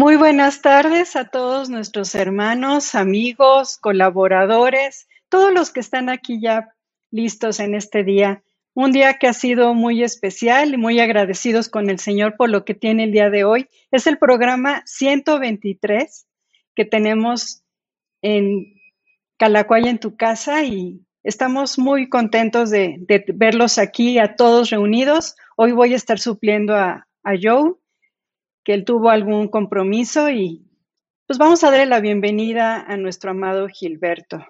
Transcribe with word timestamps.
Muy 0.00 0.14
buenas 0.14 0.62
tardes 0.62 1.16
a 1.16 1.24
todos 1.24 1.70
nuestros 1.70 2.14
hermanos, 2.14 2.94
amigos, 2.94 3.78
colaboradores, 3.78 5.08
todos 5.28 5.52
los 5.52 5.72
que 5.72 5.80
están 5.80 6.08
aquí 6.08 6.40
ya 6.40 6.68
listos 7.10 7.58
en 7.58 7.74
este 7.74 8.04
día. 8.04 8.44
Un 8.74 8.92
día 8.92 9.14
que 9.14 9.26
ha 9.26 9.32
sido 9.32 9.74
muy 9.74 10.04
especial 10.04 10.72
y 10.72 10.76
muy 10.76 11.00
agradecidos 11.00 11.68
con 11.68 11.90
el 11.90 11.98
Señor 11.98 12.36
por 12.36 12.48
lo 12.48 12.64
que 12.64 12.74
tiene 12.74 13.02
el 13.02 13.10
día 13.10 13.28
de 13.28 13.42
hoy. 13.42 13.68
Es 13.90 14.06
el 14.06 14.18
programa 14.18 14.84
123 14.86 16.28
que 16.76 16.84
tenemos 16.84 17.64
en 18.22 18.80
Calacuaya 19.36 19.90
en 19.90 19.98
tu 19.98 20.16
casa 20.16 20.62
y 20.62 21.04
estamos 21.24 21.76
muy 21.76 22.08
contentos 22.08 22.70
de, 22.70 23.04
verlos 23.34 23.78
aquí 23.78 24.20
a 24.20 24.36
todos 24.36 24.70
reunidos. 24.70 25.34
Hoy 25.56 25.72
voy 25.72 25.94
a 25.94 25.96
estar 25.96 26.20
supliendo 26.20 26.76
a, 26.76 27.08
a 27.24 27.32
Joe 27.42 27.74
que 28.68 28.74
él 28.74 28.84
tuvo 28.84 29.08
algún 29.08 29.48
compromiso 29.48 30.28
y 30.28 30.60
pues 31.26 31.38
vamos 31.38 31.64
a 31.64 31.70
darle 31.70 31.86
la 31.86 32.00
bienvenida 32.00 32.82
a 32.82 32.98
nuestro 32.98 33.30
amado 33.30 33.66
Gilberto. 33.66 34.44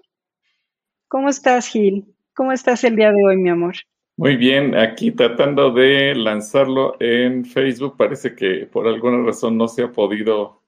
¿Cómo 1.06 1.28
estás, 1.28 1.68
Gil? 1.68 2.16
¿Cómo 2.34 2.50
estás 2.50 2.82
el 2.82 2.96
día 2.96 3.12
de 3.12 3.24
hoy, 3.24 3.36
mi 3.36 3.48
amor? 3.48 3.76
Muy 4.16 4.34
bien, 4.34 4.74
aquí 4.74 5.12
tratando 5.12 5.70
de 5.70 6.16
lanzarlo 6.16 6.96
en 6.98 7.44
Facebook, 7.44 7.96
parece 7.96 8.34
que 8.34 8.66
por 8.66 8.88
alguna 8.88 9.24
razón 9.24 9.56
no 9.56 9.68
se 9.68 9.84
ha 9.84 9.92
podido 9.92 10.64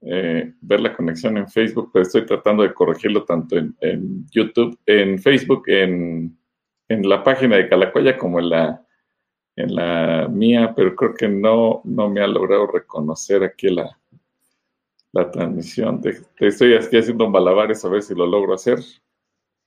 eh, 0.00 0.54
ver 0.62 0.80
la 0.80 0.96
conexión 0.96 1.36
en 1.36 1.48
Facebook, 1.48 1.90
pero 1.92 2.04
estoy 2.04 2.24
tratando 2.24 2.62
de 2.62 2.72
corregirlo 2.72 3.26
tanto 3.26 3.58
en, 3.58 3.76
YouTube, 4.30 4.78
en 4.86 5.18
Facebook, 5.18 5.64
en, 5.66 6.34
en 6.88 7.08
la 7.10 7.22
página 7.22 7.58
de 7.58 7.68
Calacoya 7.68 8.16
como 8.16 8.38
en 8.40 8.48
la 8.48 8.83
en 9.56 9.74
la 9.74 10.28
mía, 10.28 10.72
pero 10.74 10.94
creo 10.96 11.14
que 11.14 11.28
no, 11.28 11.80
no 11.84 12.08
me 12.08 12.20
ha 12.20 12.26
logrado 12.26 12.66
reconocer 12.66 13.44
aquí 13.44 13.68
la, 13.68 13.98
la 15.12 15.30
transmisión. 15.30 16.00
Te, 16.00 16.20
estoy 16.40 16.74
aquí 16.74 16.96
haciendo 16.96 17.30
malabares 17.30 17.84
a 17.84 17.88
ver 17.88 18.02
si 18.02 18.14
lo 18.14 18.26
logro 18.26 18.54
hacer. 18.54 18.80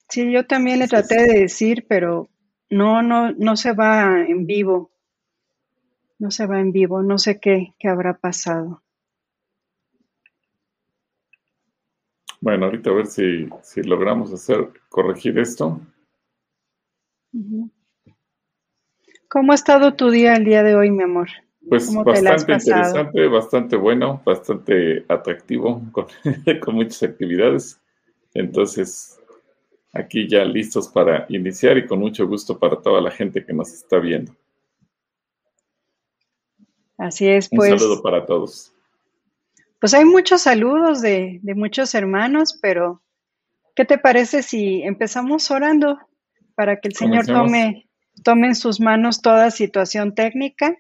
Sí, 0.10 0.32
yo 0.32 0.46
también 0.46 0.80
le 0.80 0.88
traté 0.88 1.22
de 1.22 1.40
decir, 1.42 1.86
pero 1.88 2.30
no, 2.70 3.02
no, 3.02 3.32
no 3.32 3.56
se 3.56 3.74
va 3.74 4.22
en 4.22 4.46
vivo. 4.46 4.92
No 6.20 6.32
se 6.32 6.48
va 6.48 6.60
en 6.60 6.72
vivo, 6.72 7.04
no 7.04 7.18
sé 7.18 7.40
qué, 7.40 7.74
qué 7.80 7.88
habrá 7.88 8.18
pasado. 8.18 8.82
Bueno, 12.42 12.66
ahorita 12.66 12.90
a 12.90 12.94
ver 12.94 13.08
si, 13.08 13.48
si 13.64 13.84
logramos 13.84 14.34
hacer, 14.34 14.70
corregir 14.90 15.40
esto. 15.40 15.80
¿Cómo 19.30 19.52
ha 19.52 19.56
estado 19.56 19.94
tu 19.94 20.10
día 20.10 20.36
el 20.36 20.46
día 20.46 20.64
de 20.64 20.76
hoy, 20.76 20.90
mi 20.90 21.04
amor? 21.04 21.28
Pues 21.68 21.94
bastante 21.94 22.54
interesante, 22.54 23.28
bastante 23.28 23.76
bueno, 23.76 24.22
bastante 24.26 25.06
atractivo, 25.10 25.82
con, 25.92 26.76
muchas 26.76 27.04
actividades. 27.04 27.82
Entonces, 28.34 29.20
aquí 29.94 30.30
ya 30.30 30.46
listos 30.46 30.88
para 30.88 31.26
iniciar 31.28 31.78
y 31.78 31.86
con 31.86 32.00
mucho 32.00 32.26
gusto 32.26 32.58
para 32.58 32.78
toda 32.78 33.02
la 33.02 33.12
gente 33.12 33.46
que 33.46 33.52
nos 33.52 33.74
está 33.74 34.00
viendo. 34.00 34.34
Así 36.98 37.28
es, 37.28 37.50
pues. 37.50 37.74
Un 37.74 37.80
saludo 37.80 38.02
para 38.02 38.26
todos. 38.26 38.74
Pues 39.80 39.94
hay 39.94 40.06
muchos 40.06 40.44
saludos 40.44 41.02
de, 41.02 41.40
de 41.44 41.54
muchos 41.54 41.94
hermanos, 41.94 42.58
pero 42.62 43.02
¿qué 43.76 43.84
te 43.84 43.98
parece 43.98 44.42
si 44.42 44.82
empezamos 44.84 45.52
orando 45.52 46.00
para 46.56 46.80
que 46.80 46.88
el 46.88 46.96
Señor 46.96 47.26
tome 47.26 47.87
tome 48.24 48.48
en 48.48 48.56
sus 48.56 48.80
manos 48.80 49.22
toda 49.22 49.52
situación 49.52 50.16
técnica 50.16 50.76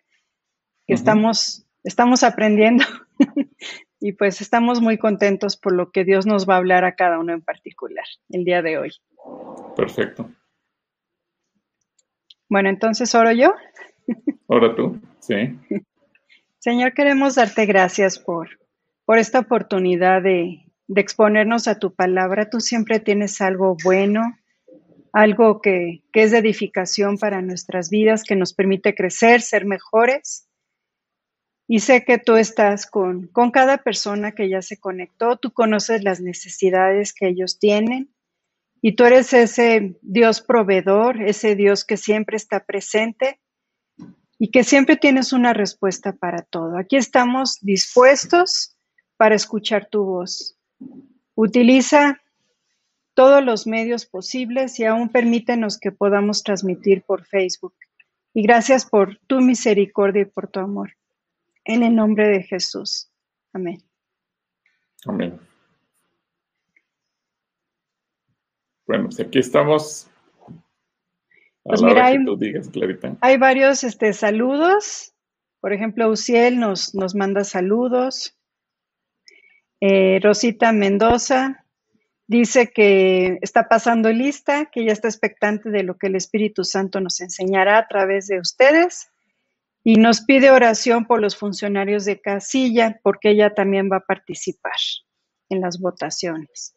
que 0.85 0.93
estamos, 0.93 1.65
estamos 1.83 2.23
aprendiendo 2.23 2.85
y 3.99 4.13
pues 4.13 4.41
estamos 4.41 4.81
muy 4.81 4.97
contentos 4.97 5.57
por 5.57 5.73
lo 5.73 5.91
que 5.91 6.03
Dios 6.03 6.25
nos 6.25 6.47
va 6.47 6.55
a 6.55 6.57
hablar 6.57 6.85
a 6.85 6.95
cada 6.95 7.19
uno 7.19 7.33
en 7.33 7.41
particular 7.41 8.05
el 8.29 8.43
día 8.43 8.61
de 8.61 8.77
hoy. 8.77 8.91
Perfecto. 9.75 10.29
Bueno, 12.49 12.69
entonces 12.69 13.13
oro 13.13 13.31
yo. 13.31 13.53
Ora 14.47 14.73
tú, 14.75 15.01
sí. 15.19 15.59
Señor, 16.59 16.93
queremos 16.93 17.35
darte 17.35 17.65
gracias 17.65 18.17
por, 18.19 18.47
por 19.05 19.17
esta 19.17 19.39
oportunidad 19.39 20.21
de, 20.21 20.65
de 20.87 21.01
exponernos 21.01 21.67
a 21.67 21.77
tu 21.77 21.93
palabra. 21.93 22.49
Tú 22.49 22.61
siempre 22.61 22.99
tienes 22.99 23.41
algo 23.41 23.75
bueno, 23.83 24.21
algo 25.17 25.61
que, 25.61 26.03
es 26.13 26.29
de 26.29 26.37
edificación 26.37 27.17
para 27.17 27.41
nuestras 27.41 27.89
vidas, 27.89 28.23
que 28.23 28.35
nos 28.35 28.53
permite 28.53 28.93
crecer, 28.93 29.41
ser 29.41 29.65
mejores. 29.65 30.47
Y 31.67 31.79
sé 31.79 32.05
que 32.05 32.19
tú 32.19 32.35
estás 32.35 32.85
con, 32.85 33.25
con 33.29 33.49
cada 33.49 33.79
persona 33.79 34.33
que 34.33 34.47
ya 34.47 34.61
se 34.61 34.77
conectó, 34.77 35.37
tú 35.37 35.51
conoces 35.51 36.03
las 36.03 36.21
necesidades 36.21 37.13
que 37.13 37.29
ellos 37.29 37.57
tienen 37.57 38.13
y 38.79 38.95
tú 38.95 39.05
eres 39.05 39.33
ese 39.33 39.97
Dios 40.03 40.41
proveedor, 40.41 41.23
ese 41.23 41.55
Dios 41.55 41.83
que 41.83 41.97
siempre 41.97 42.37
está 42.37 42.63
presente 42.63 43.41
y 44.37 44.51
que 44.51 44.63
siempre 44.63 44.97
tienes 44.97 45.33
una 45.33 45.53
respuesta 45.53 46.13
para 46.13 46.43
todo. 46.43 46.77
Aquí 46.77 46.95
estamos 46.95 47.57
dispuestos 47.61 48.77
para 49.17 49.33
escuchar 49.33 49.89
tu 49.89 50.03
voz. 50.05 50.59
Utiliza 51.33 52.21
todos 53.17 53.43
los 53.43 53.65
medios 53.65 54.05
posibles 54.05 54.79
y 54.79 54.85
aún 54.85 55.09
permítenos 55.09 55.79
que 55.79 55.91
podamos 55.91 56.43
transmitir 56.43 57.01
por 57.01 57.25
Facebook. 57.25 57.73
Y 58.31 58.43
gracias 58.43 58.85
por 58.85 59.17
tu 59.25 59.41
misericordia 59.41 60.21
y 60.21 60.25
por 60.25 60.49
tu 60.49 60.59
amor. 60.59 60.91
En 61.65 61.81
el 61.81 61.95
nombre 61.95 62.27
de 62.27 62.43
Jesús. 62.43 63.09
Amén. 63.53 63.81
Amén. 65.07 65.39
Bueno, 68.85 69.05
pues 69.05 69.19
aquí 69.19 69.39
estamos. 69.39 70.07
pues 71.63 71.81
mira, 71.81 72.05
hay, 72.05 72.19
hay, 73.21 73.37
varios 73.37 73.83
este, 73.83 74.13
saludos. 74.13 75.15
Por 75.59 75.73
ejemplo, 75.73 76.07
Uciel 76.11 76.59
nos, 76.59 76.93
nos 76.93 77.15
manda 77.15 77.43
saludos. 77.43 78.37
Eh, 79.81 80.19
Rosita 80.21 80.71
Mendoza 80.71 81.63
Dice 82.27 82.71
que 82.71 83.39
está 83.41 83.69
pasando 83.69 84.11
lista, 84.11 84.65
que 84.65 84.85
ya 84.85 84.91
está 84.91 85.07
expectante 85.07 85.69
de 85.69 85.83
lo 85.83 85.97
que 85.97 86.07
el 86.07 86.15
Espíritu 86.15 86.65
Santo 86.65 86.99
nos 86.99 87.21
enseñará 87.21 87.77
a 87.77 87.87
través 87.87 88.27
de 88.27 88.39
ustedes 88.39 89.09
y 89.81 89.95
nos 89.95 90.19
pide 90.19 90.51
oración 90.51 91.05
por 91.05 91.21
los 91.21 91.37
funcionarios 91.37 92.03
de 92.03 92.19
casilla 92.19 92.99
porque 93.01 93.29
ella 93.29 93.53
también 93.53 93.89
va 93.89 93.97
a 93.97 94.05
participar 94.05 94.75
en 95.47 95.61
las 95.61 95.79
votaciones. 95.79 96.75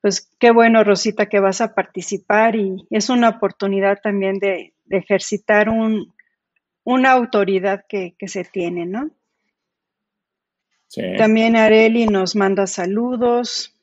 Pues 0.00 0.28
qué 0.40 0.50
bueno, 0.50 0.82
Rosita, 0.82 1.26
que 1.26 1.38
vas 1.38 1.60
a 1.60 1.76
participar 1.76 2.56
y 2.56 2.84
es 2.90 3.08
una 3.08 3.28
oportunidad 3.28 4.00
también 4.02 4.40
de, 4.40 4.74
ejercitar 4.90 5.68
una 6.84 7.12
autoridad 7.12 7.84
que, 7.88 8.14
que 8.18 8.26
se 8.28 8.44
tiene, 8.44 8.84
¿no? 8.84 9.10
También 11.16 11.56
Areli 11.56 12.06
nos 12.06 12.36
manda 12.36 12.66
saludos. 12.66 13.74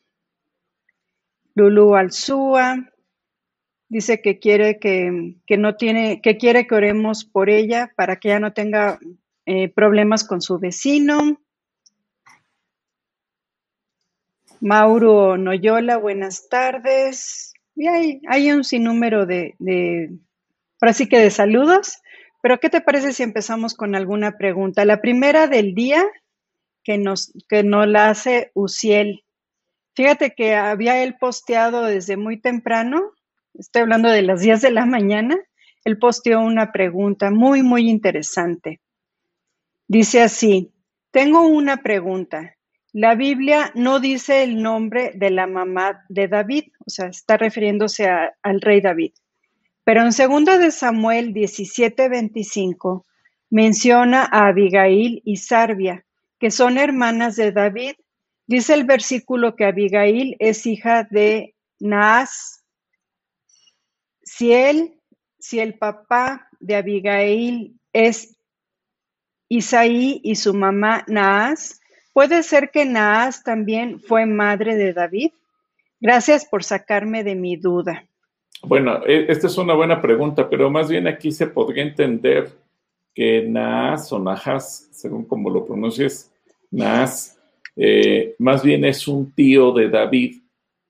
Lulu 1.56 1.96
Alzúa 1.96 2.78
dice 3.88 4.22
que 4.22 4.38
quiere 4.40 4.80
que, 4.80 5.36
no 5.58 5.76
tiene, 5.76 6.22
que 6.22 6.38
quiere 6.38 6.68
que 6.68 6.76
oremos 6.76 7.26
por 7.26 7.50
ella 7.50 7.92
para 7.96 8.18
que 8.18 8.30
ella 8.30 8.40
no 8.40 8.54
tenga 8.54 9.00
eh, 9.46 9.70
problemas 9.70 10.24
con 10.24 10.42
su 10.42 10.60
vecino. 10.60 11.42
Mauro 14.62 15.38
Noyola, 15.38 15.98
buenas 15.98 16.48
tardes. 16.50 17.54
Y 17.76 17.88
hay, 17.88 18.22
hay 18.28 18.52
un 18.52 18.64
sinnúmero 18.64 19.26
de, 19.26 19.56
de, 19.58 20.12
ahora 20.80 20.94
sí 20.94 21.08
que 21.08 21.18
de 21.18 21.32
saludos, 21.32 22.02
pero 22.42 22.60
¿qué 22.60 22.70
te 22.70 22.82
parece 22.82 23.14
si 23.14 23.24
empezamos 23.24 23.74
con 23.74 23.96
alguna 23.96 24.38
pregunta? 24.38 24.86
La 24.86 25.02
primera 25.02 25.48
del 25.48 25.74
día 25.74 26.06
que 26.90 26.98
nos, 26.98 27.32
que 27.48 27.62
la 27.62 28.10
hace 28.10 28.50
Uciel. 28.56 29.24
Fíjate 29.94 30.34
que 30.36 30.56
había 30.56 31.04
él 31.04 31.18
posteado 31.20 31.84
desde 31.84 32.18
muy 32.18 32.42
temprano, 32.42 33.12
estoy 33.54 33.84
hablando 33.84 34.10
de 34.10 34.24
las 34.24 34.42
10 34.42 34.60
de 34.64 34.72
la 34.72 34.88
mañana, 34.88 35.38
él 35.86 36.00
posteó 36.00 36.42
una 36.42 36.72
pregunta 36.72 37.30
muy, 37.30 37.62
muy 37.62 37.88
interesante. 37.92 38.82
Dice 39.88 40.24
así, 40.24 40.74
tengo 41.12 41.46
una 41.46 41.78
pregunta. 41.78 42.56
La 42.92 43.14
Biblia 43.14 43.72
no 43.76 44.00
dice 44.00 44.42
el 44.42 44.64
nombre 44.64 45.12
de 45.14 45.30
la 45.30 45.46
mamá 45.46 46.04
de 46.10 46.28
David, 46.28 46.72
o 46.88 46.90
sea, 46.90 47.10
está 47.10 47.38
refiriéndose 47.38 48.10
al 48.10 48.62
rey 48.62 48.82
David. 48.82 49.12
Pero 49.84 50.02
en 50.02 50.10
2 50.10 50.60
de 50.60 50.72
Samuel 50.72 51.36
17:25 51.36 53.06
menciona 53.52 54.24
a 54.24 54.48
Abigail 54.48 55.22
y 55.24 55.36
Sarbia, 55.38 56.04
que 56.40 56.52
son 56.52 56.78
hermanas 56.78 57.36
de 57.36 57.52
David. 57.52 57.94
Dice 58.48 58.74
el 58.74 58.86
versículo 58.86 59.56
que 59.56 59.66
Abigail 59.66 60.36
es 60.40 60.66
hija 60.66 61.08
de 61.10 61.56
Naas. 61.80 62.64
Si 64.24 64.52
si 65.38 65.60
el 65.60 65.76
papá 65.76 66.50
de 66.60 66.76
Abigail 66.76 67.80
es 67.94 68.38
Isaí 69.50 70.22
y 70.24 70.36
su 70.36 70.54
mamá 70.54 71.04
Naas. 71.08 71.82
¿Puede 72.14 72.44
ser 72.44 72.70
que 72.72 72.86
Naas 72.86 73.44
también 73.44 74.00
fue 74.00 74.26
madre 74.26 74.76
de 74.76 74.94
David? 74.94 75.32
Gracias 76.00 76.46
por 76.46 76.64
sacarme 76.64 77.24
de 77.24 77.36
mi 77.36 77.56
duda. 77.58 78.06
Bueno, 78.62 79.06
e, 79.06 79.26
esta 79.30 79.48
es 79.48 79.58
una 79.58 79.74
buena 79.74 80.02
pregunta, 80.02 80.50
pero 80.50 80.70
más 80.70 80.90
bien 80.90 81.08
aquí 81.08 81.32
se 81.32 81.48
podría 81.48 81.84
entender 81.84 82.52
que 83.20 83.42
Naas 83.42 84.14
o 84.14 84.18
Nahas, 84.18 84.88
según 84.92 85.26
como 85.26 85.50
lo 85.50 85.66
pronuncies, 85.66 86.32
Naas, 86.72 87.38
eh, 87.76 88.34
más 88.40 88.64
bien 88.64 88.86
es 88.86 89.10
un 89.10 89.34
tío 89.34 89.74
de 89.74 89.90
David. 89.90 90.38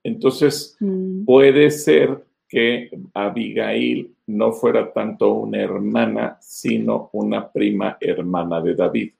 Entonces, 0.04 0.76
mm. 0.78 1.24
puede 1.24 1.72
ser 1.72 2.24
que 2.48 2.88
Abigail 3.14 4.14
no 4.28 4.52
fuera 4.52 4.92
tanto 4.92 5.32
una 5.32 5.60
hermana, 5.60 6.38
sino 6.40 7.10
una 7.14 7.50
prima 7.50 7.98
hermana 8.00 8.60
de 8.60 8.76
David, 8.76 9.10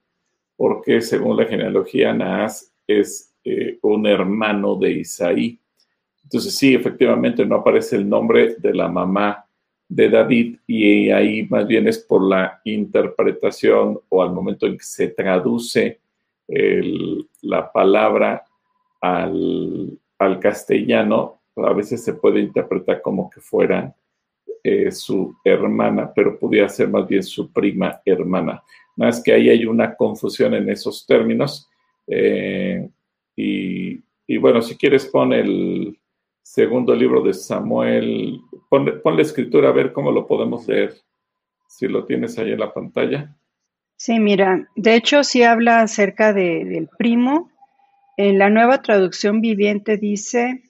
porque 0.57 1.01
según 1.01 1.37
la 1.37 1.47
genealogía, 1.47 2.15
Naas 2.15 2.73
es 2.87 3.35
eh, 3.43 3.77
un 3.83 4.07
hermano 4.07 4.77
de 4.77 4.93
Isaí. 4.93 5.59
Entonces 6.23 6.55
sí, 6.55 6.77
efectivamente 6.77 7.45
no 7.45 7.57
aparece 7.57 7.97
el 7.97 8.09
nombre 8.09 8.55
de 8.55 8.73
la 8.73 8.87
mamá 8.87 9.45
de 9.91 10.09
David 10.09 10.57
y 10.69 11.11
ahí 11.11 11.47
más 11.51 11.67
bien 11.67 11.89
es 11.89 11.99
por 11.99 12.23
la 12.23 12.61
interpretación 12.65 13.99
o 14.09 14.23
al 14.23 14.33
momento 14.33 14.67
en 14.67 14.79
que 14.79 14.85
se 14.85 15.09
traduce 15.09 15.99
la 17.43 17.71
palabra 17.73 18.45
al, 19.01 19.99
castellano, 20.41 21.41
a 21.57 21.73
veces 21.73 22.05
se 22.05 22.15
puede 22.15 22.41
interpretar 22.41 23.01
como 23.03 23.31
que 23.31 23.41
fuera 23.41 23.95
eh, 24.63 24.91
su 24.91 25.35
hermana, 25.45 26.13
pero 26.15 26.39
podría 26.39 26.69
ser 26.69 26.89
más 26.89 27.07
bien 27.07 27.23
su 27.23 27.51
prima 27.53 28.01
hermana. 28.05 28.63
Nada 28.97 29.11
más 29.11 29.23
que 29.23 29.33
ahí 29.33 29.49
hay 29.49 29.65
una 29.65 29.95
confusión 29.95 30.55
en 30.55 30.69
esos 30.69 31.07
términos. 31.07 31.69
Eh, 32.07 32.89
y, 33.37 34.03
y, 34.27 34.37
bueno, 34.37 34.61
si 34.61 34.77
quieres 34.77 35.07
pon 35.07 35.33
el, 35.33 35.97
segundo 36.43 36.95
libro 36.95 37.23
de 37.23 37.35
Samuel. 37.35 38.41
Ponle, 38.69 39.01
la 39.05 39.23
escritura 39.23 39.69
a 39.69 39.73
ver 39.73 39.93
cómo 39.93 40.11
lo 40.11 40.27
podemos 40.27 40.67
leer. 40.69 40.95
Si 41.69 41.87
lo 41.87 42.05
tienes 42.05 42.39
ahí 42.39 42.53
en 42.53 42.61
la 42.61 42.73
pantalla. 42.73 43.37
Sí, 43.97 44.19
mira, 44.19 44.69
de 44.77 44.95
hecho 44.95 45.23
sí 45.25 45.43
habla 45.43 45.81
acerca 45.83 46.33
del 46.33 46.89
primo. 46.99 47.51
En 48.17 48.39
la 48.39 48.51
nueva 48.51 48.83
traducción 48.83 49.41
viviente 49.41 49.97
dice, 49.97 50.63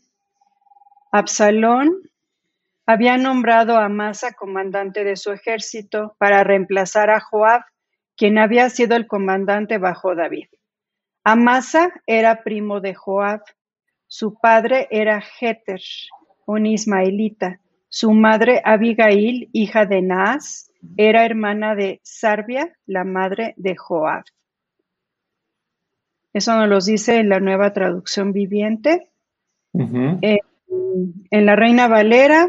Absalón 1.12 2.10
había 2.86 3.16
nombrado 3.16 3.76
a 3.76 3.84
Amasa 3.84 4.32
comandante 4.32 5.04
de 5.04 5.16
su 5.16 5.32
ejército 5.32 6.16
para 6.18 6.44
reemplazar 6.44 7.10
a 7.10 7.20
Joab, 7.20 7.62
quien 8.16 8.36
había 8.36 8.68
sido 8.68 8.96
el 8.96 9.06
comandante 9.06 9.78
bajo 9.78 10.14
David. 10.14 10.46
Amasa 11.24 11.92
era 12.06 12.42
primo 12.42 12.80
de 12.80 12.94
Joab 12.94 13.42
su 14.10 14.34
padre 14.34 14.88
era 14.90 15.20
Jeter, 15.20 15.80
un 16.44 16.66
ismaelita. 16.66 17.60
Su 17.88 18.10
madre 18.10 18.60
Abigail, 18.64 19.48
hija 19.52 19.86
de 19.86 20.02
Naas, 20.02 20.72
era 20.96 21.24
hermana 21.24 21.76
de 21.76 22.00
Sarbia, 22.02 22.76
la 22.86 23.04
madre 23.04 23.54
de 23.56 23.76
Joab. 23.76 24.24
Eso 26.32 26.56
nos 26.56 26.68
lo 26.68 26.80
dice 26.80 27.18
en 27.18 27.28
la 27.28 27.38
nueva 27.38 27.72
traducción 27.72 28.32
viviente. 28.32 29.12
en 31.30 31.46
la 31.46 31.54
Reina 31.54 31.86
Valera, 31.86 32.48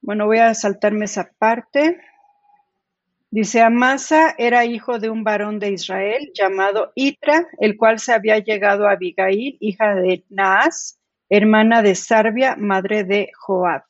bueno, 0.00 0.26
voy 0.26 0.38
a 0.38 0.52
saltarme 0.54 1.04
esa 1.04 1.30
parte. 1.38 2.00
Dice, 3.30 3.60
Amasa 3.60 4.34
era 4.38 4.64
hijo 4.64 4.98
de 4.98 5.10
un 5.10 5.22
varón 5.22 5.58
de 5.58 5.72
Israel 5.72 6.30
llamado 6.34 6.92
Itra, 6.94 7.46
el 7.60 7.76
cual 7.76 7.98
se 7.98 8.12
había 8.12 8.38
llegado 8.38 8.88
a 8.88 8.92
Abigail, 8.92 9.58
hija 9.60 9.94
de 9.94 10.24
Naas, 10.30 10.98
hermana 11.28 11.82
de 11.82 11.94
Sarbia, 11.94 12.56
madre 12.56 13.04
de 13.04 13.30
Joab. 13.38 13.82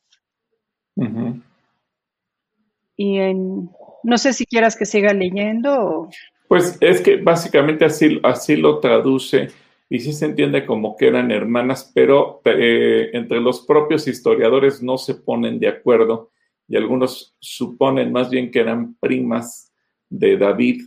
Y 2.97 3.19
en, 3.19 3.71
no 4.03 4.19
sé 4.19 4.33
si 4.33 4.45
quieras 4.45 4.75
que 4.77 4.85
siga 4.85 5.13
leyendo. 5.13 6.09
Pues 6.49 6.77
es 6.81 7.01
que 7.01 7.17
básicamente 7.17 7.85
así, 7.85 8.19
así 8.25 8.57
lo 8.57 8.81
traduce 8.81 9.51
y 9.89 10.01
sí 10.01 10.13
se 10.13 10.25
entiende 10.25 10.67
como 10.67 10.97
que 10.97 11.07
eran 11.07 11.31
hermanas, 11.31 11.93
pero 11.95 12.41
eh, 12.45 13.11
entre 13.13 13.41
los 13.41 13.65
propios 13.65 14.09
historiadores 14.09 14.83
no 14.83 14.99
se 14.99 15.15
ponen 15.15 15.61
de 15.61 15.69
acuerdo 15.69 16.33
y 16.69 16.77
algunos 16.77 17.35
suponen 17.41 18.13
más 18.13 18.29
bien 18.31 18.51
que 18.51 18.61
eran 18.61 18.95
primas 19.01 19.73
de 20.09 20.37
David 20.37 20.83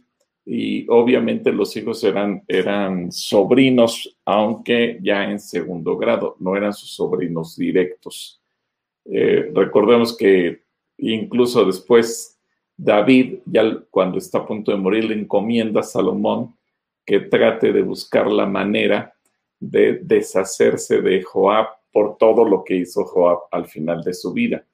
y 0.46 0.86
obviamente 0.90 1.52
los 1.52 1.76
hijos 1.76 2.04
eran, 2.04 2.44
eran 2.48 3.12
sobrinos, 3.12 4.16
aunque 4.26 5.00
ya 5.02 5.30
en 5.30 5.40
segundo 5.40 5.98
grado, 5.98 6.36
no 6.40 6.56
eran 6.56 6.74
sus 6.74 6.92
sobrinos 6.92 7.56
directos. 7.56 8.42
Eh, 9.06 9.52
recordemos 9.54 10.16
que 10.16 10.64
incluso 10.98 11.66
después 11.66 12.40
David, 12.78 13.40
ya 13.46 13.64
cuando 13.90 14.18
está 14.18 14.40
a 14.40 14.46
punto 14.46 14.72
de 14.72 14.78
morir, 14.78 15.06
le 15.06 15.16
encomienda 15.16 15.82
a 15.82 15.84
Salomón 15.84 16.56
que 17.06 17.20
trate 17.20 17.72
de 17.72 17.82
buscar 17.82 18.32
la 18.32 18.46
manera 18.46 19.14
de 19.60 20.00
deshacerse 20.04 21.02
de 21.02 21.22
Joab 21.22 21.68
por 21.92 22.18
todo 22.18 22.46
lo 22.46 22.64
que 22.64 22.78
hizo 22.78 23.04
Joab 23.04 23.42
al 23.52 23.68
final 23.68 24.04
de 24.04 24.14
su 24.14 24.34
vida 24.34 24.66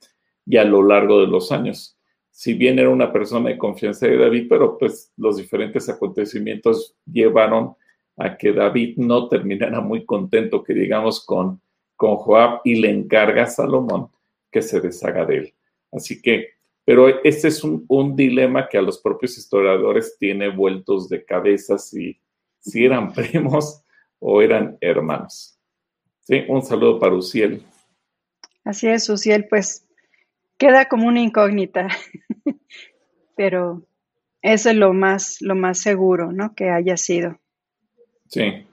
y 0.47 0.57
a 0.57 0.63
lo 0.63 0.81
largo 0.81 1.19
de 1.19 1.27
los 1.27 1.51
años. 1.51 1.97
Si 2.31 2.53
bien 2.53 2.79
era 2.79 2.89
una 2.89 3.11
persona 3.11 3.49
de 3.49 3.57
confianza 3.57 4.07
de 4.07 4.17
David, 4.17 4.47
pero 4.49 4.77
pues 4.77 5.11
los 5.17 5.37
diferentes 5.37 5.89
acontecimientos 5.89 6.95
llevaron 7.05 7.75
a 8.15 8.37
que 8.37 8.53
David 8.53 8.97
no 8.97 9.27
terminara 9.27 9.81
muy 9.81 10.05
contento, 10.05 10.63
que 10.63 10.73
digamos, 10.73 11.23
con, 11.25 11.61
con 11.95 12.15
Joab 12.15 12.61
y 12.63 12.75
le 12.75 12.89
encarga 12.89 13.43
a 13.43 13.47
Salomón 13.47 14.09
que 14.51 14.61
se 14.61 14.79
deshaga 14.79 15.25
de 15.25 15.37
él. 15.37 15.53
Así 15.91 16.21
que, 16.21 16.49
pero 16.85 17.07
este 17.23 17.49
es 17.49 17.63
un, 17.63 17.85
un 17.87 18.15
dilema 18.15 18.69
que 18.69 18.77
a 18.77 18.81
los 18.81 18.99
propios 18.99 19.37
historiadores 19.37 20.15
tiene 20.17 20.49
vueltos 20.49 21.09
de 21.09 21.25
cabeza 21.25 21.77
si, 21.77 22.19
si 22.59 22.85
eran 22.85 23.13
primos 23.15 23.83
o 24.19 24.41
eran 24.41 24.77
hermanos. 24.79 25.59
Sí, 26.21 26.43
un 26.47 26.61
saludo 26.61 26.99
para 26.99 27.15
Uciel. 27.15 27.63
Así 28.63 28.87
es, 28.87 29.09
Uciel, 29.09 29.47
pues 29.47 29.86
queda 30.57 30.85
como 30.85 31.07
una 31.07 31.21
incógnita, 31.21 31.87
pero 33.35 33.87
eso 34.41 34.69
es 34.69 34.75
lo 34.75 34.93
más, 34.93 35.41
lo 35.41 35.55
más 35.55 35.79
seguro, 35.79 36.31
¿no? 36.31 36.53
Que 36.55 36.69
haya 36.69 36.97
sido. 36.97 37.39
Sí. 38.27 38.65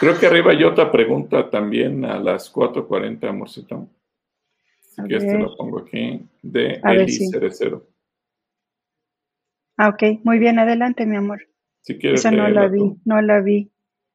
Creo 0.00 0.18
que 0.18 0.26
arriba 0.26 0.52
hay 0.52 0.64
otra 0.64 0.90
pregunta 0.90 1.50
también 1.50 2.04
a 2.04 2.18
las 2.18 2.52
4.40, 2.52 3.28
amorcito. 3.28 3.88
Así 4.96 5.08
que 5.08 5.16
este 5.16 5.38
lo 5.38 5.54
pongo 5.56 5.80
aquí, 5.80 6.26
de 6.42 6.80
Eli 6.82 7.12
Cerecero. 7.30 7.86
Ah, 9.76 9.88
ok, 9.88 10.20
muy 10.24 10.38
bien, 10.38 10.58
adelante, 10.58 11.04
mi 11.04 11.16
amor. 11.16 11.46
Si 11.82 11.98
quieres 11.98 12.20
Esa 12.20 12.30
no 12.30 12.48
la 12.48 12.66
vi, 12.68 12.96
no 13.04 13.20
la 13.20 13.40
vi. 13.40 13.70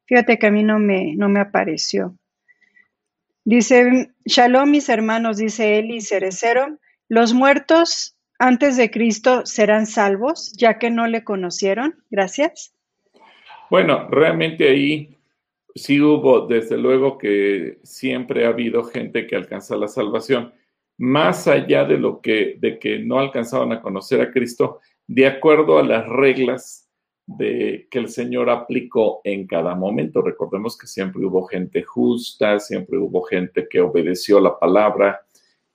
Fíjate 0.06 0.38
que 0.38 0.48
a 0.48 0.50
mí 0.50 0.64
no 0.64 0.80
me, 0.80 1.14
no 1.14 1.28
me 1.28 1.40
apareció. 1.40 2.18
Dice, 3.44 4.12
Shalom 4.24 4.70
mis 4.70 4.88
hermanos, 4.88 5.38
dice 5.38 5.78
Eli 5.78 6.00
Cerecero, 6.00 6.78
los 7.08 7.34
muertos 7.34 8.16
antes 8.38 8.76
de 8.76 8.90
Cristo 8.90 9.44
serán 9.44 9.86
salvos, 9.86 10.52
ya 10.56 10.78
que 10.78 10.90
no 10.90 11.06
le 11.06 11.24
conocieron. 11.24 12.02
Gracias. 12.10 12.74
Bueno, 13.70 14.08
realmente 14.10 14.68
ahí 14.68 15.16
sí 15.74 16.00
hubo, 16.00 16.46
desde 16.46 16.76
luego 16.76 17.18
que 17.18 17.78
siempre 17.82 18.44
ha 18.44 18.48
habido 18.48 18.84
gente 18.84 19.26
que 19.26 19.36
alcanza 19.36 19.76
la 19.76 19.88
salvación, 19.88 20.52
más 20.98 21.48
allá 21.48 21.84
de 21.84 21.98
lo 21.98 22.20
que, 22.20 22.56
de 22.58 22.78
que 22.78 22.98
no 22.98 23.18
alcanzaban 23.18 23.72
a 23.72 23.80
conocer 23.80 24.20
a 24.20 24.30
Cristo, 24.30 24.80
de 25.06 25.26
acuerdo 25.26 25.78
a 25.78 25.82
las 25.82 26.06
reglas 26.06 26.81
de 27.26 27.86
que 27.90 27.98
el 27.98 28.08
Señor 28.08 28.50
aplicó 28.50 29.20
en 29.24 29.46
cada 29.46 29.74
momento. 29.74 30.22
Recordemos 30.22 30.76
que 30.76 30.86
siempre 30.86 31.24
hubo 31.24 31.44
gente 31.44 31.82
justa, 31.82 32.58
siempre 32.58 32.98
hubo 32.98 33.22
gente 33.22 33.68
que 33.68 33.80
obedeció 33.80 34.40
la 34.40 34.58
palabra, 34.58 35.20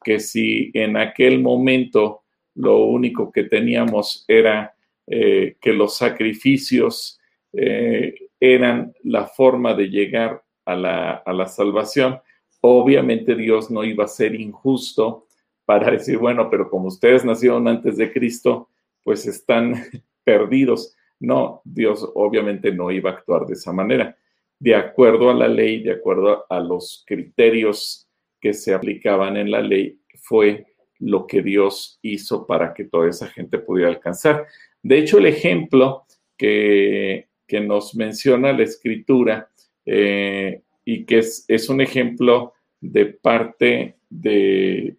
que 0.03 0.19
si 0.19 0.71
en 0.73 0.97
aquel 0.97 1.41
momento 1.41 2.23
lo 2.55 2.85
único 2.85 3.31
que 3.31 3.43
teníamos 3.43 4.25
era 4.27 4.75
eh, 5.05 5.55
que 5.61 5.73
los 5.73 5.95
sacrificios 5.95 7.19
eh, 7.53 8.13
eran 8.39 8.93
la 9.03 9.25
forma 9.25 9.73
de 9.73 9.89
llegar 9.89 10.43
a 10.65 10.75
la, 10.75 11.11
a 11.13 11.33
la 11.33 11.47
salvación, 11.47 12.19
obviamente 12.61 13.35
Dios 13.35 13.71
no 13.71 13.83
iba 13.83 14.03
a 14.03 14.09
ser 14.09 14.35
injusto 14.35 15.27
para 15.65 15.91
decir, 15.91 16.17
bueno, 16.17 16.49
pero 16.49 16.69
como 16.69 16.87
ustedes 16.87 17.23
nacieron 17.23 17.67
antes 17.67 17.97
de 17.97 18.11
Cristo, 18.11 18.69
pues 19.03 19.25
están 19.25 19.75
perdidos 20.23 20.95
no, 21.19 21.61
Dios 21.63 22.07
obviamente 22.15 22.71
no 22.71 22.91
iba 22.91 23.09
a 23.09 23.13
actuar 23.13 23.45
de 23.45 23.53
esa 23.53 23.73
manera. 23.73 24.17
De 24.59 24.75
acuerdo 24.75 25.29
a 25.29 25.33
la 25.33 25.47
ley, 25.47 25.83
de 25.83 25.93
acuerdo 25.93 26.45
a 26.49 26.59
los 26.59 27.03
criterios 27.05 28.07
que 28.39 28.53
se 28.53 28.73
aplicaban 28.73 29.37
en 29.37 29.51
la 29.51 29.61
ley, 29.61 29.99
fue 30.21 30.65
lo 30.99 31.27
que 31.27 31.41
Dios 31.41 31.99
hizo 32.01 32.45
para 32.45 32.73
que 32.73 32.85
toda 32.85 33.09
esa 33.09 33.27
gente 33.27 33.59
pudiera 33.59 33.89
alcanzar. 33.89 34.47
De 34.81 34.99
hecho, 34.99 35.17
el 35.19 35.27
ejemplo 35.27 36.05
que, 36.37 37.27
nos 37.61 37.95
menciona 37.95 38.51
la 38.51 38.63
escritura 38.63 39.49
eh, 39.85 40.63
y 40.83 41.05
que 41.05 41.19
es, 41.19 41.45
es, 41.47 41.69
un 41.69 41.79
ejemplo 41.79 42.53
de 42.81 43.05
parte 43.05 43.95
de, 44.09 44.97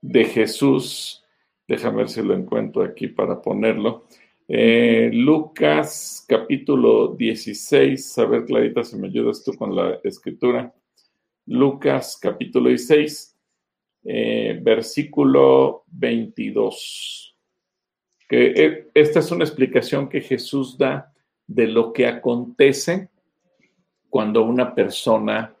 de 0.00 0.24
Jesús, 0.24 1.19
déjame 1.70 1.98
ver 1.98 2.08
si 2.08 2.20
lo 2.20 2.34
encuentro 2.34 2.82
aquí 2.82 3.06
para 3.06 3.40
ponerlo. 3.40 4.06
Eh, 4.48 5.08
Lucas 5.12 6.24
capítulo 6.28 7.14
16, 7.14 8.18
a 8.18 8.24
ver 8.24 8.44
Clarita, 8.44 8.82
si 8.82 8.96
me 8.96 9.06
ayudas 9.06 9.44
tú 9.44 9.54
con 9.54 9.76
la 9.76 10.00
escritura. 10.02 10.74
Lucas 11.46 12.18
capítulo 12.20 12.70
16, 12.70 13.36
eh, 14.02 14.58
versículo 14.60 15.84
22. 15.92 17.36
Que 18.28 18.46
eh, 18.46 18.90
esta 18.92 19.20
es 19.20 19.30
una 19.30 19.44
explicación 19.44 20.08
que 20.08 20.22
Jesús 20.22 20.76
da 20.76 21.14
de 21.46 21.68
lo 21.68 21.92
que 21.92 22.08
acontece 22.08 23.10
cuando 24.08 24.42
una 24.42 24.74
persona 24.74 25.54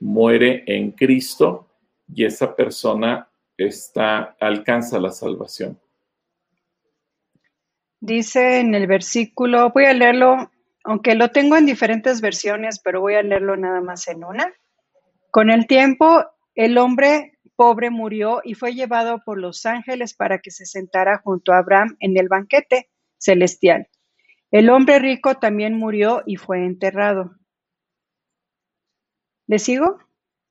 muere 0.00 0.64
en 0.66 0.90
Cristo 0.90 1.68
y 2.12 2.24
esa 2.24 2.56
persona 2.56 3.29
está, 3.66 4.36
alcanza 4.40 4.98
la 4.98 5.10
salvación. 5.10 5.78
Dice 8.00 8.60
en 8.60 8.74
el 8.74 8.86
versículo, 8.86 9.70
voy 9.70 9.84
a 9.84 9.92
leerlo, 9.92 10.50
aunque 10.84 11.14
lo 11.14 11.30
tengo 11.30 11.56
en 11.56 11.66
diferentes 11.66 12.20
versiones, 12.20 12.80
pero 12.82 13.00
voy 13.00 13.14
a 13.14 13.22
leerlo 13.22 13.56
nada 13.56 13.80
más 13.80 14.08
en 14.08 14.24
una. 14.24 14.52
Con 15.30 15.50
el 15.50 15.66
tiempo, 15.66 16.24
el 16.54 16.78
hombre 16.78 17.38
pobre 17.56 17.90
murió 17.90 18.40
y 18.42 18.54
fue 18.54 18.72
llevado 18.72 19.22
por 19.22 19.38
los 19.38 19.66
ángeles 19.66 20.14
para 20.14 20.38
que 20.38 20.50
se 20.50 20.64
sentara 20.64 21.18
junto 21.18 21.52
a 21.52 21.58
Abraham 21.58 21.96
en 22.00 22.16
el 22.16 22.26
banquete 22.26 22.88
celestial. 23.18 23.86
El 24.50 24.70
hombre 24.70 24.98
rico 24.98 25.34
también 25.34 25.74
murió 25.76 26.22
y 26.24 26.36
fue 26.36 26.64
enterrado. 26.64 27.36
¿Le 29.46 29.58
sigo? 29.58 29.98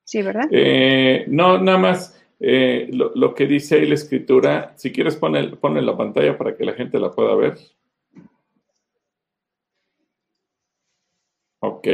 Sí, 0.04 0.22
¿verdad? 0.22 0.48
Eh, 0.52 1.24
no, 1.28 1.60
nada 1.60 1.78
más. 1.78 2.19
Eh, 2.42 2.88
lo, 2.92 3.34
que 3.34 3.46
dice 3.46 3.76
ahí 3.76 3.86
la 3.86 3.94
escritura, 3.94 4.72
si 4.76 4.90
quieres 4.90 5.14
pone, 5.16 5.40
en 5.40 5.86
la 5.86 5.96
pantalla 5.96 6.38
para 6.38 6.56
que 6.56 6.64
la 6.64 6.72
gente 6.72 6.98
la 6.98 7.10
pueda 7.10 7.34
ver. 7.34 7.58
Ok. 11.60 11.86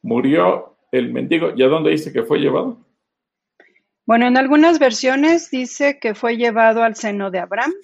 Murió 0.00 0.76
el 0.90 1.12
mendigo. 1.12 1.52
¿Y 1.54 1.62
a 1.62 1.68
dónde 1.68 1.90
dice 1.90 2.10
que 2.10 2.22
fue 2.22 2.38
llevado? 2.38 2.78
Bueno, 4.06 4.26
en 4.26 4.38
algunas 4.38 4.78
versiones 4.78 5.50
dice 5.50 5.98
que 5.98 6.14
fue 6.14 6.38
llevado 6.38 6.82
al 6.82 6.94
seno 6.94 7.30
de 7.30 7.40
Abraham. 7.40 7.74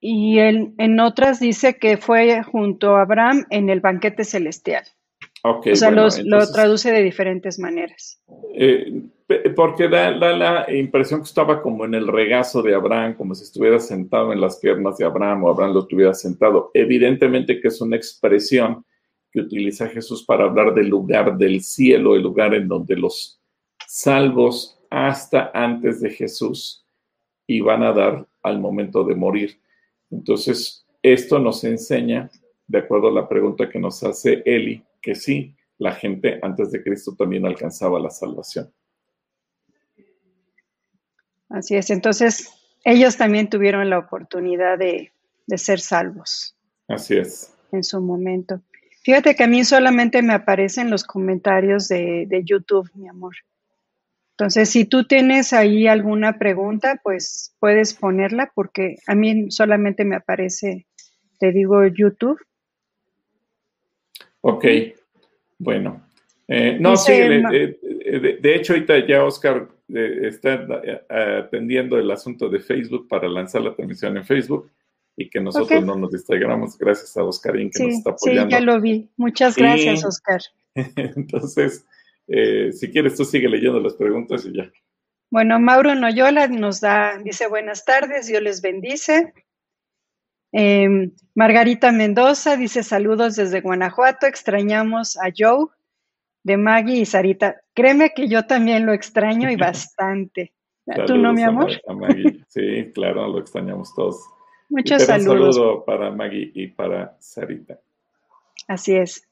Y 0.00 0.40
en 0.40 1.00
otras 1.00 1.38
dice 1.38 1.78
que 1.78 1.98
fue 1.98 2.42
junto 2.42 2.96
a 2.96 3.02
Abraham 3.02 3.46
en 3.50 3.70
el 3.70 3.80
banquete 3.80 4.24
celestial. 4.24 4.84
o 5.44 5.62
sea, 5.74 5.92
lo 5.92 6.52
traduce 6.52 6.90
de 6.90 7.02
diferentes 7.02 7.60
maneras. 7.60 8.20
Eh, 8.54 9.04
porque 9.54 9.88
da, 9.88 10.10
la 10.10 10.66
impresión 10.72 11.20
que 11.20 11.26
estaba 11.26 11.62
como 11.62 11.84
en 11.84 11.94
el 11.94 12.06
regazo 12.08 12.62
de 12.62 12.74
Abraham, 12.74 13.14
como 13.14 13.34
si 13.34 13.44
estuviera 13.44 13.78
sentado 13.78 14.32
en 14.32 14.40
las 14.40 14.56
piernas 14.56 14.96
de 14.98 15.04
Abraham 15.04 15.44
o 15.44 15.50
Abraham 15.50 15.74
lo 15.74 15.80
estuviera 15.80 16.14
sentado. 16.14 16.70
Evidentemente 16.74 17.60
que 17.60 17.68
es 17.68 17.80
una 17.80 17.96
expresión 17.96 18.84
que 19.30 19.40
utiliza 19.40 19.88
Jesús 19.88 20.24
para 20.24 20.44
hablar 20.44 20.74
del 20.74 20.88
lugar 20.88 21.36
del 21.36 21.62
cielo, 21.62 22.14
el 22.14 22.22
lugar 22.22 22.54
en 22.54 22.68
donde 22.68 22.96
los 22.96 23.40
salvos 23.86 24.78
hasta 24.90 25.50
antes 25.54 26.00
de 26.00 26.10
Jesús 26.10 26.86
iban 27.46 27.82
a 27.82 27.92
dar 27.92 28.26
al 28.42 28.60
momento 28.60 29.04
de 29.04 29.14
morir. 29.14 29.60
Entonces, 30.10 30.86
esto 31.02 31.38
nos 31.38 31.64
enseña, 31.64 32.30
de 32.66 32.78
acuerdo 32.78 33.08
a 33.08 33.12
la 33.12 33.28
pregunta 33.28 33.68
que 33.68 33.78
nos 33.78 34.02
hace 34.02 34.42
Eli, 34.44 34.84
que 35.00 35.14
sí, 35.14 35.54
la 35.78 35.92
gente 35.92 36.38
antes 36.42 36.70
de 36.70 36.82
Cristo 36.82 37.14
también 37.16 37.46
alcanzaba 37.46 37.98
la 37.98 38.10
salvación. 38.10 38.72
Así 41.52 41.76
es, 41.76 41.90
entonces 41.90 42.50
ellos 42.84 43.16
también 43.16 43.48
tuvieron 43.48 43.90
la 43.90 43.98
oportunidad 43.98 44.78
de, 44.78 45.12
ser 45.56 45.80
salvos. 45.80 46.56
Así 46.88 47.16
es. 47.16 47.54
En 47.72 47.84
su 47.84 48.00
momento. 48.00 48.62
Fíjate 49.04 49.34
que 49.34 49.44
a 49.44 49.48
mí 49.48 49.64
solamente 49.64 50.22
me 50.22 50.32
aparecen 50.32 50.90
los 50.90 51.04
comentarios 51.04 51.88
de, 51.88 52.24
de, 52.26 52.42
YouTube, 52.44 52.90
mi 52.94 53.08
amor. 53.08 53.34
Entonces, 54.30 54.70
si 54.70 54.86
tú 54.86 55.04
tienes 55.04 55.52
ahí 55.52 55.86
alguna 55.86 56.38
pregunta, 56.38 57.00
pues 57.02 57.54
puedes 57.60 57.92
ponerla 57.92 58.50
porque 58.54 58.96
a 59.06 59.14
mí 59.14 59.50
solamente 59.50 60.04
me 60.04 60.16
aparece, 60.16 60.86
te 61.38 61.52
digo, 61.52 61.86
YouTube. 61.86 62.40
Ok, 64.40 64.64
bueno. 65.58 66.02
Eh, 66.48 66.78
no, 66.80 66.96
sí, 66.96 67.12
de, 67.12 67.78
de, 68.40 68.54
hecho, 68.54 68.72
ahorita 68.72 69.06
ya 69.06 69.24
Oscar 69.24 69.68
está 69.92 70.66
atendiendo 71.08 71.98
el 71.98 72.10
asunto 72.10 72.48
de 72.48 72.60
Facebook 72.60 73.08
para 73.08 73.28
lanzar 73.28 73.62
la 73.62 73.74
transmisión 73.74 74.16
en 74.16 74.24
Facebook 74.24 74.70
y 75.16 75.28
que 75.28 75.40
nosotros 75.40 75.84
no 75.84 75.96
nos 75.96 76.12
distraigamos. 76.12 76.78
Gracias 76.78 77.16
a 77.16 77.24
Oscarín 77.24 77.70
que 77.70 77.84
nos 77.84 77.94
está 77.94 78.10
apoyando. 78.10 78.44
Sí, 78.44 78.50
ya 78.50 78.60
lo 78.60 78.80
vi. 78.80 79.10
Muchas 79.16 79.56
gracias, 79.56 80.04
Oscar. 80.04 80.40
Entonces, 80.74 81.84
eh, 82.28 82.72
si 82.72 82.90
quieres, 82.90 83.16
tú 83.16 83.24
sigue 83.24 83.48
leyendo 83.48 83.80
las 83.80 83.94
preguntas 83.94 84.44
y 84.46 84.56
ya. 84.56 84.70
Bueno, 85.30 85.58
Mauro 85.58 85.94
Noyola 85.94 86.46
nos 86.48 86.80
da, 86.80 87.18
dice 87.18 87.48
buenas 87.48 87.84
tardes, 87.84 88.26
Dios 88.26 88.42
les 88.42 88.60
bendice. 88.60 89.32
Em, 90.52 91.12
Margarita 91.34 91.90
Mendoza 91.92 92.58
dice 92.58 92.82
saludos 92.82 93.36
desde 93.36 93.62
Guanajuato, 93.62 94.26
extrañamos 94.26 95.16
a 95.16 95.32
Joe 95.34 95.68
de 96.42 96.56
Maggie 96.56 96.98
y 96.98 97.06
Sarita. 97.06 97.60
Créeme 97.74 98.12
que 98.14 98.28
yo 98.28 98.46
también 98.46 98.86
lo 98.86 98.92
extraño 98.92 99.50
y 99.50 99.56
bastante. 99.56 100.52
¿Tú 101.06 101.16
no, 101.16 101.32
mi 101.32 101.42
amor? 101.42 101.70
Sí, 102.48 102.90
claro, 102.92 103.28
lo 103.28 103.38
extrañamos 103.38 103.94
todos. 103.94 104.24
Muchos 104.68 105.04
saludos. 105.04 105.48
Un 105.48 105.52
saludo 105.52 105.84
para 105.84 106.10
Maggie 106.10 106.50
y 106.54 106.66
para 106.66 107.16
Sarita. 107.20 107.78
Así 108.66 108.96
es. 108.96 109.28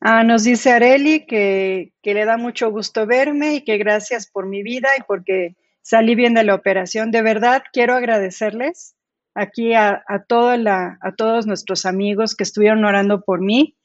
Ah, 0.00 0.22
nos 0.22 0.44
dice 0.44 0.70
Areli 0.70 1.26
que, 1.26 1.92
que, 2.02 2.14
le 2.14 2.24
da 2.24 2.36
mucho 2.36 2.70
gusto 2.70 3.06
verme 3.06 3.56
y 3.56 3.64
que 3.64 3.78
gracias 3.78 4.30
por 4.30 4.46
mi 4.46 4.62
vida 4.62 4.88
y 4.96 5.02
porque 5.02 5.56
salí 5.82 6.14
bien 6.14 6.34
de 6.34 6.44
la 6.44 6.54
operación. 6.54 7.10
De 7.10 7.22
verdad, 7.22 7.62
quiero 7.72 7.94
agradecerles 7.94 8.94
aquí 9.34 9.74
a, 9.74 10.04
a, 10.06 10.56
la, 10.56 10.98
a 11.00 11.12
todos 11.12 11.46
nuestros 11.46 11.86
amigos 11.86 12.36
que 12.36 12.44
estuvieron 12.44 12.84
orando 12.84 13.22
por 13.22 13.40
mí 13.40 13.77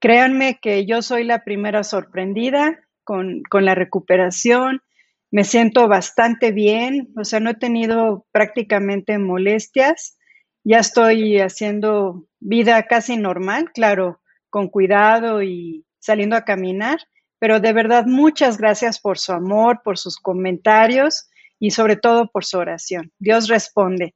Créanme 0.00 0.58
que 0.60 0.84
yo 0.86 1.02
soy 1.02 1.24
la 1.24 1.42
primera 1.44 1.82
sorprendida 1.82 2.86
con, 3.04 3.42
la 3.52 3.74
recuperación. 3.74 4.82
Me 5.30 5.44
siento 5.44 5.88
bastante 5.88 6.52
bien, 6.52 7.08
o 7.16 7.24
sea, 7.24 7.40
no 7.40 7.50
he 7.50 7.54
tenido 7.54 8.26
prácticamente 8.32 9.18
molestias. 9.18 10.18
Ya 10.64 10.80
estoy 10.80 11.38
haciendo 11.38 12.26
vida 12.40 12.82
casi 12.86 13.16
normal, 13.16 13.70
claro, 13.72 14.20
con 14.50 14.68
cuidado 14.68 15.42
y 15.42 15.86
saliendo 15.98 16.36
a 16.36 16.44
caminar, 16.44 16.98
pero 17.38 17.60
de 17.60 17.72
verdad 17.72 18.04
muchas 18.06 18.58
gracias 18.58 19.00
por 19.00 19.18
su 19.18 19.32
amor, 19.32 19.80
por 19.82 19.98
sus 19.98 20.18
comentarios 20.18 21.28
y 21.58 21.70
sobre 21.70 21.96
todo 21.96 22.30
por 22.30 22.44
su 22.44 22.58
oración. 22.58 23.12
Dios 23.18 23.48
responde. 23.48 24.14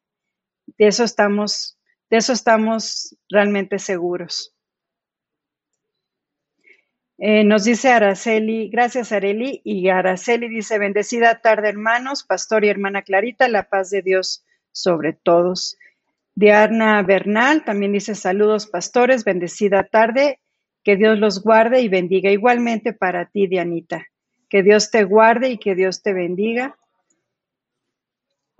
De 0.78 0.86
eso 0.86 1.04
estamos, 1.04 1.78
de 2.10 2.18
eso 2.18 2.32
estamos 2.32 3.16
realmente 3.28 3.78
seguros. 3.78 4.54
Eh, 7.22 7.44
nos 7.44 7.64
dice 7.64 7.90
Araceli, 7.90 8.70
gracias 8.70 9.12
Areli, 9.12 9.60
y 9.62 9.90
Araceli 9.90 10.48
dice, 10.48 10.78
bendecida 10.78 11.42
tarde 11.42 11.68
hermanos, 11.68 12.24
pastor 12.24 12.64
y 12.64 12.70
hermana 12.70 13.02
Clarita, 13.02 13.46
la 13.48 13.68
paz 13.68 13.90
de 13.90 14.00
Dios 14.00 14.42
sobre 14.72 15.12
todos. 15.12 15.76
Diana 16.34 17.02
Bernal 17.02 17.62
también 17.62 17.92
dice, 17.92 18.14
saludos 18.14 18.66
pastores, 18.66 19.24
bendecida 19.24 19.82
tarde, 19.84 20.40
que 20.82 20.96
Dios 20.96 21.18
los 21.18 21.42
guarde 21.42 21.82
y 21.82 21.88
bendiga 21.88 22.30
igualmente 22.30 22.94
para 22.94 23.26
ti, 23.26 23.46
Dianita. 23.46 24.06
Que 24.48 24.62
Dios 24.62 24.90
te 24.90 25.04
guarde 25.04 25.50
y 25.50 25.58
que 25.58 25.74
Dios 25.74 26.02
te 26.02 26.14
bendiga. 26.14 26.78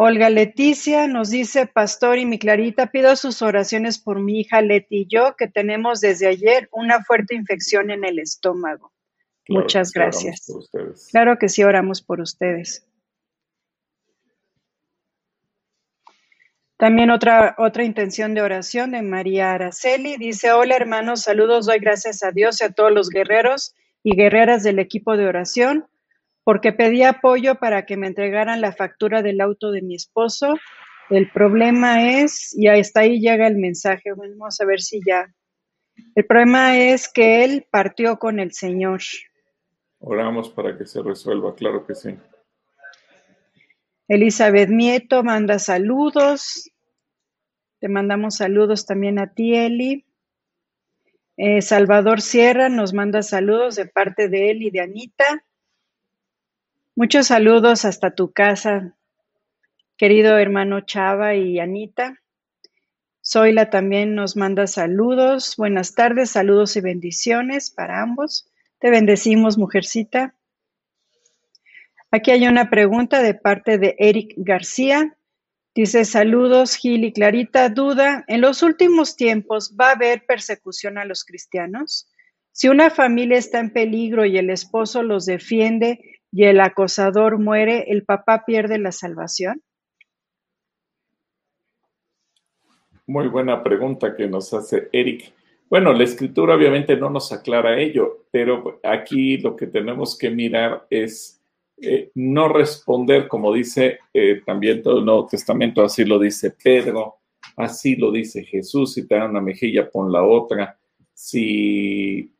Olga 0.02 0.30
Leticia 0.30 1.07
nos 1.09 1.28
dice, 1.28 1.66
Pastor 1.66 2.16
y 2.16 2.25
mi 2.25 2.38
Clarita, 2.38 2.87
pido 2.87 3.14
sus 3.16 3.42
oraciones 3.42 3.99
por 3.99 4.19
mi 4.19 4.40
hija 4.40 4.62
Leti 4.62 5.02
y 5.02 5.07
yo, 5.07 5.37
que 5.37 5.47
tenemos 5.47 6.00
desde 6.00 6.26
ayer 6.26 6.71
una 6.73 7.04
fuerte 7.04 7.35
infección 7.35 7.90
en 7.90 8.07
el 8.07 8.19
estómago. 8.19 8.95
Muchas 9.47 9.92
gracias. 9.92 10.50
Claro 11.11 11.38
que 11.38 11.50
sí, 11.50 11.62
oramos 11.64 12.00
por 12.00 12.23
ustedes. 12.23 12.88
También 16.78 17.11
otra, 17.11 17.54
otra 17.59 17.85
intención 17.85 18.33
de 18.33 18.40
oración 18.40 18.92
de 18.92 19.02
María 19.02 19.52
Araceli. 19.52 20.16
Dice, 20.16 20.50
hola 20.52 20.76
hermanos, 20.76 21.25
saludos, 21.25 21.66
doy 21.66 21.78
gracias 21.78 22.23
a 22.23 22.30
Dios 22.30 22.62
y 22.62 22.64
a 22.64 22.71
todos 22.71 22.90
los 22.90 23.11
guerreros 23.11 23.75
y 24.02 24.16
guerreras 24.16 24.62
del 24.62 24.78
equipo 24.78 25.19
de 25.19 25.26
oración, 25.26 25.88
porque 26.44 26.73
pedí 26.73 27.02
apoyo 27.02 27.56
para 27.56 27.87
que 27.87 27.97
me 27.97 28.06
entregaran 28.06 28.61
la 28.61 28.73
factura 28.73 29.23
del 29.23 29.40
auto 29.40 29.70
de 29.70 29.82
mi 29.82 29.94
esposo. 29.94 30.54
El 31.11 31.30
problema 31.30 32.20
es, 32.20 32.56
y 32.56 32.68
hasta 32.68 33.00
ahí 33.00 33.20
llega 33.20 33.47
el 33.47 33.56
mensaje, 33.56 34.12
vamos 34.12 34.61
a 34.61 34.64
ver 34.64 34.80
si 34.80 35.00
ya. 35.04 35.32
El 36.14 36.25
problema 36.25 36.78
es 36.78 37.09
que 37.09 37.44
él 37.44 37.66
partió 37.70 38.18
con 38.18 38.38
el 38.38 38.52
Señor. 38.52 39.00
Oramos 39.99 40.49
para 40.49 40.76
que 40.78 40.87
se 40.87 41.02
resuelva, 41.02 41.54
claro 41.54 41.87
que 41.87 41.94
sí. 41.94 42.16
Elizabeth 44.09 44.70
Nieto 44.70 45.23
manda 45.23 45.59
saludos. 45.59 46.70
Te 47.80 47.88
mandamos 47.88 48.37
saludos 48.37 48.87
también 48.87 49.18
a 49.18 49.32
ti, 49.35 49.54
Eli. 49.54 50.04
Eh, 51.37 51.62
Salvador 51.62 52.20
Sierra 52.20 52.68
nos 52.68 52.92
manda 52.92 53.23
saludos 53.23 53.76
de 53.76 53.87
parte 53.87 54.28
de 54.28 54.50
él 54.50 54.62
y 54.62 54.70
de 54.70 54.80
Anita. 54.80 55.44
Muchos 56.97 57.28
saludos 57.28 57.85
hasta 57.85 58.16
tu 58.16 58.32
casa, 58.32 58.97
querido 59.97 60.37
hermano 60.37 60.80
Chava 60.80 61.37
y 61.37 61.61
Anita. 61.61 62.20
Zoila 63.25 63.70
también 63.70 64.16
nos 64.16 64.37
manda 64.37 64.66
saludos. 64.66 65.54
Buenas 65.56 65.94
tardes, 65.94 66.30
saludos 66.30 66.76
y 66.76 66.80
bendiciones 66.80 67.70
para 67.70 68.02
ambos. 68.02 68.50
Te 68.80 68.90
bendecimos, 68.90 69.56
mujercita. 69.56 70.35
Aquí 72.11 72.32
hay 72.32 72.49
una 72.49 72.70
pregunta 72.70 73.23
de 73.23 73.35
parte 73.35 73.78
de 73.78 73.94
Eric 73.99 74.35
García. 74.38 75.16
Dice, 75.76 76.04
saludos 76.04 76.75
Gil 76.75 77.04
y 77.04 77.12
Clarita, 77.12 77.68
duda, 77.68 78.25
¿en 78.26 78.40
los 78.40 78.64
últimos 78.64 79.14
tiempos 79.14 79.76
va 79.80 79.90
a 79.90 79.92
haber 79.92 80.26
persecución 80.26 80.99
a 80.99 81.04
los 81.04 81.25
cristianos? 81.25 82.11
Si 82.50 82.68
una 82.68 82.90
familia 82.90 83.38
está 83.38 83.61
en 83.61 83.73
peligro 83.73 84.26
y 84.26 84.38
el 84.38 84.50
esposo 84.50 85.04
los 85.04 85.25
defiende 85.25 86.19
y 86.32 86.44
el 86.44 86.60
acosador 86.60 87.38
muere, 87.38 87.87
¿el 87.88 88.04
papá 88.04 88.44
pierde 88.46 88.78
la 88.78 88.92
salvación? 88.92 89.62
Muy 93.06 93.26
buena 93.28 93.62
pregunta 93.62 94.14
que 94.16 94.28
nos 94.28 94.54
hace 94.54 94.88
Eric. 94.92 95.32
Bueno, 95.68 95.92
la 95.92 96.04
escritura 96.04 96.54
obviamente 96.54 96.96
no 96.96 97.10
nos 97.10 97.32
aclara 97.32 97.80
ello, 97.80 98.26
pero 98.30 98.80
aquí 98.82 99.38
lo 99.38 99.56
que 99.56 99.66
tenemos 99.66 100.16
que 100.16 100.30
mirar 100.30 100.87
es 100.90 101.40
eh, 101.82 102.10
no 102.14 102.49
responder, 102.49 103.26
como 103.26 103.52
dice 103.52 104.00
eh, 104.12 104.42
también 104.44 104.82
todo 104.82 104.99
el 104.99 105.04
Nuevo 105.04 105.26
Testamento, 105.26 105.82
así 105.82 106.04
lo 106.04 106.18
dice 106.18 106.50
Pedro, 106.62 107.16
así 107.56 107.96
lo 107.96 108.12
dice 108.12 108.44
Jesús, 108.44 108.94
si 108.94 109.06
te 109.08 109.14
dan 109.14 109.30
una 109.30 109.40
mejilla, 109.40 109.88
pon 109.88 110.12
la 110.12 110.22
otra, 110.22 110.78
si 111.14 112.32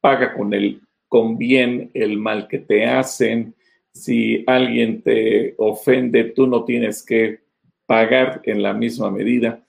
paga 0.00 0.34
con, 0.34 0.52
el, 0.54 0.80
con 1.08 1.38
bien 1.38 1.90
el 1.94 2.18
mal 2.18 2.46
que 2.48 2.58
te 2.58 2.86
hacen, 2.86 3.54
si 3.92 4.44
alguien 4.46 5.02
te 5.02 5.54
ofende, 5.58 6.24
tú 6.24 6.46
no 6.46 6.64
tienes 6.64 7.04
que 7.04 7.40
pagar 7.86 8.42
en 8.44 8.62
la 8.62 8.74
misma 8.74 9.10
medida. 9.10 9.64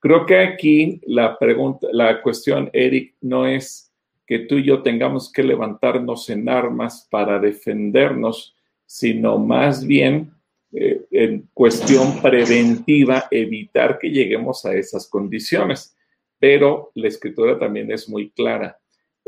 Creo 0.00 0.26
que 0.26 0.38
aquí 0.38 1.00
la 1.06 1.38
pregunta, 1.38 1.88
la 1.92 2.22
cuestión, 2.22 2.70
Eric, 2.72 3.14
no 3.20 3.46
es 3.46 3.92
que 4.26 4.40
tú 4.40 4.56
y 4.56 4.64
yo 4.64 4.82
tengamos 4.82 5.32
que 5.32 5.42
levantarnos 5.42 6.28
en 6.30 6.48
armas 6.48 7.06
para 7.10 7.38
defendernos, 7.38 8.54
sino 8.84 9.38
más 9.38 9.86
bien 9.86 10.32
eh, 10.72 11.02
en 11.10 11.48
cuestión 11.54 12.20
preventiva 12.20 13.26
evitar 13.30 13.98
que 13.98 14.10
lleguemos 14.10 14.64
a 14.64 14.74
esas 14.74 15.08
condiciones. 15.08 15.96
Pero 16.38 16.92
la 16.94 17.08
escritura 17.08 17.58
también 17.58 17.90
es 17.90 18.08
muy 18.08 18.30
clara. 18.30 18.78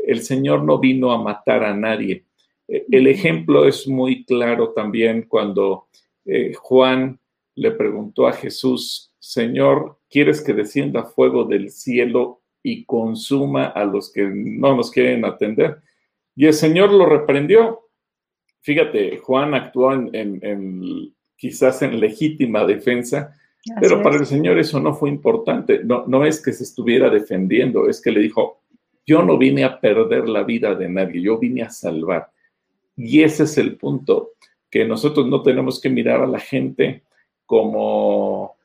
El 0.05 0.21
Señor 0.21 0.63
no 0.63 0.79
vino 0.79 1.11
a 1.11 1.21
matar 1.21 1.63
a 1.63 1.75
nadie. 1.75 2.25
Eh, 2.67 2.85
el 2.91 3.07
ejemplo 3.07 3.67
es 3.67 3.87
muy 3.87 4.25
claro 4.25 4.73
también 4.73 5.23
cuando 5.27 5.87
eh, 6.25 6.53
Juan 6.53 7.19
le 7.55 7.71
preguntó 7.71 8.27
a 8.27 8.33
Jesús, 8.33 9.13
Señor, 9.19 9.99
¿quieres 10.09 10.41
que 10.41 10.53
descienda 10.53 11.03
fuego 11.03 11.43
del 11.45 11.69
cielo 11.69 12.41
y 12.63 12.85
consuma 12.85 13.65
a 13.65 13.85
los 13.85 14.11
que 14.11 14.23
no 14.23 14.75
nos 14.75 14.91
quieren 14.91 15.25
atender. 15.25 15.81
Y 16.35 16.45
el 16.45 16.53
Señor 16.53 16.91
lo 16.91 17.05
reprendió. 17.05 17.87
Fíjate, 18.61 19.17
Juan 19.17 19.53
actuó 19.53 19.93
en, 19.93 21.13
quizás 21.35 21.81
en 21.81 21.99
legítima 21.99 22.65
defensa, 22.65 23.35
pero 23.79 24.01
para 24.03 24.17
el 24.17 24.25
Señor 24.25 24.59
eso 24.59 24.79
no 24.79 24.93
fue 24.93 25.09
importante. 25.09 25.83
No, 25.83 26.05
no 26.07 26.25
es 26.25 26.41
que 26.41 26.53
se 26.53 26.63
estuviera 26.63 27.09
defendiendo, 27.09 27.89
es 27.89 28.01
que 28.01 28.11
le 28.11 28.19
dijo, 28.19 28.60
yo 29.11 29.21
no 29.23 29.37
vine 29.37 29.65
a 29.65 29.77
perder 29.77 30.29
la 30.29 30.43
vida 30.43 30.73
de 30.73 30.87
nadie, 30.87 31.21
yo 31.21 31.37
vine 31.37 31.63
a 31.63 31.69
salvar. 31.69 32.31
Y 32.95 33.23
ese 33.23 33.43
es 33.43 33.57
el 33.57 33.75
punto, 33.75 34.31
que 34.69 34.85
nosotros 34.85 35.27
no 35.27 35.41
tenemos 35.41 35.81
que 35.81 35.89
mirar 35.89 36.21
a 36.21 36.27
la 36.27 36.39
gente 36.39 37.03
como 37.45 38.55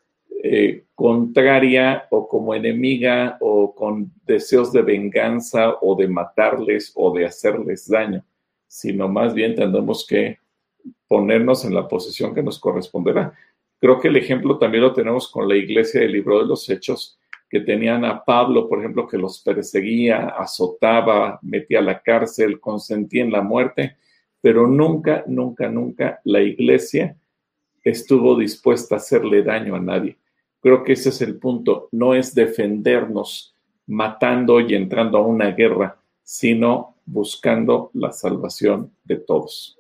eh, 0.45 0.85
contraria 0.95 2.07
o 2.11 2.29
como 2.29 2.55
enemiga 2.55 3.39
o 3.41 3.75
con 3.75 4.13
deseos 4.25 4.73
de 4.73 4.83
venganza 4.83 5.75
o 5.81 5.97
de 5.97 6.07
matarles 6.07 6.93
o 6.95 7.13
de 7.13 7.27
hacerles 7.27 7.89
daño, 7.89 8.25
sino 8.69 9.09
más 9.09 9.35
bien 9.35 9.57
tendremos 9.57 10.07
que 10.07 10.39
ponernos 11.09 11.65
en 11.65 11.75
la 11.75 11.89
posición 11.89 12.33
que 12.33 12.45
nos 12.45 12.61
corresponderá. 12.61 13.35
Creo 13.81 13.99
que 13.99 14.07
el 14.07 14.17
ejemplo 14.17 14.59
también 14.59 14.85
lo 14.85 14.93
tenemos 14.93 15.29
con 15.29 15.49
la 15.49 15.57
iglesia 15.57 16.03
del 16.03 16.13
libro 16.13 16.39
de 16.39 16.47
los 16.47 16.71
Hechos, 16.71 17.19
que 17.49 17.61
tenían 17.61 18.05
a 18.05 18.25
Pablo, 18.25 18.69
por 18.69 18.81
ejemplo, 18.81 19.07
que 19.07 19.19
los 19.19 19.41
perseguía, 19.41 20.29
azotaba, 20.29 21.39
metía 21.43 21.79
a 21.79 21.83
la 21.83 22.01
cárcel, 22.01 22.61
consentía 22.61 23.23
en 23.23 23.33
la 23.33 23.43
muerte, 23.43 23.97
pero 24.41 24.67
nunca, 24.67 25.25
nunca, 25.27 25.69
nunca 25.69 26.21
la 26.25 26.41
iglesia 26.41 27.17
estuvo 27.83 28.37
dispuesta 28.37 28.97
a 28.97 28.99
hacerle 28.99 29.43
daño 29.43 29.77
a 29.77 29.81
nadie. 29.81 30.17
Creo 30.61 30.83
que 30.83 30.95
ese 30.95 31.11
es 31.11 31.23
el 31.23 31.39
punto, 31.39 31.89
no 31.93 32.15
es 32.15 32.35
defendernos 32.35 33.55
matando 33.87 34.61
y 34.61 34.75
entrando 34.75 35.19
a 35.19 35.27
una 35.27 35.53
guerra, 35.53 35.97
sino 36.23 36.97
buscando 37.05 37.91
la 37.95 38.11
salvación 38.11 38.93
de 39.05 39.17
todos. 39.17 39.79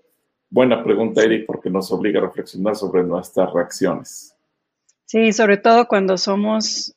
Buena 0.48 0.84
pregunta, 0.84 1.22
Eric, 1.22 1.44
porque 1.46 1.68
nos 1.68 1.90
obliga 1.90 2.20
a 2.20 2.26
reflexionar 2.26 2.76
sobre 2.76 3.02
nuestras 3.02 3.52
reacciones. 3.52 4.36
Sí, 5.04 5.32
sobre 5.32 5.56
todo 5.56 5.86
cuando 5.86 6.18
somos 6.18 6.95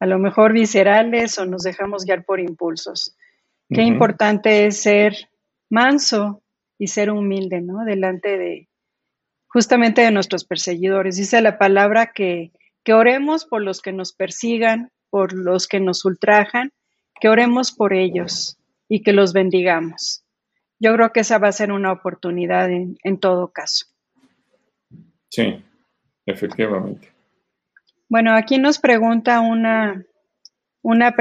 a 0.00 0.06
lo 0.06 0.18
mejor 0.18 0.52
viscerales 0.52 1.38
o 1.38 1.46
nos 1.46 1.62
dejamos 1.62 2.04
guiar 2.04 2.24
por 2.24 2.40
impulsos. 2.40 3.16
Qué 3.70 3.82
importante 3.82 4.66
es 4.66 4.80
ser 4.80 5.14
manso 5.68 6.42
y 6.78 6.86
ser 6.86 7.10
humilde, 7.10 7.60
¿no? 7.60 7.84
Delante 7.84 8.38
de 8.38 8.68
justamente 9.46 10.02
de 10.02 10.10
nuestros 10.10 10.44
perseguidores. 10.44 11.16
Dice 11.16 11.42
la 11.42 11.58
palabra 11.58 12.12
que 12.14 12.52
que 12.88 12.94
oremos 12.94 13.44
por 13.44 13.60
los 13.60 13.82
que 13.82 13.92
nos 13.92 14.14
persigan, 14.14 14.90
por 15.10 15.34
los 15.34 15.68
que 15.68 15.78
nos 15.78 16.06
ultrajan, 16.06 16.72
que 17.20 17.28
oremos 17.28 17.70
por 17.70 17.92
ellos 17.92 18.56
y 18.88 19.02
que 19.02 19.12
los 19.12 19.34
bendigamos. 19.34 20.24
Yo 20.78 20.94
creo 20.94 21.12
que 21.12 21.20
esa 21.20 21.36
va 21.36 21.48
a 21.48 21.52
ser 21.52 21.70
una 21.70 21.92
oportunidad 21.92 22.70
en, 22.70 23.20
todo 23.20 23.48
caso. 23.48 23.84
Sí, 25.28 25.62
efectivamente. 26.24 27.12
Bueno, 28.08 28.34
aquí 28.34 28.58
nos 28.58 28.78
pregunta 28.78 29.40
una, 29.40 30.06
una, 30.82 31.14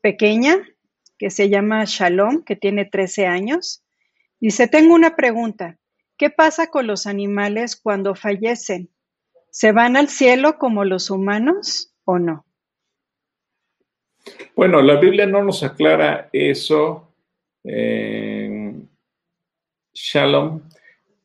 pequeña 0.00 0.56
que 1.18 1.30
se 1.30 1.48
llama 1.48 1.84
Shalom, 1.86 2.44
que 2.44 2.54
tiene 2.54 2.84
13 2.84 3.26
años. 3.26 3.82
Dice, 4.38 4.68
tengo 4.68 4.94
una 4.94 5.16
pregunta. 5.16 5.76
¿Qué 6.16 6.30
pasa 6.30 6.68
con 6.68 6.86
los 6.86 7.06
animales 7.06 7.74
cuando 7.74 8.14
fallecen? 8.14 8.90
¿Se 9.50 9.72
van 9.72 9.96
al 9.96 10.08
cielo 10.08 10.56
como 10.56 10.84
los 10.84 11.10
humanos 11.10 11.92
o 12.04 12.20
no? 12.20 12.46
Bueno, 14.54 14.82
la 14.82 15.00
Biblia 15.00 15.26
no 15.26 15.42
nos 15.42 15.64
aclara 15.64 16.28
eso. 16.32 17.12
shalom, 19.92 20.62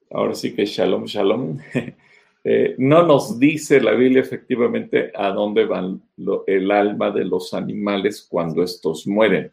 ahora 0.09 0.33
sí 0.33 0.55
que 0.55 0.65
shalom, 0.65 1.05
shalom. 1.05 1.59
Eh, 2.47 2.75
no 2.77 3.01
nos 3.01 3.39
dice 3.39 3.81
la 3.81 3.93
Biblia 3.93 4.21
efectivamente 4.21 5.12
a 5.15 5.29
dónde 5.29 5.65
van 5.65 6.03
el 6.45 6.69
alma 6.69 7.10
de 7.10 7.25
los 7.25 7.55
animales 7.55 8.27
cuando 8.29 8.62
estos 8.62 9.08
mueren. 9.08 9.51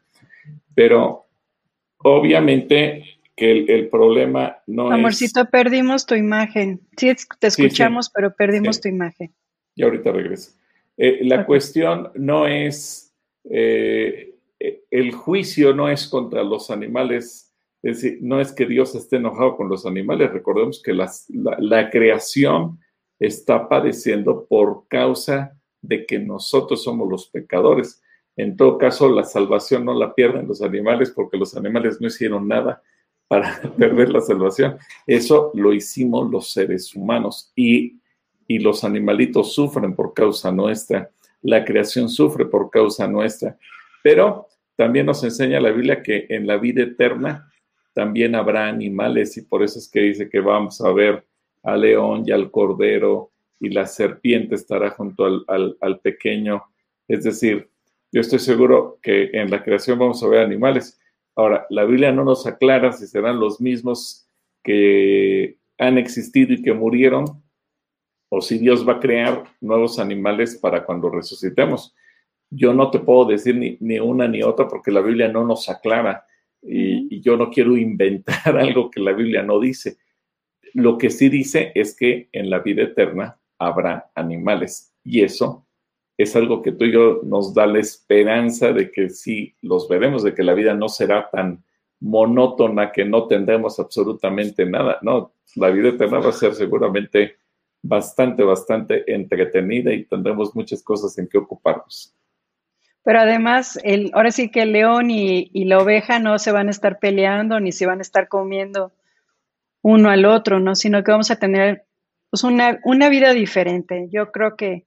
Pero 0.75 1.25
obviamente 1.97 3.19
el, 3.35 3.89
problema 3.89 4.59
no 4.67 4.89
es... 4.89 4.95
Amorcito, 4.95 5.47
perdimos 5.47 6.05
tu 6.05 6.15
imagen. 6.15 6.81
Sí, 6.99 7.11
te 7.39 7.47
escuchamos, 7.47 8.11
pero 8.11 8.35
perdimos 8.35 8.79
tu 8.79 8.89
imagen. 8.89 9.33
Y 9.75 9.85
ahorita 9.85 10.13
regreso. 10.13 10.53
Eh, 10.99 11.21
la 11.23 11.47
cuestión 11.47 12.11
no 12.17 12.47
es, 12.47 13.15
eh, 13.49 14.35
el 14.91 15.13
juicio 15.13 15.73
no 15.73 15.89
es 15.89 16.07
contra 16.09 16.45
los 16.45 16.71
animales, 16.71 17.52
es 17.83 18.03
decir, 18.03 18.19
no 18.23 18.41
es 18.41 18.53
que 18.53 18.67
Dios 18.67 18.95
esté 18.95 19.17
enojado 19.17 19.57
con 19.57 19.69
los 19.69 19.87
animales, 19.87 20.33
recordemos 20.33 20.81
que 20.83 20.93
la 20.93 21.91
creación 21.91 22.79
está 23.19 23.69
padeciendo 23.69 24.47
por 24.47 24.87
causa 24.89 25.57
de 25.81 26.07
que 26.07 26.19
nosotros 26.19 26.83
somos 26.83 27.09
los 27.09 27.29
pecadores. 27.29 28.03
En 28.37 28.57
todo 28.57 28.79
caso, 28.79 29.09
la 29.09 29.25
salvación 29.25 29.85
no 29.85 29.95
la 29.95 30.15
pierden 30.15 30.49
los 30.49 30.63
animales 30.63 31.11
porque 31.11 31.37
los 31.37 31.57
animales 31.57 32.01
no 32.01 32.07
hicieron 32.07 32.49
nada 32.49 32.83
para 33.29 33.61
perder 33.79 34.11
la 34.11 34.21
salvación. 34.21 34.77
Eso 35.07 35.51
lo 35.55 35.73
hicimos 35.73 36.31
los 36.31 36.53
seres 36.53 36.95
humanos 36.95 37.53
y, 37.55 38.01
y 38.49 38.59
los 38.59 38.85
animalitos 38.85 39.55
sufren 39.55 39.95
por 39.95 40.15
causa 40.15 40.51
nuestra. 40.51 41.11
La 41.43 41.65
creación 41.65 42.09
sufre 42.09 42.47
por 42.47 42.71
causa 42.71 43.07
nuestra. 43.07 43.59
Pero 44.03 44.49
también 44.77 45.07
nos 45.07 45.23
enseña 45.23 45.61
la 45.61 45.71
Biblia 45.71 46.03
que 46.03 46.27
en 46.29 46.47
la 46.47 46.57
vida 46.57 46.83
eterna 46.83 47.52
también 47.93 48.35
habrá 48.35 48.69
animales 48.69 49.37
y 49.37 49.43
por 49.43 49.63
eso 49.63 49.79
es 49.79 49.89
que 49.89 50.01
dice 50.01 50.31
que 50.31 50.41
vamos 50.41 50.81
a 50.81 50.93
ver 50.93 51.25
al 51.63 51.83
león 51.83 52.25
y 52.27 52.33
al 52.33 52.51
cordero 52.51 53.31
y 53.61 53.71
la 53.71 53.87
serpiente 53.87 54.55
estará 54.55 54.91
junto 54.91 55.25
al, 55.25 55.77
al 55.81 56.01
pequeño. 56.01 56.63
Es 57.07 57.25
decir, 57.25 57.69
yo 58.11 58.21
estoy 58.21 58.39
seguro 58.39 58.99
que 59.03 59.31
en 59.33 59.51
la 59.51 59.63
creación 59.63 59.99
vamos 59.99 60.23
a 60.23 60.29
ver 60.29 60.41
animales. 60.41 61.01
Ahora, 61.35 61.67
la 61.71 61.85
Biblia 61.85 62.13
no 62.13 62.25
nos 62.25 62.47
aclara 62.47 62.93
si 62.93 63.07
serán 63.07 63.41
los 63.41 63.61
mismos 63.61 64.27
que 64.63 65.57
han 65.79 65.99
existido 65.99 66.53
y 66.53 66.63
que 66.63 66.73
murieron, 66.73 67.25
o 68.29 68.41
si 68.41 68.59
Dios 68.59 68.87
va 68.89 68.95
a 68.95 69.01
crear 69.01 69.45
nuevos 69.61 69.99
animales 69.99 70.57
para 70.57 70.85
cuando 70.85 71.11
resucitemos. 71.11 71.95
Yo 72.51 72.73
no 72.73 72.91
te 72.91 72.99
puedo 72.99 73.25
decir 73.25 73.77
ni, 73.81 73.99
una 73.99 74.29
ni 74.29 74.43
otra 74.43 74.69
porque 74.69 74.91
la 74.91 75.01
Biblia 75.01 75.29
no 75.29 75.45
nos 75.45 75.69
aclara 75.69 76.25
y, 76.63 77.17
y 77.17 77.21
yo 77.21 77.37
no 77.37 77.51
quiero 77.51 77.77
inventar 77.77 78.57
algo 78.59 78.91
que 78.91 79.01
la 79.01 79.13
Biblia 79.13 79.43
no 79.43 79.61
dice. 79.61 79.99
Lo 80.75 80.97
que 80.97 81.11
sí 81.11 81.29
dice 81.29 81.73
es 81.75 81.97
que 81.97 82.29
en 82.33 82.49
la 82.49 82.61
vida 82.61 82.85
eterna 82.85 83.39
habrá 83.59 84.11
animales 84.15 84.95
y 85.05 85.23
eso 85.23 85.67
es 86.17 86.37
algo 86.37 86.63
que 86.63 86.73
tú 86.73 86.85
y 86.85 86.93
yo 86.93 87.21
nos 87.25 87.55
da 87.55 87.67
la 87.67 87.81
esperanza 87.81 88.73
de 88.73 88.91
que 88.91 89.09
sí 89.11 89.57
los 89.63 89.89
veremos, 89.89 90.23
de 90.23 90.35
que 90.35 90.43
la 90.43 90.55
vida 90.55 90.75
no 90.75 90.89
será 90.89 91.29
tan 91.31 91.65
monótona 92.01 92.93
que 92.93 93.05
no 93.05 93.27
tendremos 93.27 93.79
absolutamente 93.79 94.67
nada. 94.67 94.99
No, 95.03 95.35
la 95.57 95.71
vida 95.71 95.91
eterna 95.91 96.19
va 96.19 96.31
a 96.31 96.33
ser 96.33 96.55
seguramente 96.55 97.37
bastante, 97.83 98.43
bastante 98.43 99.13
entretenida 99.13 99.93
y 99.93 100.05
tendremos 100.05 100.55
muchas 100.55 100.83
cosas 100.83 101.17
en 101.19 101.29
que 101.29 101.39
ocuparnos. 101.39 102.15
Pero 103.05 103.21
además, 103.21 103.79
el, 103.83 104.11
ahora 104.15 104.31
sí 104.31 104.49
que 104.51 104.63
el 104.63 104.73
león 104.73 105.11
y, 105.11 105.51
la 105.65 105.79
oveja 105.79 106.19
no 106.19 106.39
se 106.39 106.53
van 106.53 106.69
a 106.69 106.71
estar 106.71 106.99
peleando 106.99 107.59
ni 107.59 107.73
se 107.73 107.87
van 107.87 107.99
a 107.99 108.03
estar 108.03 108.29
comiendo 108.29 108.93
uno 109.83 110.11
al 110.11 110.25
otro, 110.25 110.61
¿no? 110.61 110.75
Sino 110.77 111.03
que 111.03 111.11
vamos 111.11 111.31
a 111.31 111.37
tener 111.37 111.85
pues, 112.31 112.45
una, 112.45 112.81
una 112.85 113.09
vida 113.09 113.33
diferente. 113.33 114.09
Yo 114.13 114.31
creo 114.31 114.57
que 114.57 114.87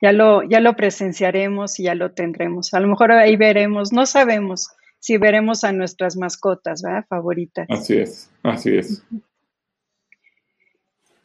ya 0.00 0.12
lo, 0.12 0.42
ya 0.42 0.60
lo 0.60 0.74
presenciaremos 0.74 1.78
y 1.78 1.84
ya 1.84 1.94
lo 1.94 2.12
tendremos. 2.12 2.74
A 2.74 2.80
lo 2.80 2.88
mejor 2.88 3.12
ahí 3.12 3.36
veremos, 3.36 3.92
no 3.92 4.06
sabemos 4.06 4.68
si 4.98 5.16
veremos 5.16 5.62
a 5.62 5.72
nuestras 5.72 6.16
mascotas, 6.16 6.82
¿verdad? 6.82 7.04
Favoritas. 7.08 7.66
Así 7.70 7.98
es, 7.98 8.30
así 8.42 8.76
es. 8.76 9.04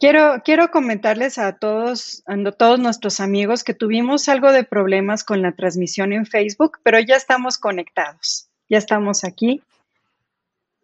Quiero, 0.00 0.42
quiero 0.44 0.70
comentarles 0.70 1.38
a 1.38 1.58
todos, 1.58 2.22
a 2.26 2.52
todos 2.52 2.78
nuestros 2.78 3.18
amigos 3.18 3.64
que 3.64 3.74
tuvimos 3.74 4.28
algo 4.28 4.52
de 4.52 4.62
problemas 4.62 5.24
con 5.24 5.42
la 5.42 5.52
transmisión 5.52 6.12
en 6.12 6.24
Facebook, 6.24 6.78
pero 6.84 7.00
ya 7.00 7.16
estamos 7.16 7.58
conectados, 7.58 8.48
ya 8.68 8.78
estamos 8.78 9.24
aquí. 9.24 9.60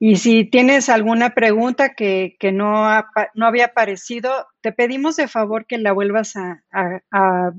Y 0.00 0.16
si 0.16 0.44
tienes 0.44 0.88
alguna 0.88 1.30
pregunta 1.30 1.94
que, 1.94 2.36
no, 2.52 3.04
no 3.34 3.46
había 3.46 3.66
aparecido, 3.66 4.48
te 4.60 4.72
pedimos 4.72 5.14
de 5.14 5.28
favor 5.28 5.66
que 5.66 5.78
la 5.78 5.92
vuelvas 5.92 6.34
a, 6.36 7.52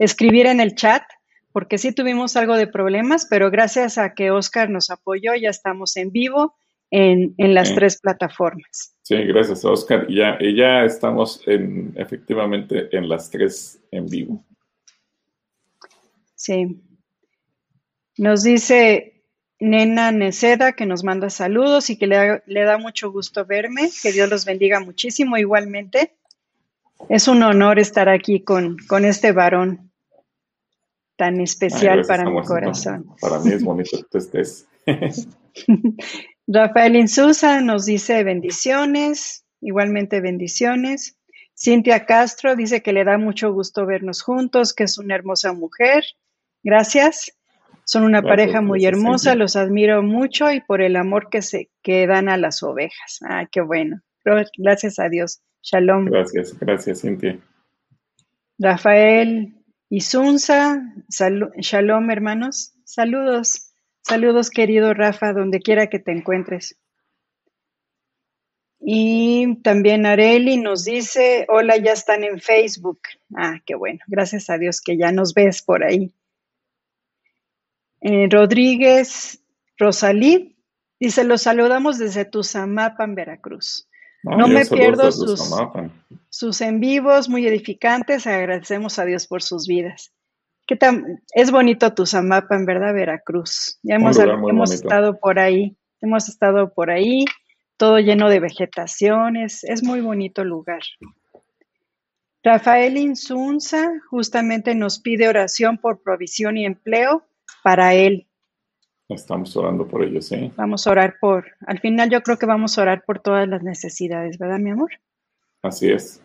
escribir 0.00 0.46
en 0.46 0.60
el 0.60 0.74
chat, 0.74 1.02
porque 1.52 1.78
sí 1.78 1.92
tuvimos 1.92 2.36
algo 2.36 2.56
de 2.56 2.66
problemas, 2.66 3.26
pero 3.30 3.50
gracias 3.50 3.98
a 3.98 4.14
que 4.14 4.30
Oscar 4.30 4.68
nos 4.68 4.90
apoyó, 4.90 5.34
ya 5.34 5.50
estamos 5.50 5.96
en 5.96 6.10
vivo 6.10 6.54
en, 6.90 7.34
las 7.38 7.74
tres 7.74 8.00
plataformas. 8.00 8.97
Sí, 9.08 9.14
gracias 9.24 9.64
Oscar. 9.64 10.06
Ya, 10.10 10.38
ya 10.38 10.84
estamos 10.84 11.40
en, 11.46 11.94
efectivamente 11.96 12.94
en 12.94 13.08
las 13.08 13.30
tres 13.30 13.80
en 13.90 14.06
vivo. 14.06 14.44
Sí. 16.34 16.82
Nos 18.18 18.42
dice 18.42 19.24
Nena 19.60 20.12
Neceda 20.12 20.74
que 20.74 20.84
nos 20.84 21.04
manda 21.04 21.30
saludos 21.30 21.88
y 21.88 21.96
que 21.96 22.06
le, 22.06 22.42
le 22.44 22.64
da 22.64 22.76
mucho 22.76 23.10
gusto 23.10 23.46
verme. 23.46 23.88
Que 24.02 24.12
Dios 24.12 24.28
los 24.28 24.44
bendiga 24.44 24.78
muchísimo 24.78 25.38
igualmente. 25.38 26.12
Es 27.08 27.28
un 27.28 27.42
honor 27.42 27.78
estar 27.78 28.10
aquí 28.10 28.40
con, 28.40 28.76
con 28.88 29.06
este 29.06 29.32
varón 29.32 29.90
tan 31.16 31.40
especial 31.40 32.04
para 32.06 32.28
mi 32.28 32.42
corazón. 32.42 33.06
Para 33.22 33.38
mí 33.38 33.52
es 33.52 33.64
bonito 33.64 33.96
que 33.96 34.04
tú 34.04 34.18
estés. 34.18 34.68
Rafael 36.50 36.96
Insusa 36.96 37.60
nos 37.60 37.84
dice 37.84 38.24
bendiciones, 38.24 39.44
igualmente 39.60 40.22
bendiciones. 40.22 41.18
Cintia 41.54 42.06
Castro 42.06 42.56
dice 42.56 42.82
que 42.82 42.94
le 42.94 43.04
da 43.04 43.18
mucho 43.18 43.52
gusto 43.52 43.84
vernos 43.84 44.22
juntos, 44.22 44.72
que 44.72 44.84
es 44.84 44.96
una 44.96 45.14
hermosa 45.14 45.52
mujer. 45.52 46.04
Gracias. 46.62 47.32
Son 47.84 48.02
una 48.02 48.22
pareja 48.22 48.62
muy 48.62 48.84
hermosa, 48.86 49.34
los 49.34 49.56
admiro 49.56 50.02
mucho 50.02 50.50
y 50.50 50.60
por 50.60 50.82
el 50.82 50.96
amor 50.96 51.30
que 51.30 51.42
se 51.42 51.70
que 51.82 52.06
dan 52.06 52.28
a 52.28 52.36
las 52.36 52.62
ovejas. 52.62 53.20
Ah, 53.22 53.46
qué 53.50 53.60
bueno. 53.60 54.00
Gracias 54.56 54.98
a 54.98 55.08
Dios. 55.08 55.40
Shalom. 55.62 56.06
Gracias, 56.06 56.58
gracias, 56.58 57.00
Cintia. 57.00 57.38
Rafael 58.58 59.54
Isunza, 59.90 60.82
shalom 61.08 62.10
hermanos, 62.10 62.74
saludos, 62.84 63.67
saludos 64.08 64.50
querido 64.50 64.94
Rafa, 64.94 65.32
donde 65.32 65.60
quiera 65.60 65.88
que 65.88 65.98
te 65.98 66.12
encuentres. 66.12 66.78
Y 68.80 69.56
también 69.62 70.06
Areli 70.06 70.56
nos 70.56 70.84
dice, 70.84 71.46
hola, 71.48 71.76
ya 71.76 71.92
están 71.92 72.24
en 72.24 72.40
Facebook. 72.40 73.00
Ah, 73.36 73.60
qué 73.66 73.74
bueno, 73.74 74.00
gracias 74.06 74.48
a 74.50 74.56
Dios 74.56 74.80
que 74.80 74.96
ya 74.96 75.12
nos 75.12 75.34
ves 75.34 75.62
por 75.62 75.84
ahí. 75.84 76.14
Eh, 78.00 78.28
Rodríguez 78.30 79.42
Rosalí 79.76 80.56
dice, 80.98 81.24
los 81.24 81.42
saludamos 81.42 81.98
desde 81.98 82.24
Tuzamapan, 82.24 83.14
Veracruz. 83.14 83.88
No, 84.22 84.48
me 84.48 84.64
pierdo 84.64 85.12
sus, 85.12 85.54
sus 86.28 86.60
en 86.60 86.80
vivos 86.80 87.28
muy 87.28 87.46
edificantes. 87.46 88.26
Agradecemos 88.26 88.98
a 88.98 89.04
Dios 89.04 89.26
por 89.26 89.42
sus 89.42 89.66
vidas. 89.66 90.12
¿Qué 90.68 90.76
tan, 90.76 91.22
es 91.32 91.50
bonito 91.50 91.94
tu 91.94 92.04
Zamapa, 92.04 92.54
en 92.54 92.66
verdad, 92.66 92.92
Veracruz. 92.92 93.78
Ya 93.82 93.94
hemos, 93.94 94.18
hemos 94.18 94.70
estado 94.70 95.18
por 95.18 95.38
ahí, 95.38 95.78
hemos 96.02 96.28
estado 96.28 96.74
por 96.74 96.90
ahí, 96.90 97.24
todo 97.78 97.98
lleno 98.00 98.28
de 98.28 98.38
vegetaciones, 98.38 99.64
es 99.64 99.82
muy 99.82 100.02
bonito 100.02 100.42
el 100.42 100.48
lugar. 100.48 100.82
Rafael 102.42 102.98
Insunza 102.98 103.88
justamente 104.10 104.74
nos 104.74 104.98
pide 105.00 105.26
oración 105.26 105.78
por 105.78 106.02
provisión 106.02 106.58
y 106.58 106.66
empleo 106.66 107.24
para 107.64 107.94
él. 107.94 108.28
Estamos 109.08 109.56
orando 109.56 109.88
por 109.88 110.04
ellos, 110.04 110.26
sí. 110.26 110.52
Vamos 110.54 110.86
a 110.86 110.90
orar 110.90 111.16
por, 111.18 111.46
al 111.66 111.80
final 111.80 112.10
yo 112.10 112.22
creo 112.22 112.38
que 112.38 112.44
vamos 112.44 112.76
a 112.76 112.82
orar 112.82 113.04
por 113.06 113.20
todas 113.20 113.48
las 113.48 113.62
necesidades, 113.62 114.36
¿verdad, 114.36 114.58
mi 114.58 114.72
amor? 114.72 114.90
Así 115.62 115.90
es. 115.90 116.20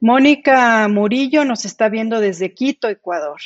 Mónica 0.00 0.86
Murillo 0.88 1.44
nos 1.44 1.64
está 1.64 1.88
viendo 1.88 2.20
desde 2.20 2.52
Quito, 2.52 2.88
Ecuador. 2.88 3.40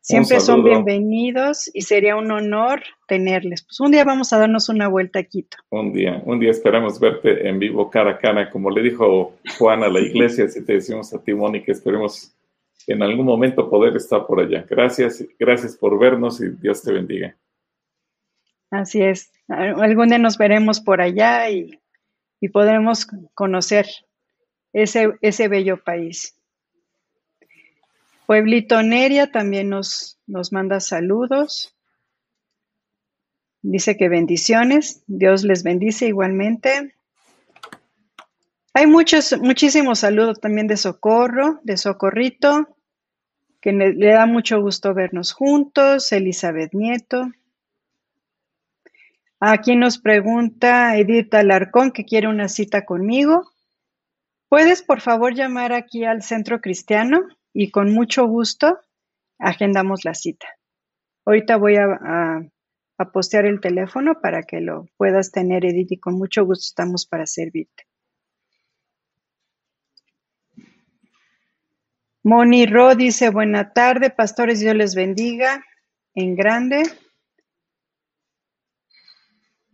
Siempre 0.00 0.40
son 0.40 0.64
bienvenidos 0.64 1.70
y 1.72 1.82
sería 1.82 2.16
un 2.16 2.30
honor 2.32 2.82
tenerles. 3.06 3.62
Pues 3.62 3.78
un 3.78 3.92
día 3.92 4.04
vamos 4.04 4.32
a 4.32 4.38
darnos 4.38 4.68
una 4.68 4.88
vuelta 4.88 5.20
a 5.20 5.22
Quito. 5.22 5.58
Un 5.70 5.92
día, 5.92 6.20
un 6.24 6.40
día 6.40 6.50
esperamos 6.50 6.98
verte 6.98 7.48
en 7.48 7.60
vivo 7.60 7.88
cara 7.88 8.12
a 8.12 8.18
cara, 8.18 8.50
como 8.50 8.68
le 8.70 8.82
dijo 8.82 9.36
Juan 9.58 9.84
a 9.84 9.88
la 9.88 10.00
iglesia, 10.00 10.48
si 10.48 10.64
te 10.64 10.72
decimos 10.72 11.14
a 11.14 11.22
ti, 11.22 11.32
Mónica, 11.32 11.70
esperemos 11.70 12.34
en 12.88 13.00
algún 13.00 13.26
momento 13.26 13.70
poder 13.70 13.94
estar 13.94 14.26
por 14.26 14.40
allá. 14.40 14.66
Gracias, 14.68 15.24
gracias 15.38 15.76
por 15.76 15.96
vernos 15.98 16.40
y 16.40 16.48
Dios 16.48 16.82
te 16.82 16.92
bendiga. 16.92 17.36
Así 18.72 19.02
es. 19.02 19.30
Algún 19.48 20.08
día 20.08 20.18
nos 20.18 20.38
veremos 20.38 20.80
por 20.80 21.00
allá 21.00 21.48
y, 21.50 21.78
podremos 22.52 23.06
conocer 23.34 23.86
ese, 24.72 25.48
bello 25.48 25.82
país. 25.82 26.36
Pueblito 28.26 28.82
Neria 28.82 29.30
también 29.30 29.68
nos, 29.68 30.18
nos 30.26 30.52
manda 30.52 30.80
saludos. 30.80 31.74
Dice 33.62 33.96
que 33.96 34.08
bendiciones. 34.08 35.02
Dios 35.06 35.44
les 35.44 35.62
bendice 35.62 36.06
igualmente. 36.06 36.94
Hay 38.74 38.86
muchos, 38.86 39.38
muchísimos 39.38 39.98
saludos 39.98 40.40
también 40.40 40.66
de 40.66 40.78
Socorro, 40.78 41.60
de 41.62 41.76
Socorrito, 41.76 42.76
que 43.60 43.72
le, 43.72 43.94
da 43.94 44.24
mucho 44.26 44.60
gusto 44.62 44.94
vernos 44.94 45.32
juntos, 45.32 46.10
Elizabeth 46.10 46.72
Nieto. 46.72 47.30
Aquí 49.38 49.76
nos 49.76 49.98
pregunta 49.98 50.96
Edith 50.96 51.34
Alarcón 51.34 51.92
que 51.92 52.04
quiere 52.04 52.28
una 52.28 52.48
cita 52.48 52.86
conmigo. 52.86 53.51
¿Puedes 54.52 54.82
por 54.82 55.00
favor 55.00 55.34
llamar 55.34 55.72
aquí 55.72 56.04
al 56.04 56.22
Centro 56.22 56.60
Cristiano? 56.60 57.26
Y 57.54 57.70
con 57.70 57.90
mucho 57.90 58.26
gusto 58.26 58.80
agendamos 59.38 60.04
la 60.04 60.12
cita. 60.12 60.46
Ahorita 61.24 61.56
voy 61.56 61.76
a, 61.76 62.42
postear 63.14 63.46
el 63.46 63.62
teléfono 63.62 64.20
para 64.20 64.42
que 64.42 64.60
lo 64.60 64.90
puedas 64.98 65.32
tener, 65.32 65.64
Edith, 65.64 65.92
y 65.92 65.98
con 65.98 66.18
mucho 66.18 66.44
gusto 66.44 66.64
estamos 66.64 67.06
para 67.06 67.24
servirte. 67.24 67.84
Moni 72.22 72.66
Ro 72.66 72.94
dice, 72.94 73.30
buena 73.30 73.72
tarde, 73.72 74.10
pastores, 74.10 74.60
Dios 74.60 74.76
les 74.76 74.94
bendiga 74.94 75.64
en 76.14 76.36
grande. 76.36 76.82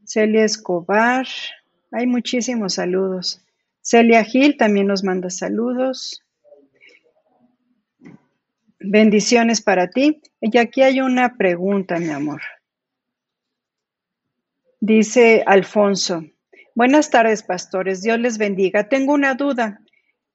Celia 0.04 0.44
Escobar, 0.44 1.26
hay 1.90 2.06
muchísimos 2.06 2.74
saludos. 2.74 3.44
Celia 3.80 4.24
Gil 4.24 4.56
también 4.56 4.86
nos 4.86 5.04
manda 5.04 5.30
saludos. 5.30 6.24
Bendiciones 8.80 9.60
para 9.60 9.88
ti. 9.88 10.20
Y 10.40 10.56
aquí 10.58 10.82
hay 10.82 11.00
una 11.00 11.36
pregunta, 11.36 11.98
mi 11.98 12.10
amor. 12.10 12.40
Dice 14.80 15.42
Alfonso, 15.46 16.24
buenas 16.74 17.10
tardes, 17.10 17.42
pastores. 17.42 18.02
Dios 18.02 18.18
les 18.20 18.38
bendiga. 18.38 18.88
Tengo 18.88 19.12
una 19.12 19.34
duda. 19.34 19.80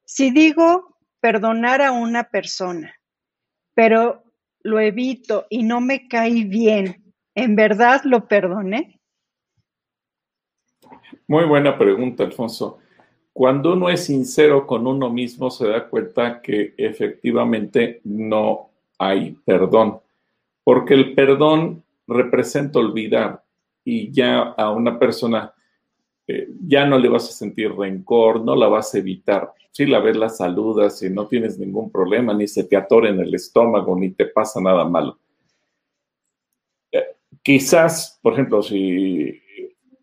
Si 0.03 0.32
digo 0.32 0.97
perdonar 1.21 1.82
a 1.82 1.93
una 1.93 2.25
persona, 2.25 2.93
pero 3.73 4.23
lo 4.62 4.79
evito 4.79 5.47
y 5.49 5.63
no 5.63 5.79
me 5.79 6.08
cae 6.08 6.43
bien, 6.43 7.13
¿en 7.36 7.56
verdad 7.56 8.01
lo 8.03 8.27
perdoné? 8.27 8.99
Muy 11.27 11.45
buena 11.45 11.77
pregunta, 11.77 12.23
Alfonso. 12.23 12.79
Cuando 13.34 13.74
uno 13.74 13.89
es 13.89 14.06
sincero 14.06 14.67
con 14.67 14.86
uno 14.86 15.10
mismo, 15.10 15.50
se 15.50 15.67
da 15.67 15.89
cuenta 15.89 16.39
que 16.39 16.76
efectivamente 16.78 18.00
no 18.04 18.69
hay 19.00 19.36
perdón, 19.43 20.00
porque 20.63 20.93
el 20.93 21.15
perdón 21.15 21.84
representa 22.08 22.78
olvidar 22.78 23.43
y 23.84 24.12
ya 24.12 24.39
a 24.39 24.72
una 24.72 25.00
persona 25.00 25.52
eh, 26.28 26.48
ya 26.67 26.86
no 26.86 26.98
le 26.98 27.10
vas 27.10 27.28
a 27.28 27.34
sentir 27.34 27.74
rencor, 27.76 28.41
no 28.41 28.56
la 28.56 28.67
vas 28.67 28.93
a 28.93 29.00
evitar. 29.00 29.52
Si 29.72 29.86
la 29.88 30.00
ves, 30.00 30.15
la 30.15 30.30
saludas 30.30 31.02
y 31.02 31.10
no 31.10 31.28
tienes 31.28 31.58
ningún 31.58 31.91
problema, 31.91 32.34
ni 32.34 32.48
se 32.48 32.63
te 32.63 32.78
atora 32.78 33.10
en 33.10 33.19
el 33.19 33.34
estómago, 33.34 33.98
ni 33.98 34.12
te 34.12 34.28
pasa 34.28 34.62
nada 34.62 34.86
malo. 34.86 35.17
Eh, 36.91 37.17
quizás, 37.41 38.19
por 38.22 38.34
ejemplo, 38.34 38.62
si 38.62 39.41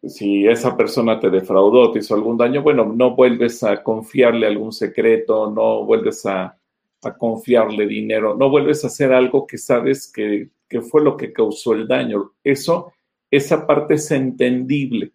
si 0.03 0.47
esa 0.47 0.77
persona 0.77 1.21
te 1.21 1.31
defraudó, 1.31 1.93
te 1.93 1.99
hizo 1.99 2.15
algún 2.15 2.37
daño, 2.37 2.63
bueno, 2.63 2.85
no 2.85 3.15
vuelves 3.15 3.63
a 3.63 3.83
confiarle 3.83 4.47
algún 4.47 4.73
secreto, 4.73 5.51
no 5.51 5.85
vuelves 5.85 6.25
a, 6.27 6.57
confiarle 7.19 7.87
dinero, 7.87 8.37
no 8.37 8.51
vuelves 8.51 8.85
a 8.85 8.89
hacer 8.89 9.13
algo 9.13 9.47
que 9.47 9.57
sabes 9.57 10.11
que, 10.13 10.51
que, 10.69 10.83
fue 10.83 11.03
lo 11.03 11.17
que 11.17 11.33
causó 11.33 11.73
el 11.73 11.89
daño. 11.89 12.33
Eso, 12.45 12.93
esa 13.31 13.67
parte 13.67 13.95
es 13.95 14.11
entendible. 14.11 15.11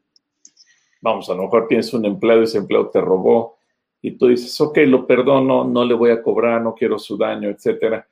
Vamos, 1.01 1.29
a 1.29 1.35
lo 1.35 1.43
mejor 1.43 1.67
tienes 1.67 1.93
un 1.93 2.05
empleado 2.05 2.41
y 2.41 2.45
ese 2.45 2.57
empleado 2.57 2.89
te 2.89 3.01
robó 3.01 3.57
y 4.01 4.11
tú 4.11 4.27
dices, 4.27 4.59
ok, 4.59 4.79
lo 4.87 5.05
perdono, 5.05 5.63
no 5.63 5.85
le 5.85 5.93
voy 5.93 6.11
a 6.11 6.21
cobrar, 6.21 6.61
no 6.61 6.73
quiero 6.73 6.97
su 6.97 7.17
daño, 7.17 7.49
etcétera. 7.49 8.07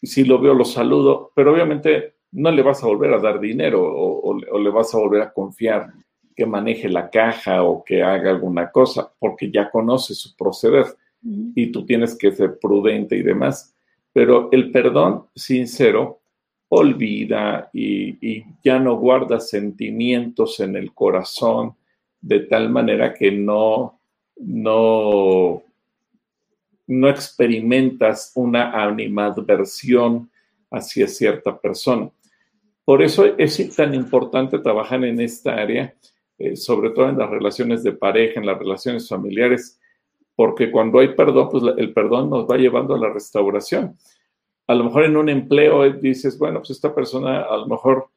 Y 0.00 0.06
si 0.06 0.24
lo 0.24 0.40
veo, 0.40 0.54
lo 0.54 0.64
saludo, 0.64 1.32
pero 1.34 1.52
obviamente 1.52 2.14
no 2.32 2.50
le 2.50 2.62
vas 2.62 2.82
a 2.82 2.86
volver 2.86 3.12
a 3.12 3.18
dar 3.18 3.38
dinero 3.38 3.82
o, 3.82 4.58
le 4.58 4.70
vas 4.70 4.94
a 4.94 4.98
volver 4.98 5.22
a 5.22 5.32
confiar 5.32 5.92
que 6.34 6.46
maneje 6.46 6.88
la 6.88 7.10
caja 7.10 7.62
o 7.62 7.84
que 7.84 8.02
haga 8.02 8.30
alguna 8.30 8.70
cosa, 8.70 9.12
porque 9.18 9.50
ya 9.50 9.70
conoce 9.70 10.14
su 10.14 10.34
proceder 10.34 10.86
y 11.22 11.70
tú 11.70 11.84
tienes 11.84 12.16
que 12.16 12.32
ser 12.32 12.58
prudente 12.58 13.16
y 13.16 13.22
demás. 13.22 13.74
Pero 14.12 14.48
el 14.50 14.70
perdón 14.72 15.26
sincero 15.34 16.20
olvida 16.68 17.68
y, 17.72 18.44
ya 18.64 18.78
no 18.78 18.96
guarda 18.96 19.38
sentimientos 19.38 20.58
en 20.60 20.74
el 20.74 20.94
corazón 20.94 21.74
de 22.20 22.40
tal 22.40 22.70
manera 22.70 23.12
que 23.12 23.30
no, 23.30 24.00
no, 24.36 25.62
no 26.86 27.08
experimentas 27.08 28.32
una 28.34 28.70
animadversión 28.82 30.30
hacia 30.70 31.06
cierta 31.08 31.60
persona. 31.60 32.10
Por 32.84 33.02
eso 33.02 33.24
es 33.38 33.76
tan 33.76 33.94
importante 33.94 34.58
trabajar 34.58 35.04
en 35.04 35.20
esta 35.20 35.54
área, 35.54 35.94
eh, 36.38 36.56
sobre 36.56 36.90
todo 36.90 37.08
en 37.08 37.18
las 37.18 37.30
relaciones 37.30 37.82
de 37.82 37.92
pareja, 37.92 38.40
en 38.40 38.46
las 38.46 38.58
relaciones 38.58 39.08
familiares, 39.08 39.80
porque 40.34 40.70
cuando 40.70 40.98
hay 40.98 41.14
perdón, 41.14 41.48
pues 41.50 41.62
el 41.76 41.92
perdón 41.92 42.30
nos 42.30 42.48
va 42.48 42.56
llevando 42.56 42.94
a 42.94 42.98
la 42.98 43.10
restauración. 43.10 43.96
A 44.66 44.74
lo 44.74 44.84
mejor 44.84 45.04
en 45.04 45.16
un 45.16 45.28
empleo 45.28 45.84
eh, 45.84 45.92
dices, 46.00 46.38
bueno, 46.38 46.60
pues 46.60 46.70
esta 46.70 46.94
persona 46.94 47.42
a 47.42 47.56
lo 47.56 47.66
mejor 47.66 48.08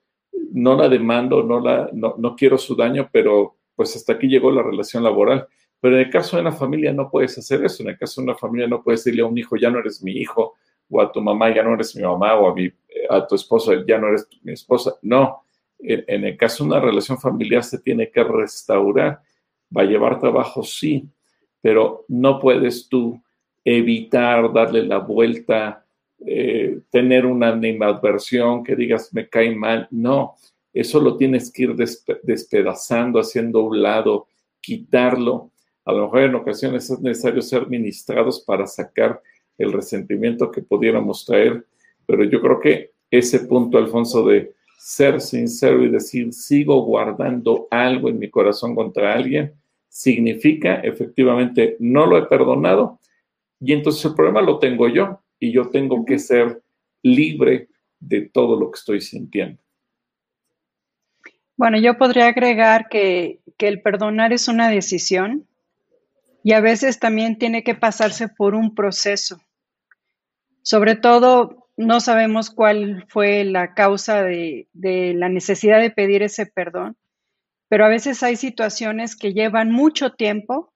no 0.51 0.75
la 0.75 0.89
demando, 0.89 1.43
no, 1.43 1.59
la, 1.59 1.89
no, 1.93 2.15
no 2.17 2.35
quiero 2.35 2.57
su 2.57 2.75
daño, 2.75 3.09
pero 3.11 3.57
pues 3.75 3.95
hasta 3.95 4.13
aquí 4.13 4.27
llegó 4.27 4.51
la 4.51 4.63
relación 4.63 5.03
laboral. 5.03 5.47
Pero 5.79 5.95
en 5.95 6.05
el 6.05 6.09
caso 6.09 6.37
de 6.37 6.41
una 6.41 6.51
familia 6.51 6.93
no 6.93 7.11
puedes 7.11 7.37
hacer 7.37 7.63
eso. 7.63 7.83
En 7.83 7.89
el 7.89 7.97
caso 7.97 8.21
de 8.21 8.25
una 8.25 8.35
familia 8.35 8.67
no 8.67 8.81
puedes 8.81 9.03
decirle 9.03 9.21
a 9.21 9.25
un 9.25 9.37
hijo, 9.37 9.57
ya 9.57 9.69
no 9.69 9.79
eres 9.79 10.01
mi 10.01 10.13
hijo, 10.13 10.55
o 10.89 11.01
a 11.01 11.11
tu 11.11 11.21
mamá, 11.21 11.53
ya 11.53 11.63
no 11.63 11.73
eres 11.73 11.95
mi 11.95 12.03
mamá, 12.03 12.35
o 12.35 12.49
a 12.49 12.55
mi 12.55 12.71
a 13.09 13.25
tu 13.25 13.35
esposo, 13.35 13.73
ya 13.85 13.97
no 13.97 14.07
eres 14.07 14.27
mi 14.43 14.53
esposa. 14.53 14.95
No, 15.01 15.43
en, 15.79 16.25
el 16.25 16.37
caso 16.37 16.63
de 16.63 16.69
una 16.71 16.79
relación 16.79 17.17
familiar 17.17 17.63
se 17.63 17.79
tiene 17.79 18.09
que 18.09 18.23
restaurar. 18.23 19.21
Va 19.75 19.81
a 19.81 19.85
llevar 19.85 20.19
trabajo, 20.19 20.63
sí, 20.63 21.07
pero 21.61 22.05
no 22.07 22.39
puedes 22.39 22.87
tú 22.87 23.21
evitar 23.63 24.53
darle 24.53 24.83
la 24.83 24.99
vuelta, 24.99 25.85
eh, 26.25 26.79
tener 26.91 27.25
una 27.25 27.49
animadversión 27.49 28.63
que 28.63 28.75
digas 28.75 29.13
me 29.13 29.27
cae 29.27 29.53
mal. 29.55 29.87
No, 29.91 30.35
eso 30.73 30.99
lo 30.99 31.17
tienes 31.17 31.51
que 31.51 31.63
ir 31.63 31.75
despedazando, 32.23 33.19
haciendo 33.19 33.63
un 33.63 33.81
lado, 33.81 34.27
quitarlo. 34.61 35.51
A 35.83 35.93
lo 35.93 36.03
mejor 36.03 36.19
en 36.21 36.35
ocasiones 36.35 36.89
es 36.89 36.99
necesario 36.99 37.41
ser 37.41 37.67
ministrados 37.67 38.39
para 38.41 38.67
sacar 38.67 39.21
el 39.57 39.71
resentimiento 39.71 40.51
que 40.51 40.61
pudiéramos 40.61 41.25
traer, 41.25 41.65
pero 42.05 42.23
yo 42.23 42.41
creo 42.41 42.59
que 42.59 42.91
ese 43.09 43.41
punto, 43.41 43.77
Alfonso, 43.77 44.25
de 44.25 44.53
ser 44.77 45.19
sincero 45.19 45.83
y 45.83 45.89
decir, 45.89 46.31
sigo 46.33 46.81
guardando 46.83 47.67
algo 47.71 48.09
en 48.09 48.19
mi 48.19 48.29
corazón 48.29 48.75
contra 48.75 49.13
alguien, 49.13 49.53
significa 49.89 50.75
efectivamente, 50.75 51.77
no 51.79 52.05
lo 52.05 52.17
he 52.17 52.25
perdonado 52.27 52.99
y 53.59 53.73
entonces 53.73 54.03
el 54.05 54.13
problema 54.13 54.41
lo 54.41 54.59
tengo 54.59 54.87
yo 54.89 55.21
y 55.39 55.51
yo 55.51 55.69
tengo 55.69 56.05
que 56.05 56.19
ser 56.19 56.61
libre 57.01 57.69
de 57.99 58.29
todo 58.29 58.59
lo 58.59 58.71
que 58.71 58.77
estoy 58.77 59.01
sintiendo. 59.01 59.61
Bueno, 61.57 61.79
yo 61.79 61.97
podría 61.97 62.27
agregar 62.27 62.89
que, 62.89 63.39
que 63.57 63.67
el 63.67 63.81
perdonar 63.81 64.33
es 64.33 64.47
una 64.47 64.69
decisión 64.69 65.47
y 66.43 66.51
a 66.51 66.59
veces 66.59 66.99
también 66.99 67.37
tiene 67.37 67.63
que 67.63 67.73
pasarse 67.73 68.27
por 68.27 68.53
un 68.53 68.75
proceso. 68.75 69.39
Sobre 70.61 70.95
todo 70.95 71.64
no 71.77 71.99
sabemos 71.99 72.49
cuál 72.49 73.05
fue 73.09 73.43
la 73.43 73.73
causa 73.73 74.23
de, 74.23 74.67
la 74.73 75.29
necesidad 75.29 75.79
de 75.79 75.91
pedir 75.91 76.23
ese 76.23 76.45
perdón, 76.45 76.97
pero 77.67 77.85
a 77.85 77.89
veces 77.89 78.23
hay 78.23 78.35
situaciones 78.35 79.15
que 79.15 79.33
llevan 79.33 79.71
mucho 79.71 80.13
tiempo, 80.13 80.73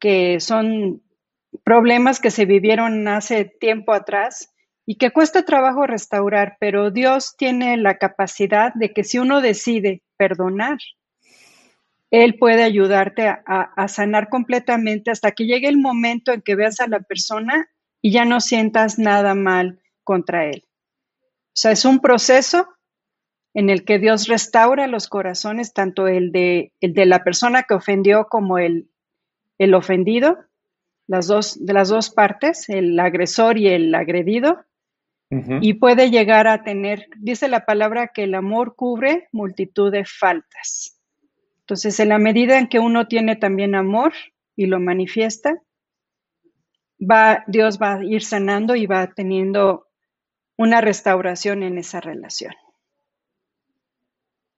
que 0.00 0.40
son 0.40 1.02
problemas 1.62 2.20
que 2.20 2.30
se 2.30 2.46
vivieron 2.46 3.06
hace 3.06 3.44
tiempo 3.44 3.92
atrás 3.92 4.52
y 4.86 4.96
que 4.96 5.12
cuesta 5.12 5.44
trabajo 5.44 5.86
restaurar, 5.86 6.56
pero 6.58 6.90
Dios 6.90 7.36
tiene 7.38 7.76
la 7.76 7.96
capacidad 7.96 8.74
de 8.74 8.92
que 8.92 9.04
si 9.04 9.18
uno 9.18 9.40
decide 9.40 10.02
perdonar, 10.16 10.78
Él 12.10 12.36
puede 12.38 12.64
ayudarte 12.64 13.28
a, 13.28 13.42
a 13.46 13.88
sanar 13.88 14.28
completamente 14.28 15.10
hasta 15.10 15.32
que 15.32 15.46
llegue 15.46 15.68
el 15.68 15.78
momento 15.78 16.32
en 16.32 16.42
que 16.42 16.56
veas 16.56 16.80
a 16.80 16.88
la 16.88 17.00
persona 17.00 17.68
y 18.02 18.10
ya 18.10 18.24
no 18.24 18.40
sientas 18.40 18.98
nada 18.98 19.34
mal 19.34 19.80
contra 20.04 20.46
él. 20.46 20.64
O 20.66 21.56
sea, 21.56 21.72
es 21.72 21.84
un 21.84 22.00
proceso 22.00 22.68
en 23.54 23.70
el 23.70 23.84
que 23.84 23.98
Dios 23.98 24.26
restaura 24.26 24.86
los 24.88 25.08
corazones, 25.08 25.72
tanto 25.72 26.08
el 26.08 26.32
de, 26.32 26.72
el 26.80 26.92
de 26.92 27.06
la 27.06 27.22
persona 27.22 27.62
que 27.62 27.74
ofendió 27.74 28.26
como 28.26 28.58
el, 28.58 28.90
el 29.58 29.74
ofendido, 29.74 30.38
las 31.06 31.28
dos, 31.28 31.64
de 31.64 31.72
las 31.72 31.88
dos 31.88 32.10
partes, 32.10 32.68
el 32.68 32.98
agresor 32.98 33.58
y 33.58 33.68
el 33.68 33.94
agredido, 33.94 34.64
y 35.60 35.74
puede 35.74 36.10
llegar 36.10 36.46
a 36.46 36.62
tener, 36.62 37.08
dice 37.16 37.48
la 37.48 37.66
palabra 37.66 38.12
que 38.14 38.22
el 38.22 38.36
amor 38.36 38.76
cubre 38.76 39.28
multitud 39.32 39.90
de 39.90 40.04
faltas. 40.04 41.00
Entonces, 41.60 41.98
en 41.98 42.10
la 42.10 42.18
medida 42.18 42.56
en 42.56 42.68
que 42.68 42.78
uno 42.78 43.08
tiene 43.08 43.34
también 43.34 43.74
amor 43.74 44.12
y 44.54 44.66
lo 44.66 44.78
manifiesta, 44.78 45.60
va, 47.00 47.42
Dios 47.48 47.80
va 47.82 47.94
a 47.94 48.04
ir 48.04 48.22
sanando 48.22 48.76
y 48.76 48.86
va 48.86 49.12
teniendo 49.12 49.88
una 50.56 50.80
restauración 50.80 51.62
en 51.62 51.78
esa 51.78 52.00
relación. 52.00 52.54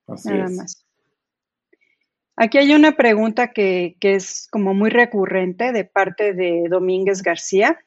Nada 0.06 0.48
más. 0.50 0.86
Aquí 2.36 2.58
hay 2.58 2.74
una 2.74 2.92
pregunta 2.92 3.52
que, 3.52 3.96
es 4.00 4.46
como 4.50 4.74
muy 4.74 4.90
recurrente 4.90 5.72
de 5.72 5.84
parte 5.84 6.34
de 6.34 6.64
Domínguez 6.68 7.22
García. 7.22 7.80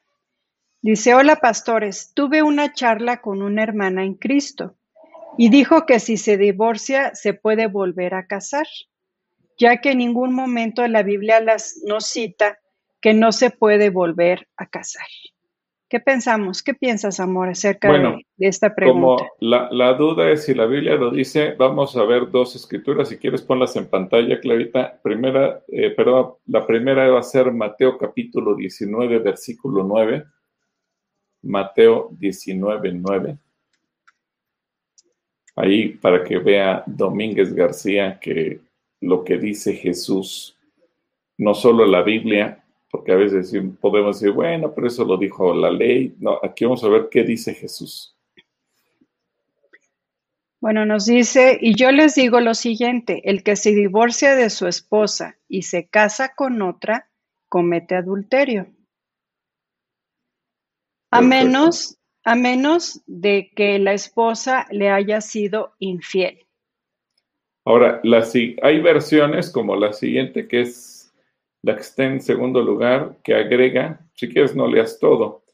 Dice, 0.82 1.14
hola 1.14 1.36
pastores, 1.36 2.12
tuve 2.14 2.42
una 2.42 2.72
charla 2.72 3.20
con 3.20 3.42
una 3.42 3.62
hermana 3.62 4.02
en 4.02 4.14
Cristo 4.14 4.76
y 5.38 5.50
dijo 5.50 5.86
que 5.86 6.00
si 6.00 6.16
se 6.16 6.36
divorcia 6.36 7.14
se 7.14 7.32
puede 7.32 7.68
volver 7.68 8.14
a 8.14 8.26
casar, 8.26 8.66
ya 9.56 9.80
que 9.80 9.92
en 9.92 9.98
ningún 9.98 10.34
momento 10.34 10.86
la 10.88 11.04
Biblia 11.04 11.40
las, 11.40 11.76
nos 11.84 12.06
cita 12.06 12.58
que 13.00 13.14
no 13.14 13.30
se 13.30 13.50
puede 13.50 13.90
volver 13.90 14.48
a 14.56 14.66
casar. 14.66 15.06
¿Qué 15.90 15.98
pensamos? 15.98 16.62
¿Qué 16.62 16.72
piensas, 16.72 17.18
amor, 17.18 17.48
acerca 17.48 17.92
de, 17.92 18.24
esta 18.38 18.76
pregunta? 18.76 19.24
Como 19.24 19.30
la, 19.40 19.92
duda 19.94 20.30
es 20.30 20.44
si 20.44 20.54
la 20.54 20.66
Biblia 20.66 20.94
lo 20.94 21.10
dice, 21.10 21.56
vamos 21.58 21.96
a 21.96 22.04
ver 22.04 22.30
dos 22.30 22.54
escrituras. 22.54 23.08
Si 23.08 23.18
quieres, 23.18 23.42
ponlas 23.42 23.74
en 23.74 23.90
pantalla, 23.90 24.38
Clarita. 24.38 25.00
Primera, 25.02 25.64
eh, 25.66 25.90
perdón, 25.90 26.34
la 26.46 26.64
primera 26.64 27.08
va 27.08 27.18
a 27.18 27.24
ser 27.24 27.50
Mateo 27.50 27.98
capítulo 27.98 28.54
19, 28.54 29.18
versículo 29.18 29.82
9. 29.82 30.24
Mateo 31.42 32.10
19, 32.12 32.92
9. 32.92 33.38
Ahí 35.56 35.88
para 35.88 36.22
que 36.22 36.38
vea 36.38 36.84
Domínguez 36.86 37.52
García 37.52 38.20
que 38.20 38.60
lo 39.00 39.24
que 39.24 39.38
dice 39.38 39.74
Jesús, 39.74 40.56
no 41.36 41.52
solo 41.52 41.84
la 41.84 42.02
Biblia, 42.02 42.59
porque 42.90 43.12
a 43.12 43.16
veces 43.16 43.52
podemos 43.80 44.20
decir, 44.20 44.34
bueno, 44.34 44.72
pero 44.74 44.88
eso 44.88 45.04
lo 45.04 45.16
dijo 45.16 45.54
la 45.54 45.70
ley. 45.70 46.14
No, 46.18 46.38
aquí 46.42 46.64
vamos 46.64 46.82
a 46.82 46.88
ver 46.88 47.08
qué 47.10 47.22
dice 47.22 47.54
Jesús. 47.54 48.16
Bueno, 50.60 50.84
nos 50.84 51.06
dice, 51.06 51.56
y 51.60 51.74
yo 51.74 51.90
les 51.90 52.16
digo 52.16 52.40
lo 52.40 52.54
siguiente, 52.54 53.22
el 53.30 53.42
que 53.42 53.56
se 53.56 53.70
divorcia 53.70 54.34
de 54.34 54.50
su 54.50 54.66
esposa 54.66 55.38
y 55.48 55.62
se 55.62 55.88
casa 55.88 56.34
con 56.34 56.60
otra, 56.60 57.08
comete 57.48 57.94
adulterio. 57.94 58.66
A 61.10 61.22
menos, 61.22 61.96
a 62.24 62.34
menos 62.34 63.02
de 63.06 63.50
que 63.56 63.78
la 63.78 63.94
esposa 63.94 64.66
le 64.70 64.90
haya 64.90 65.20
sido 65.20 65.74
infiel. 65.78 66.46
Ahora, 67.64 68.02
hay 68.62 68.80
versiones 68.80 69.50
como 69.50 69.76
la 69.76 69.92
siguiente 69.92 70.46
que 70.46 70.62
es 70.62 70.99
la 71.62 71.74
que 71.74 71.82
está 71.82 72.04
en 72.04 72.20
segundo 72.20 72.62
lugar, 72.62 73.16
que 73.22 73.34
agrega, 73.34 74.00
si 74.14 74.28
quieres 74.28 74.54
no 74.56 74.66
leas 74.66 74.98
todo, 74.98 75.44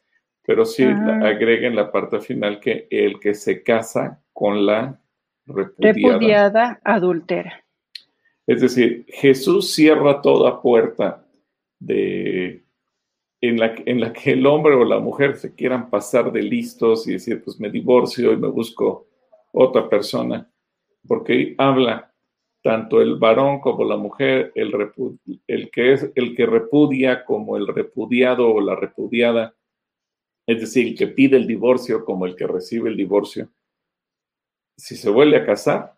pero 0.45 0.65
sí 0.65 0.83
agrega 0.83 1.67
en 1.67 1.75
la 1.75 1.91
parte 1.91 2.21
final 2.21 2.59
que 2.59 2.87
el 2.89 3.19
que 3.19 3.33
se 3.33 3.63
casa 3.63 4.21
con 4.31 4.65
la 4.65 4.99
repudiada. 5.45 5.93
Repudiada 5.93 6.79
adultera. 6.83 7.63
Es 8.45 8.61
decir, 8.61 9.05
Jesús 9.09 9.73
cierra 9.73 10.21
toda 10.21 10.61
puerta 10.61 11.25
de, 11.79 12.63
en, 13.41 13.59
la, 13.59 13.75
en 13.85 13.99
la 13.99 14.13
que 14.13 14.31
el 14.31 14.45
hombre 14.45 14.73
o 14.73 14.85
la 14.85 14.99
mujer 14.99 15.35
se 15.35 15.53
quieran 15.53 15.89
pasar 15.89 16.31
de 16.31 16.41
listos 16.41 17.07
y 17.07 17.13
decir, 17.13 17.43
pues 17.43 17.59
me 17.59 17.69
divorcio 17.69 18.31
y 18.31 18.37
me 18.37 18.47
busco 18.47 19.07
otra 19.51 19.89
persona, 19.89 20.49
porque 21.05 21.55
habla 21.57 22.06
tanto 22.67 23.01
el 23.01 23.15
varón 23.15 23.61
como 23.61 23.85
la 23.85 23.95
mujer, 23.95 24.51
el, 24.55 25.69
que 25.71 25.93
es 25.93 26.11
el 26.15 26.35
que 26.35 26.45
repudia 26.45 27.23
como 27.23 27.55
el 27.55 27.65
repudiado 27.65 28.53
o 28.53 28.59
la 28.59 28.75
repudiada, 28.75 29.55
es 30.45 30.59
decir, 30.59 30.87
el 30.87 30.97
que 30.97 31.07
pide 31.07 31.37
el 31.37 31.47
divorcio 31.47 32.03
como 32.03 32.25
el 32.25 32.35
que 32.35 32.45
recibe 32.45 32.89
el 32.89 32.97
divorcio, 32.97 33.47
si 34.75 34.97
se 34.97 35.09
vuelve 35.09 35.37
a 35.37 35.45
casar, 35.45 35.97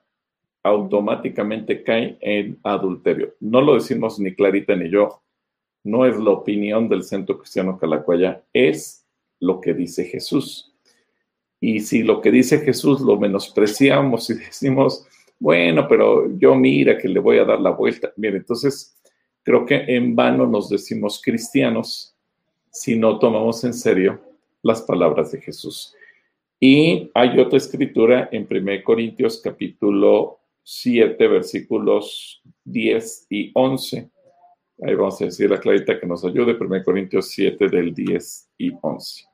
automáticamente 0.61 1.83
cae 1.83 2.19
en 2.21 2.59
adulterio. 2.61 3.33
No 3.39 3.61
lo 3.61 3.73
decimos 3.73 4.19
ni 4.19 4.35
Clarita 4.35 4.75
ni 4.75 4.91
yo, 4.91 5.23
no 5.83 6.05
es 6.05 6.19
la 6.19 6.29
opinión 6.29 6.87
del 6.87 7.01
Centro 7.01 7.39
Cristiano 7.39 7.79
Calacuaya, 7.79 8.43
es 8.53 9.07
lo 9.39 9.59
que 9.59 9.73
dice 9.73 10.05
Jesús. 10.05 10.71
Y 11.59 11.79
si 11.79 12.03
lo 12.03 12.21
que 12.21 12.29
dice 12.29 12.59
Jesús 12.59 13.01
lo 13.01 13.17
menospreciamos 13.17 14.29
y 14.29 14.35
decimos, 14.35 15.07
bueno, 15.39 15.87
pero 15.87 16.37
yo 16.37 16.53
mira 16.55 16.97
que 16.97 17.07
le 17.07 17.19
voy 17.19 17.37
a 17.37 17.45
dar 17.45 17.61
la 17.61 17.71
vuelta. 17.71 18.11
Mire, 18.17 18.37
entonces 18.37 18.97
creo 19.41 19.65
que 19.65 19.85
en 19.87 20.15
vano 20.15 20.45
nos 20.45 20.69
decimos 20.69 21.21
cristianos 21.23 22.15
si 22.71 22.97
no 22.97 23.17
tomamos 23.19 23.63
en 23.63 23.73
serio 23.73 24.21
las 24.61 24.81
palabras 24.81 25.31
de 25.31 25.41
Jesús. 25.41 25.95
Y 26.59 27.09
hay 27.13 27.39
otra 27.39 27.57
escritura 27.57 28.27
en 28.33 28.45
1 28.49 28.83
Corintios 28.83 29.41
capítulo 29.41 30.39
7, 30.63 31.27
versículos 31.27 32.41
10 32.65 33.27
y 33.29 33.51
11. 33.55 34.09
Ahí 34.81 34.95
vamos 34.95 35.21
a 35.21 35.25
decir 35.25 35.49
la 35.49 35.59
clarita 35.59 35.99
que 35.99 36.05
nos 36.05 36.25
ayude, 36.25 36.57
1 36.59 36.83
Corintios 36.83 37.29
7 37.29 37.69
del 37.69 37.93
10 37.93 38.49
y 38.57 38.71
11. 38.81 39.28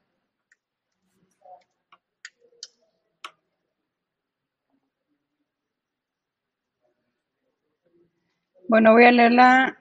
Bueno, 8.67 8.93
voy 8.93 9.03
a 9.03 9.11
leerla, 9.11 9.77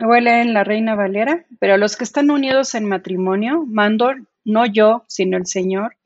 voy 0.00 0.18
a 0.18 0.20
leer 0.20 0.46
en 0.46 0.54
la 0.54 0.64
Reina 0.64 0.96
Valera, 0.96 1.46
pero 1.60 1.76
los 1.76 1.96
que 1.96 2.04
están 2.04 2.30
unidos 2.30 2.74
en 2.74 2.88
matrimonio, 2.88 3.64
mando, 3.66 4.10
no 4.44 4.66
yo, 4.66 5.04
sino 5.06 5.36
el 5.36 5.46
Señor, 5.46 5.96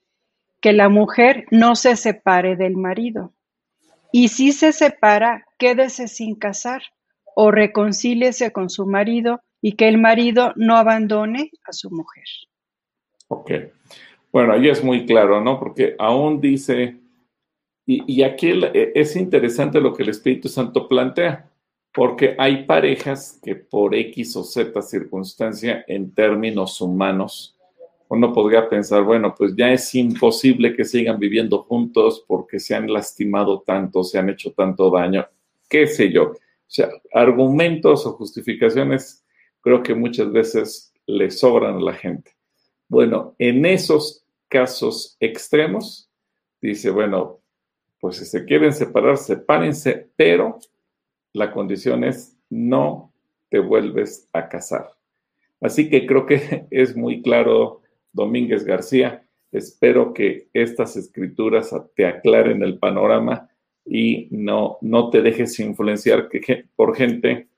que 0.61 0.73
la 0.73 0.89
mujer 0.89 1.47
no 1.51 1.75
se 1.75 1.97
separe 1.97 2.57
del 2.57 2.77
marido. 2.77 3.33
Y 4.13 4.29
si 4.29 4.53
se 4.53 4.73
separa, 4.73 5.47
quédese 5.59 6.09
sin 6.09 6.35
casar 6.35 6.83
o 7.35 7.51
reconcíliese 7.51 8.53
con 8.53 8.69
su 8.69 8.87
marido 8.87 9.41
y 9.63 9.73
que 9.73 9.89
el 9.89 9.97
marido 9.97 10.53
no 10.57 10.77
abandone 10.77 11.51
a 11.65 11.73
su 11.73 11.91
mujer. 11.91 12.25
Ok. 13.29 13.51
Bueno, 14.31 14.53
ahí 14.53 14.69
es 14.69 14.85
muy 14.85 15.07
claro, 15.07 15.41
¿no? 15.41 15.59
Porque 15.59 15.95
aún 15.99 16.41
dice, 16.41 17.01
y, 17.87 18.05
y 18.07 18.23
aquí 18.23 18.53
es 18.75 19.17
interesante 19.17 19.81
lo 19.81 19.95
que 19.95 20.03
el 20.03 20.11
Espíritu 20.11 20.49
Santo 20.49 20.87
plantea 20.87 21.52
porque 21.95 22.35
hay 22.39 22.65
parejas 22.65 23.39
que 23.43 23.55
por 23.55 23.95
X 23.95 24.37
o 24.37 24.45
Z 24.45 24.81
circunstancia 24.83 25.85
en 25.87 26.15
términos 26.15 26.81
humanos, 26.81 27.57
uno 28.09 28.33
podría 28.33 28.69
pensar, 28.69 29.03
bueno, 29.05 29.35
pues 29.37 29.55
ya 29.57 29.73
es 29.73 29.95
imposible 29.95 30.75
que 30.75 30.85
sigan 30.85 31.19
viviendo 31.19 31.63
juntos 31.63 32.25
porque 32.27 32.59
se 32.59 32.75
han 32.75 32.93
lastimado 32.93 33.61
tanto, 33.61 34.05
se 34.05 34.19
han 34.19 34.29
hecho 34.29 34.53
tanto 34.53 34.91
daño, 34.91 35.27
qué 35.69 35.87
sé 35.87 36.11
yo. 36.11 36.25
O 36.25 36.37
sea, 36.67 36.91
argumentos 37.13 38.07
o 38.07 38.13
justificaciones 38.13 39.25
creo 39.61 39.83
que 39.83 39.95
muchas 39.95 40.31
veces 40.31 40.93
le 41.07 41.31
sobran 41.31 41.77
a 41.77 41.81
la 41.81 41.95
gente. 41.95 42.33
Bueno, 42.89 43.35
en 43.39 43.65
esos 43.65 44.25
casos 44.49 45.17
extremos, 45.21 46.11
dice, 46.61 46.91
bueno, 46.91 47.41
pues 47.99 48.17
si 48.17 48.25
se 48.27 48.45
quieren 48.45 48.75
separar, 48.75 49.17
sepárense, 49.17 50.11
pero 50.17 50.59
la 51.33 51.53
condición 51.53 52.05
es 52.05 52.37
no 52.51 53.13
te 53.51 53.59
vuelves 53.59 54.29
a 54.33 54.49
casar. 54.49 54.91
Así 55.61 55.89
que 55.89 56.07
creo 56.07 56.27
que 56.27 56.67
es 56.71 56.97
muy 56.97 57.23
claro, 57.23 57.83
Domínguez 58.13 58.65
García. 58.65 59.27
Espero 59.53 60.13
que 60.15 60.49
estas 60.53 60.97
escrituras 60.97 61.75
te 61.95 62.07
aclaren 62.07 62.63
el 62.63 62.79
panorama 62.79 63.49
y 63.85 64.29
no, 64.31 64.79
no 64.81 65.11
te 65.11 65.23
dejes 65.23 65.59
influenciar 65.61 66.29
por 66.77 66.97
gente 66.97 67.49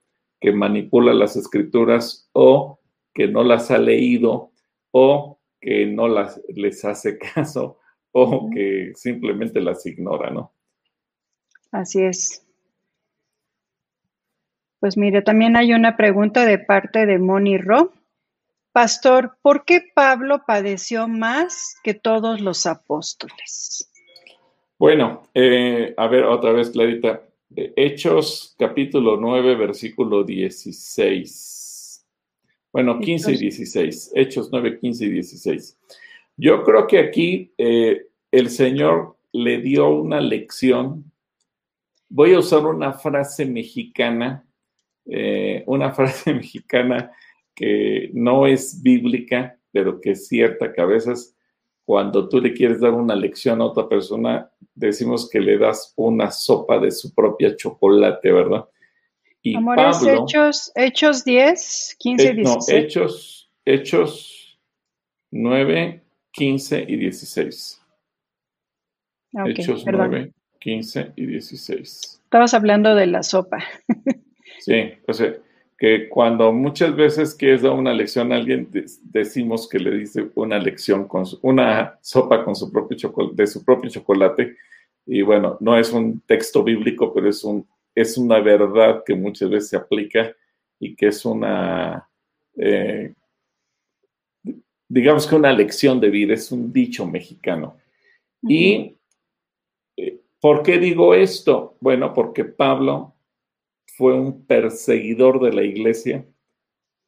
que 0.41 0.53
manipula 0.53 1.15
las 1.15 1.37
escrituras 1.37 2.29
o 2.33 2.81
que 3.13 3.29
no 3.29 3.45
las 3.45 3.71
ha 3.71 3.79
leído 3.79 4.51
o 4.91 5.39
que 5.61 5.87
no 5.87 6.09
las, 6.09 6.41
les 6.49 6.85
hace 6.85 7.19
caso 7.35 7.79
o 8.13 8.51
que 8.51 8.93
simplemente 8.95 9.61
las 9.61 9.87
ignora, 9.87 10.31
¿no? 10.31 10.53
Así 11.73 12.03
es. 12.03 12.44
Pues 14.85 14.99
mire, 14.99 15.23
también 15.23 15.57
hay 15.57 15.73
una 15.73 15.97
pregunta 15.97 16.45
de 16.45 16.59
parte 16.59 17.07
de 17.07 17.19
Moni 17.19 17.57
Ro. 17.57 17.95
Pastor, 18.71 19.39
¿por 19.41 19.65
qué 19.65 19.81
Pablo 19.95 20.43
padeció 20.47 21.09
más 21.09 21.77
que 21.83 21.95
todos 21.95 22.43
los 22.43 22.67
apóstoles? 22.67 23.91
Bueno, 24.79 25.23
eh, 25.33 25.95
a 25.97 26.07
ver, 26.07 26.25
otra 26.25 26.53
vez, 26.53 26.69
Clarita. 26.69 27.23
Hechos 27.57 28.55
capítulo 28.59 29.17
9, 29.17 29.55
versículo 29.55 30.23
16. 30.23 32.07
Bueno, 32.71 33.01
15 33.01 33.33
y 33.33 33.39
16. 33.39 34.13
Hechos 34.15 34.51
9, 34.53 34.81
15 34.81 35.05
y 35.07 35.09
16. 35.09 35.79
Yo 36.37 36.63
creo 36.63 36.87
que 36.87 36.99
aquí 36.99 37.55
eh, 37.57 38.09
el 38.31 38.51
Señor 38.51 39.17
le 39.33 39.63
dio 39.63 39.89
una 39.89 40.21
lección. 40.21 41.11
Voy 42.11 42.35
a 42.35 42.41
usar 42.41 42.67
una 42.67 42.93
frase 42.93 43.47
mexicana 43.47 44.45
eh, 45.07 45.63
una 45.67 45.93
frase 45.95 46.35
mexicana 46.35 47.13
que 47.55 48.11
no 48.13 48.47
es 48.47 48.83
bíblica, 48.83 49.59
pero 49.73 50.01
que 50.01 50.13
es 50.13 50.29
cierta, 50.29 50.73
que 50.73 50.81
a 50.81 50.87
veces 50.87 51.37
cuando 51.85 52.29
tú 52.29 52.41
le 52.41 52.55
quieres 52.55 52.81
dar 52.81 52.93
una 52.93 53.15
lección 53.15 53.61
a 53.61 53.67
otra 53.67 53.89
persona, 53.89 54.51
decimos 54.75 55.29
que 55.29 55.41
le 55.41 55.59
das 55.59 55.93
una 55.97 56.31
sopa 56.31 56.79
de 56.79 56.91
su 56.91 57.15
propia 57.15 57.55
chocolate, 57.57 58.33
¿verdad? 58.33 58.65
Y 59.43 59.57
Hechos, 59.57 60.73
Hechos 60.75 61.23
10, 61.25 61.97
15, 61.99 62.35
16. 62.35 62.45
No, 62.47 62.75
Hechos, 62.75 63.51
Hechos 63.67 64.59
9, 65.31 66.03
15 66.33 66.85
y 66.89 66.97
16. 66.97 67.83
Ah, 69.37 69.43
ok, 69.43 69.49
Hechos 69.51 69.85
perdón. 69.85 70.11
9, 70.11 70.33
15 70.61 71.13
y 71.17 71.27
16. 71.27 72.23
Estabas 72.25 72.55
hablando 72.55 72.95
de 72.95 73.07
la 73.07 73.23
sopa. 73.23 73.59
Sí, 74.65 74.95
o 75.07 75.13
sea, 75.13 75.35
que 75.79 76.09
cuando 76.09 76.53
muchas 76.53 76.95
veces 76.97 77.35
quieres 77.35 77.63
dar 77.63 77.73
una 77.73 77.93
lección 77.93 78.33
a 78.33 78.37
alguien, 78.37 78.71
de- 78.71 78.87
decimos 79.03 79.69
que 79.69 79.79
le 79.79 79.91
dice 79.91 80.31
una 80.35 80.59
lección 80.59 81.07
con 81.07 81.27
su- 81.27 81.39
una 81.43 81.99
sopa 82.01 82.45
con 82.45 82.55
su 82.57 82.71
propio 82.73 82.97
chocolate, 82.97 83.35
de 83.43 83.47
su 83.47 83.65
propio 83.65 83.91
chocolate. 83.91 84.57
Y 85.07 85.21
bueno, 85.23 85.59
no 85.61 85.77
es 85.79 85.93
un 85.93 86.21
texto 86.21 86.63
bíblico, 86.65 87.13
pero 87.13 87.29
es 87.29 87.45
un, 87.45 87.67
es 87.95 88.17
una 88.17 88.41
verdad 88.41 89.03
que 89.05 89.15
muchas 89.15 89.51
veces 89.51 89.69
se 89.71 89.77
aplica 89.77 90.33
y 90.81 90.95
que 90.97 91.09
es 91.09 91.25
una, 91.27 92.09
eh, 92.57 93.13
digamos 94.89 95.27
que 95.27 95.35
una 95.37 95.53
lección 95.53 96.01
de 96.01 96.11
vida, 96.11 96.35
es 96.35 96.51
un 96.53 96.73
dicho 96.73 97.07
mexicano. 97.07 97.77
¿Y 98.43 98.97
eh, 99.97 100.21
por 100.41 100.63
qué 100.63 100.79
digo 100.79 101.15
esto? 101.15 101.77
Bueno, 101.81 102.13
porque 102.15 102.45
Pablo 102.45 103.14
fue 103.97 104.15
un 104.15 104.45
perseguidor 104.47 105.41
de 105.41 105.53
la 105.53 105.63
iglesia. 105.63 106.27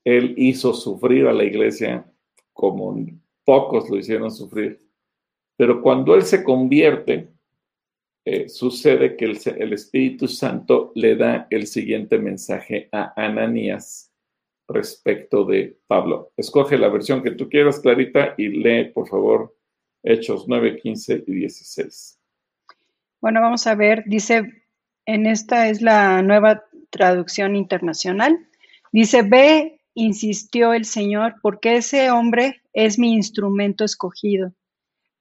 Él 0.04 0.34
hizo 0.36 0.72
sufrir 0.72 1.26
a 1.26 1.32
la 1.32 1.44
iglesia 1.44 2.10
como 2.52 2.96
pocos 3.44 3.90
lo 3.90 3.96
hicieron 3.96 4.30
sufrir. 4.30 4.80
Pero 5.56 5.82
cuando 5.82 6.14
él 6.14 6.22
se 6.22 6.42
convierte, 6.42 7.28
eh, 8.24 8.48
sucede 8.48 9.16
que 9.16 9.24
el, 9.24 9.38
el 9.56 9.72
Espíritu 9.72 10.26
Santo 10.26 10.92
le 10.94 11.16
da 11.16 11.46
el 11.50 11.66
siguiente 11.66 12.18
mensaje 12.18 12.88
a 12.92 13.12
Ananías 13.16 14.12
respecto 14.68 15.44
de 15.44 15.78
Pablo. 15.86 16.32
Escoge 16.36 16.76
la 16.76 16.88
versión 16.88 17.22
que 17.22 17.30
tú 17.30 17.48
quieras, 17.48 17.78
Clarita, 17.80 18.34
y 18.36 18.48
lee, 18.48 18.90
por 18.92 19.08
favor, 19.08 19.56
Hechos 20.02 20.46
9, 20.48 20.78
15 20.80 21.24
y 21.26 21.34
16. 21.34 22.20
Bueno, 23.20 23.40
vamos 23.40 23.66
a 23.66 23.74
ver, 23.74 24.04
dice, 24.06 24.64
en 25.06 25.26
esta 25.26 25.68
es 25.68 25.82
la 25.82 26.22
nueva 26.22 26.64
traducción 26.96 27.56
internacional. 27.56 28.38
Dice, 28.90 29.22
ve, 29.22 29.80
insistió 29.94 30.72
el 30.72 30.84
Señor, 30.86 31.34
porque 31.42 31.76
ese 31.76 32.10
hombre 32.10 32.62
es 32.72 32.98
mi 32.98 33.12
instrumento 33.12 33.84
escogido, 33.84 34.52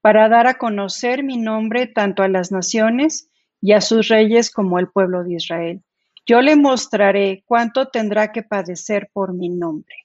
para 0.02 0.30
dar 0.30 0.48
a 0.48 0.56
conocer 0.56 1.24
mi 1.24 1.38
nombre 1.38 1.88
tanto 1.88 2.24
a 2.24 2.30
las 2.30 2.52
naciones 2.52 3.30
y 3.62 3.74
a 3.74 3.82
sus 3.82 4.08
reyes 4.08 4.50
como 4.50 4.78
al 4.78 4.90
pueblo 4.90 5.24
de 5.24 5.36
Israel. 5.36 5.82
Yo 6.26 6.42
le 6.42 6.56
mostraré 6.56 7.44
cuánto 7.46 7.88
tendrá 7.88 8.32
que 8.32 8.42
padecer 8.42 9.10
por 9.12 9.34
mi 9.34 9.50
nombre. 9.50 9.96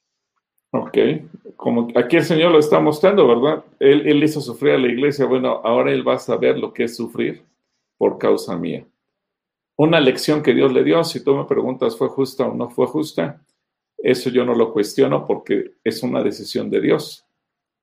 Ok, 0.72 0.98
como 1.56 1.88
aquí 1.96 2.16
el 2.16 2.24
Señor 2.24 2.52
lo 2.52 2.58
está 2.58 2.80
mostrando, 2.80 3.26
¿verdad? 3.26 3.64
Él, 3.78 4.06
él 4.06 4.22
hizo 4.22 4.40
sufrir 4.40 4.74
a 4.74 4.78
la 4.78 4.88
iglesia, 4.88 5.26
bueno, 5.26 5.60
ahora 5.64 5.92
él 5.92 6.06
va 6.06 6.14
a 6.14 6.18
saber 6.18 6.58
lo 6.58 6.72
que 6.72 6.84
es 6.84 6.96
sufrir 6.96 7.42
por 7.96 8.18
causa 8.18 8.56
mía. 8.56 8.84
Una 9.80 9.98
lección 9.98 10.42
que 10.42 10.52
Dios 10.52 10.74
le 10.74 10.84
dio, 10.84 11.02
si 11.04 11.24
tú 11.24 11.34
me 11.34 11.46
preguntas 11.46 11.96
fue 11.96 12.08
justa 12.08 12.46
o 12.46 12.54
no 12.54 12.68
fue 12.68 12.86
justa, 12.86 13.42
eso 13.96 14.28
yo 14.28 14.44
no 14.44 14.54
lo 14.54 14.74
cuestiono 14.74 15.26
porque 15.26 15.76
es 15.82 16.02
una 16.02 16.22
decisión 16.22 16.68
de 16.68 16.82
Dios. 16.82 17.26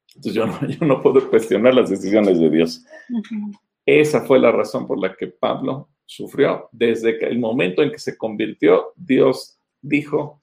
Entonces 0.09 0.33
yo 0.35 0.45
no, 0.45 0.59
yo 0.67 0.85
no 0.85 1.01
puedo 1.01 1.27
cuestionar 1.27 1.73
las 1.73 1.89
decisiones 1.89 2.39
de 2.39 2.51
Dios. 2.51 2.85
Uh 3.09 3.17
-huh. 3.17 3.59
Esa 3.83 4.21
fue 4.21 4.37
la 4.37 4.51
razón 4.51 4.85
por 4.85 4.99
la 4.99 5.15
que 5.15 5.25
Pablo 5.25 5.89
sufrió. 6.05 6.69
Desde 6.71 7.17
que 7.17 7.25
el 7.25 7.39
momento 7.39 7.81
en 7.81 7.91
que 7.91 7.97
se 7.97 8.15
convirtió, 8.15 8.93
Dios 8.95 9.57
dijo, 9.81 10.39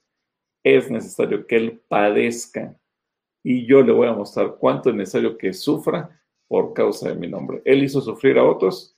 es 0.61 0.91
necesario 0.91 1.47
que 1.47 1.55
él 1.55 1.81
padezca 1.87 2.77
y 3.41 3.65
yo 3.65 3.81
le 3.81 3.93
voy 3.93 4.09
a 4.09 4.13
mostrar 4.13 4.57
cuánto 4.59 4.89
es 4.89 4.95
necesario 4.97 5.37
que 5.37 5.53
sufra 5.53 6.21
por 6.49 6.73
causa 6.73 7.07
de 7.07 7.15
mi 7.15 7.29
nombre. 7.29 7.61
Él 7.63 7.81
hizo 7.81 8.01
sufrir 8.01 8.37
a 8.39 8.43
otros, 8.43 8.94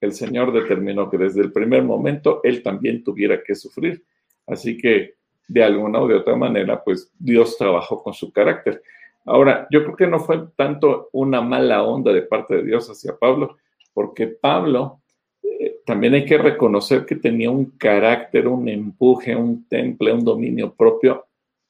el 0.00 0.12
Señor 0.12 0.52
determinó 0.52 1.10
que 1.10 1.18
desde 1.18 1.42
el 1.42 1.52
primer 1.52 1.82
momento 1.82 2.40
él 2.42 2.62
también 2.62 3.04
tuviera 3.04 3.42
que 3.42 3.54
sufrir. 3.54 4.02
Así 4.46 4.76
que 4.78 5.14
de 5.46 5.62
alguna 5.62 6.00
o 6.00 6.08
de 6.08 6.14
otra 6.14 6.36
manera, 6.36 6.82
pues 6.82 7.12
Dios 7.18 7.56
trabajó 7.58 8.02
con 8.02 8.14
su 8.14 8.32
carácter. 8.32 8.82
Ahora, 9.26 9.66
yo 9.70 9.82
creo 9.84 9.96
que 9.96 10.06
no 10.06 10.20
fue 10.20 10.46
tanto 10.56 11.08
una 11.12 11.40
mala 11.40 11.82
onda 11.82 12.12
de 12.12 12.22
parte 12.22 12.56
de 12.56 12.62
Dios 12.62 12.88
hacia 12.88 13.18
Pablo, 13.18 13.56
porque 13.92 14.28
Pablo 14.28 15.00
eh, 15.42 15.80
también 15.84 16.14
hay 16.14 16.24
que 16.24 16.38
reconocer 16.38 17.04
que 17.04 17.16
tenía 17.16 17.50
un 17.50 17.72
carácter, 17.72 18.48
un 18.48 18.68
empuje, 18.68 19.34
un 19.36 19.66
temple, 19.68 20.12
un 20.12 20.24
dominio 20.24 20.72
propio 20.72 21.26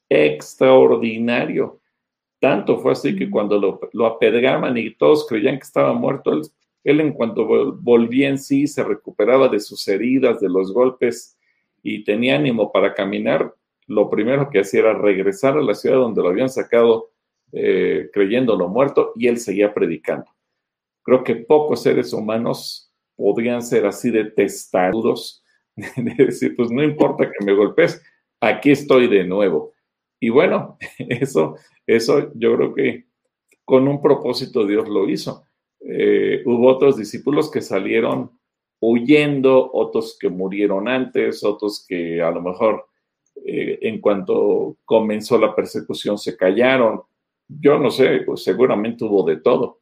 extraordinario. 0.07 1.79
Tanto 2.39 2.77
fue 2.79 2.93
así 2.93 3.15
que 3.15 3.29
cuando 3.29 3.59
lo, 3.59 3.79
lo 3.93 4.05
apedreaban 4.05 4.77
y 4.77 4.95
todos 4.95 5.27
creían 5.27 5.57
que 5.57 5.63
estaba 5.63 5.93
muerto, 5.93 6.33
él, 6.33 6.41
él, 6.83 6.99
en 6.99 7.13
cuanto 7.13 7.45
volvía 7.75 8.29
en 8.29 8.39
sí, 8.39 8.67
se 8.67 8.83
recuperaba 8.83 9.47
de 9.47 9.59
sus 9.59 9.87
heridas, 9.87 10.39
de 10.39 10.49
los 10.49 10.73
golpes 10.73 11.37
y 11.83 12.03
tenía 12.03 12.35
ánimo 12.35 12.71
para 12.71 12.93
caminar, 12.93 13.53
lo 13.87 14.09
primero 14.09 14.49
que 14.49 14.59
hacía 14.59 14.81
era 14.81 14.93
regresar 14.93 15.57
a 15.57 15.61
la 15.61 15.73
ciudad 15.73 15.97
donde 15.97 16.21
lo 16.21 16.29
habían 16.29 16.49
sacado 16.49 17.11
eh, 17.51 18.09
creyéndolo 18.13 18.67
muerto 18.67 19.11
y 19.15 19.27
él 19.27 19.37
seguía 19.37 19.73
predicando. 19.73 20.25
Creo 21.03 21.23
que 21.23 21.35
pocos 21.35 21.83
seres 21.83 22.13
humanos 22.13 22.91
podrían 23.15 23.61
ser 23.61 23.85
así 23.85 24.09
de 24.09 24.25
testarudos, 24.25 25.43
de 25.75 26.25
decir, 26.25 26.55
pues 26.55 26.71
no 26.71 26.83
importa 26.83 27.29
que 27.29 27.45
me 27.45 27.53
golpes, 27.53 28.01
aquí 28.39 28.71
estoy 28.71 29.07
de 29.07 29.23
nuevo. 29.23 29.73
Y 30.19 30.29
bueno, 30.29 30.77
eso, 30.97 31.55
eso 31.85 32.31
yo 32.35 32.55
creo 32.55 32.73
que 32.73 33.05
con 33.65 33.87
un 33.87 34.01
propósito 34.01 34.65
Dios 34.65 34.87
lo 34.87 35.09
hizo. 35.09 35.45
Eh, 35.83 36.43
hubo 36.45 36.67
otros 36.67 36.97
discípulos 36.97 37.49
que 37.49 37.61
salieron 37.61 38.31
huyendo, 38.79 39.71
otros 39.73 40.17
que 40.19 40.29
murieron 40.29 40.87
antes, 40.87 41.43
otros 41.43 41.85
que 41.87 42.21
a 42.21 42.31
lo 42.31 42.41
mejor 42.41 42.87
eh, 43.45 43.79
en 43.81 44.01
cuanto 44.01 44.77
comenzó 44.85 45.37
la 45.37 45.55
persecución 45.55 46.17
se 46.17 46.35
callaron. 46.35 47.01
Yo 47.47 47.77
no 47.77 47.91
sé, 47.91 48.21
pues 48.25 48.43
seguramente 48.43 49.03
hubo 49.03 49.23
de 49.23 49.37
todo, 49.37 49.81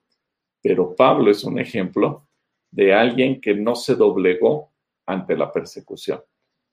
pero 0.62 0.95
Pablo 0.95 1.32
es 1.32 1.43
un 1.43 1.60
ejemplo 1.60 2.28
de 2.72 2.93
alguien 2.93 3.41
que 3.41 3.54
no 3.54 3.76
se 3.76 3.95
doblegó 3.95 4.72
ante 5.06 5.36
la 5.36 5.52
persecución. 5.52 6.22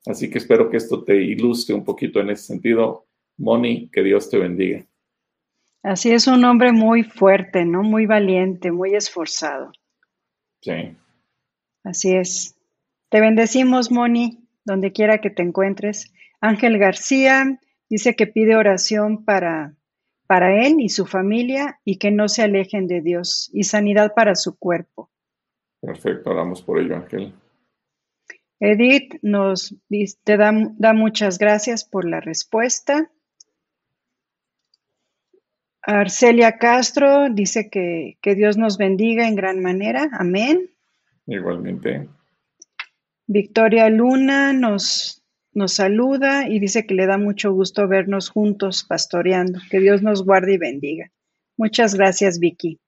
Así 0.07 0.31
que 0.31 0.39
espero 0.39 0.70
que 0.70 0.77
esto 0.77 1.03
te 1.03 1.16
ilustre 1.16 1.74
un 1.74 1.85
poquito 1.85 2.20
en 2.20 2.31
ese 2.31 2.45
sentido. 2.45 3.07
Moni, 3.39 3.89
que 3.89 4.03
Dios 4.03 4.31
te 4.31 4.39
bendiga. 4.39 4.87
Así 5.87 6.11
es 6.11 6.26
un 6.26 6.45
hombre 6.45 6.72
muy 6.72 7.05
fuerte, 7.05 7.64
¿no? 7.64 7.84
Muy 7.84 8.07
valiente, 8.07 8.72
muy 8.72 8.97
esforzado. 8.97 9.70
Sí. 10.61 10.97
Así 11.84 12.16
es. 12.16 12.57
Te 13.09 13.20
bendecimos, 13.20 13.93
Moni, 13.93 14.49
donde 14.64 14.91
quiera 14.91 15.20
que 15.20 15.30
te 15.30 15.43
encuentres. 15.45 16.12
Ángel 16.41 16.78
García 16.78 17.61
dice 17.89 18.16
que 18.16 18.26
pide 18.26 18.57
oración 18.57 19.24
para, 19.24 19.76
para 20.26 20.66
él 20.66 20.80
y 20.80 20.89
su 20.89 21.07
familia 21.07 21.78
y 21.84 21.99
que 21.99 22.11
no 22.11 22.28
se 22.28 22.43
alejen 22.43 22.89
de 22.89 23.01
Dios 23.01 23.49
y 23.53 23.62
sanidad 23.62 24.12
para 24.12 24.34
su 24.34 24.59
cuerpo. 24.59 25.09
Perfecto, 25.80 26.30
oramos 26.30 26.62
por 26.62 26.80
ello, 26.80 26.97
Ángel. 26.97 27.32
Edith 28.59 29.20
nos 29.22 29.76
te 30.24 30.37
da, 30.37 30.51
da 30.78 30.95
muchas 30.95 31.39
gracias 31.39 31.84
por 31.84 32.05
la 32.05 32.20
respuesta. 32.20 33.09
Arcelia 35.87 36.59
Castro 36.59 37.30
dice 37.30 37.70
que, 37.70 38.18
que, 38.20 38.34
Dios 38.34 38.57
nos 38.57 38.76
bendiga 38.76 39.28
en 39.28 39.37
gran 39.37 39.62
manera. 39.62 40.09
Amén. 40.12 40.70
Igualmente. 41.26 42.09
Victoria 43.28 43.89
Luna 43.89 44.53
nos, 44.53 45.22
nos 45.53 45.74
saluda 45.74 46.49
y 46.49 46.59
dice 46.59 46.87
que 46.87 46.95
le 46.95 47.07
da 47.07 47.18
mucho 47.18 47.53
gusto 47.53 47.87
vernos 47.87 48.30
juntos 48.30 48.84
pastoreando. 48.84 49.61
Que 49.70 49.78
Dios 49.78 50.03
nos 50.03 50.24
guarde 50.24 50.55
y 50.55 50.59
bendiga. 50.59 51.12
Muchas 51.57 51.95
gracias, 51.95 52.41
Vicky. 52.41 52.80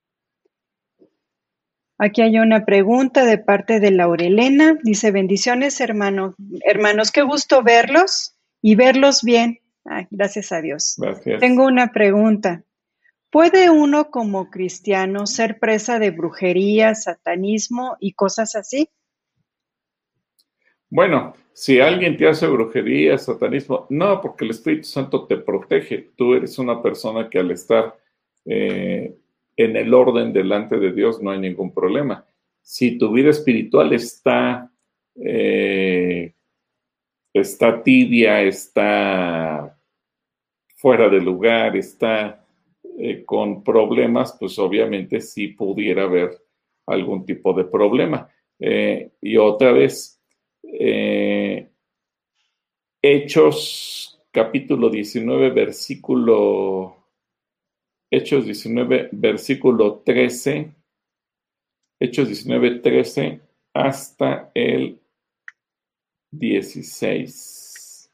Aquí 1.99 2.23
hay 2.23 2.39
una 2.39 2.65
pregunta 2.65 3.25
de 3.25 3.39
parte 3.39 3.79
de 3.79 3.93
Laurelena. 3.93 4.77
Dice, 4.83 5.13
bendiciones, 5.13 5.81
hermano, 5.81 6.35
hermanos, 6.63 7.13
qué 7.13 7.23
gusto 7.23 7.63
verlos 7.63 8.37
y 8.61 8.75
verlos 8.75 9.23
bien. 9.23 9.61
Ay, 9.85 10.07
gracias 10.11 10.51
a 10.51 10.61
Dios. 10.61 10.95
Gracias. 10.99 11.41
Tengo 11.41 11.65
una 11.65 11.93
pregunta. 11.93 12.65
¿Puede 13.31 13.69
uno 13.69 14.11
como 14.11 14.51
cristiano 14.51 15.27
ser 15.27 15.59
presa 15.59 15.99
de 15.99 16.11
brujería, 16.11 16.95
satanismo 16.95 17.97
y 18.01 18.13
cosas 18.13 18.57
así? 18.57 18.89
Bueno, 20.89 21.35
si 21.53 21.81
alguien 21.81 22.17
te 22.17 22.27
hace 22.27 22.47
brujería, 22.47 23.19
satanismo, 23.19 23.87
no, 23.91 24.21
porque 24.23 24.47
el 24.47 24.53
Espíritu 24.53 24.85
Santo 24.85 25.27
te 25.27 25.37
protege. 25.37 26.11
Tú 26.17 26.35
eres 26.35 26.59
una 26.59 26.81
persona 26.81 27.29
que 27.29 27.39
al 27.39 27.51
estar 27.51 27.99
eh, 28.47 29.15
en 29.57 29.77
el 29.77 29.93
orden 29.93 30.33
delante 30.33 30.79
de 30.79 30.93
Dios 30.93 31.21
no 31.21 31.31
hay 31.31 31.41
ningún 31.41 31.75
problema. 31.75 32.25
Si 32.63 32.97
tu 32.97 33.13
vida 33.13 33.29
espiritual 33.29 33.93
está, 33.93 34.71
eh, 35.17 36.33
está 37.35 37.83
tibia, 37.83 38.41
está 38.41 39.79
fuera 40.77 41.11
de 41.11 41.21
lugar, 41.21 41.77
está 41.77 42.47
eh, 43.01 43.25
con 43.25 43.63
problemas, 43.63 44.37
pues 44.41 44.59
obviamente 44.59 45.21
sí 45.21 45.49
pudiera 45.49 46.03
haber 46.03 46.43
algún 46.85 47.25
tipo 47.25 47.53
de 47.53 47.65
problema. 47.65 48.29
Eh, 48.59 49.13
y 49.21 49.37
otra 49.37 49.71
vez, 49.71 50.21
eh, 50.65 51.71
Hechos 53.01 54.21
capítulo 54.33 54.91
19, 54.91 55.51
versículo, 55.51 56.97
Hechos 58.11 58.45
19, 58.45 59.11
versículo 59.13 60.03
13, 60.05 60.75
Hechos 62.01 62.27
19, 62.27 62.81
13 62.81 63.41
hasta 63.75 64.51
el 64.55 65.01
16. 66.33 68.11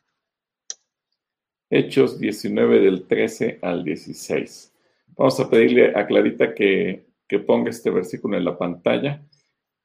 Hechos 1.71 2.21
19 2.21 2.81
del 2.81 3.07
13 3.07 3.61
al 3.63 3.83
16. 3.83 4.74
Vamos 5.17 5.39
a 5.41 5.49
pedirle 5.49 5.93
a 5.95 6.07
Clarita 6.07 6.55
que, 6.55 7.05
ponga 7.47 7.71
este 7.71 7.91
versículo 7.91 8.37
en 8.37 8.45
la 8.45 8.57
pantalla 8.57 9.21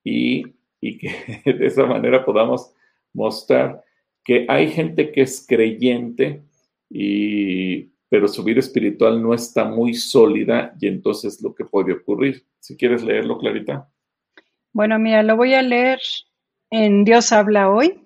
y, 0.03 0.43
que 0.81 1.41
de 1.45 1.65
esa 1.65 1.85
manera 1.85 2.23
podamos 2.23 2.73
mostrar 3.11 3.83
que 4.23 4.45
hay 4.47 4.69
gente 4.69 5.11
que 5.11 5.21
es 5.21 5.45
creyente 5.47 6.43
y 6.89 7.89
pero 8.09 8.27
su 8.27 8.43
vida 8.43 8.59
espiritual 8.59 9.21
no 9.21 9.33
está 9.33 9.65
muy 9.65 9.93
sólida 9.93 10.75
y 10.81 10.87
entonces 10.87 11.41
lo 11.41 11.53
que 11.53 11.63
puede 11.63 11.93
ocurrir. 11.93 12.43
Si 12.59 12.75
quieres 12.75 13.03
leerlo, 13.03 13.37
Clarita. 13.37 13.87
Bueno, 14.73 14.97
mira, 14.97 15.21
lo 15.21 15.37
voy 15.37 15.53
a 15.53 15.61
leer 15.61 15.99
en 16.71 17.05
Dios 17.05 17.31
habla 17.31 17.69
hoy. 17.69 18.01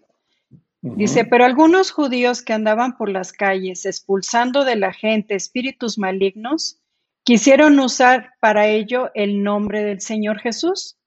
Dice, 0.82 1.24
pero 1.24 1.46
algunos 1.46 1.92
judíos 1.92 2.42
que 2.42 2.52
andaban 2.52 2.98
por 2.98 3.10
las 3.10 3.32
calles 3.32 3.86
expulsando 3.86 4.66
de 4.66 4.76
la 4.76 4.92
gente 4.92 5.34
espíritus 5.34 5.98
malignos, 5.98 6.83
quisieron 7.24 7.80
usar 7.80 8.32
para 8.40 8.68
ello 8.68 9.12
el 9.14 9.44
nombre 9.44 9.84
del 9.84 10.02
Señor 10.02 10.40
Jesús. 10.40 10.98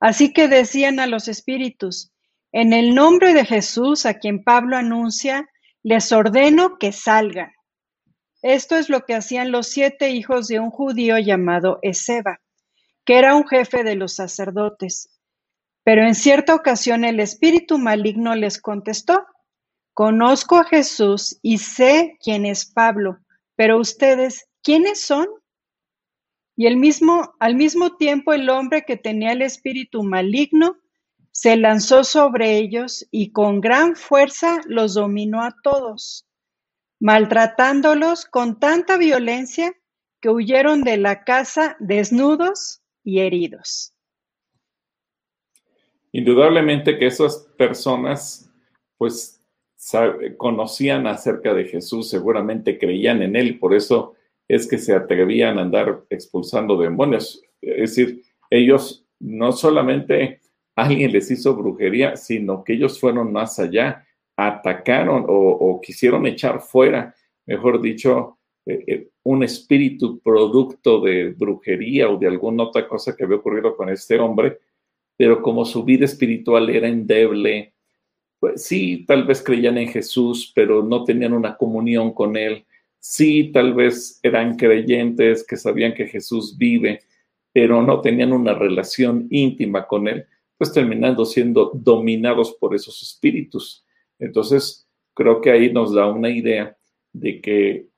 Así 0.00 0.32
que 0.32 0.48
decían 0.48 1.00
a 1.00 1.06
los 1.06 1.28
espíritus, 1.28 2.12
en 2.52 2.72
el 2.72 2.94
nombre 2.94 3.34
de 3.34 3.44
Jesús, 3.44 4.06
a 4.06 4.14
quien 4.14 4.44
Pablo 4.44 4.76
anuncia, 4.76 5.48
les 5.82 6.12
ordeno 6.12 6.78
que 6.78 6.92
salgan. 6.92 7.52
Esto 8.42 8.76
es 8.76 8.88
lo 8.88 9.00
que 9.00 9.14
hacían 9.14 9.50
los 9.50 9.68
siete 9.68 10.10
hijos 10.10 10.48
de 10.48 10.60
un 10.60 10.70
judío 10.70 11.18
llamado 11.18 11.78
Ezeba, 11.82 12.40
que 13.04 13.18
era 13.18 13.34
un 13.34 13.46
jefe 13.48 13.82
de 13.84 13.96
los 13.96 14.14
sacerdotes. 14.14 15.08
Pero 15.82 16.06
en 16.06 16.14
cierta 16.14 16.54
ocasión 16.54 17.04
el 17.04 17.20
espíritu 17.20 17.78
maligno 17.78 18.34
les 18.34 18.60
contestó, 18.60 19.26
Conozco 19.94 20.56
a 20.56 20.64
Jesús 20.64 21.38
y 21.40 21.58
sé 21.58 22.18
quién 22.20 22.46
es 22.46 22.66
Pablo, 22.66 23.18
pero 23.54 23.78
ustedes, 23.78 24.46
¿quiénes 24.62 25.00
son? 25.00 25.26
Y 26.56 26.66
el 26.66 26.76
mismo, 26.76 27.34
al 27.40 27.56
mismo 27.56 27.96
tiempo 27.96 28.32
el 28.32 28.48
hombre 28.48 28.84
que 28.84 28.96
tenía 28.96 29.32
el 29.32 29.42
espíritu 29.42 30.02
maligno 30.02 30.78
se 31.32 31.56
lanzó 31.56 32.04
sobre 32.04 32.58
ellos 32.58 33.06
y 33.10 33.32
con 33.32 33.60
gran 33.60 33.96
fuerza 33.96 34.60
los 34.66 34.94
dominó 34.94 35.42
a 35.42 35.54
todos, 35.64 36.28
maltratándolos 37.00 38.24
con 38.24 38.60
tanta 38.60 38.96
violencia 38.96 39.74
que 40.20 40.30
huyeron 40.30 40.84
de 40.84 40.96
la 40.96 41.24
casa 41.24 41.76
desnudos 41.80 42.82
y 43.02 43.18
heridos. 43.18 43.94
Indudablemente 46.12 46.96
que 46.96 47.06
esas 47.06 47.38
personas, 47.58 48.48
pues, 48.96 49.44
conocían 50.38 51.08
acerca 51.08 51.52
de 51.52 51.64
Jesús, 51.64 52.08
seguramente 52.08 52.78
creían 52.78 53.20
en 53.22 53.34
él, 53.34 53.58
por 53.58 53.74
eso 53.74 54.13
es 54.48 54.68
que 54.68 54.78
se 54.78 54.94
atrevían 54.94 55.58
a 55.58 55.62
andar 55.62 56.04
expulsando 56.10 56.76
demonios. 56.76 57.42
Es 57.60 57.96
decir, 57.96 58.22
ellos 58.50 59.06
no 59.18 59.52
solamente 59.52 60.40
alguien 60.76 61.12
les 61.12 61.30
hizo 61.30 61.54
brujería, 61.54 62.16
sino 62.16 62.64
que 62.64 62.74
ellos 62.74 63.00
fueron 63.00 63.32
más 63.32 63.58
allá, 63.58 64.06
atacaron 64.36 65.24
o, 65.28 65.80
quisieron 65.80 66.26
echar 66.26 66.60
fuera, 66.60 67.14
mejor 67.46 67.80
dicho, 67.80 68.38
eh, 68.66 68.84
eh, 68.86 69.08
un 69.22 69.44
espíritu 69.44 70.20
producto 70.20 71.00
de 71.00 71.32
brujería 71.32 72.08
o 72.10 72.16
de 72.16 72.26
alguna 72.26 72.64
otra 72.64 72.88
cosa 72.88 73.14
que 73.16 73.24
había 73.24 73.36
ocurrido 73.36 73.76
con 73.76 73.88
este 73.88 74.18
hombre, 74.18 74.58
pero 75.16 75.40
como 75.42 75.64
su 75.64 75.84
vida 75.84 76.04
espiritual 76.04 76.68
era 76.70 76.88
endeble, 76.88 77.74
pues 78.40 78.64
sí, 78.64 79.04
tal 79.06 79.24
vez 79.24 79.42
creían 79.42 79.78
en 79.78 79.88
Jesús, 79.88 80.52
pero 80.54 80.82
no 80.82 81.04
tenían 81.04 81.32
una 81.32 81.56
comunión 81.56 82.12
con 82.12 82.36
Él. 82.36 82.66
Sí, 83.06 83.52
tal 83.52 83.74
vez 83.74 84.18
eran 84.22 84.56
creyentes 84.56 85.46
que 85.46 85.58
sabían 85.58 85.92
que 85.92 86.06
Jesús 86.06 86.56
vive, 86.56 87.00
pero 87.52 87.82
no 87.82 88.00
tenían 88.00 88.32
una 88.32 88.54
relación 88.54 89.26
íntima 89.28 89.86
con 89.86 90.08
Él, 90.08 90.24
pues 90.56 90.72
terminando 90.72 91.26
siendo 91.26 91.70
dominados 91.74 92.56
por 92.58 92.74
esos 92.74 93.02
espíritus. 93.02 93.84
Entonces, 94.18 94.88
creo 95.12 95.42
que 95.42 95.50
ahí 95.50 95.70
nos 95.70 95.92
da 95.92 96.06
una 96.06 96.30
idea 96.30 96.78
de 97.12 97.42
que 97.42 97.88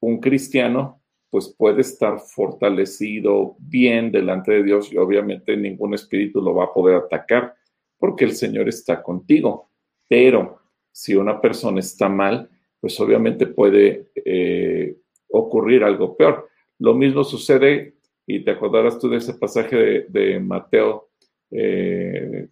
un 0.00 0.18
cristiano 0.18 1.00
pues 1.30 1.54
puede 1.56 1.82
estar 1.82 2.18
fortalecido 2.18 3.54
bien 3.60 4.10
delante 4.10 4.50
de 4.50 4.64
Dios 4.64 4.92
y 4.92 4.96
obviamente 4.96 5.56
ningún 5.56 5.94
espíritu 5.94 6.42
lo 6.42 6.56
va 6.56 6.64
a 6.64 6.72
poder 6.72 6.96
atacar 6.96 7.54
porque 7.98 8.24
el 8.24 8.32
Señor 8.32 8.68
está 8.68 9.00
contigo. 9.00 9.70
Pero 10.08 10.58
si 10.90 11.14
una 11.14 11.40
persona 11.40 11.78
está 11.78 12.08
mal, 12.08 12.50
pues 12.80 12.98
obviamente 13.00 13.46
puede 13.46 14.08
eh, 14.14 14.96
ocurrir 15.28 15.84
algo 15.84 16.16
peor. 16.16 16.48
Lo 16.78 16.94
mismo 16.94 17.24
sucede, 17.24 17.94
y 18.26 18.40
te 18.40 18.50
acordarás 18.52 18.98
tú 18.98 19.08
de 19.08 19.18
ese 19.18 19.34
pasaje 19.34 20.06
de, 20.08 20.40
Mateo, 20.40 21.10
eh, 21.50 22.48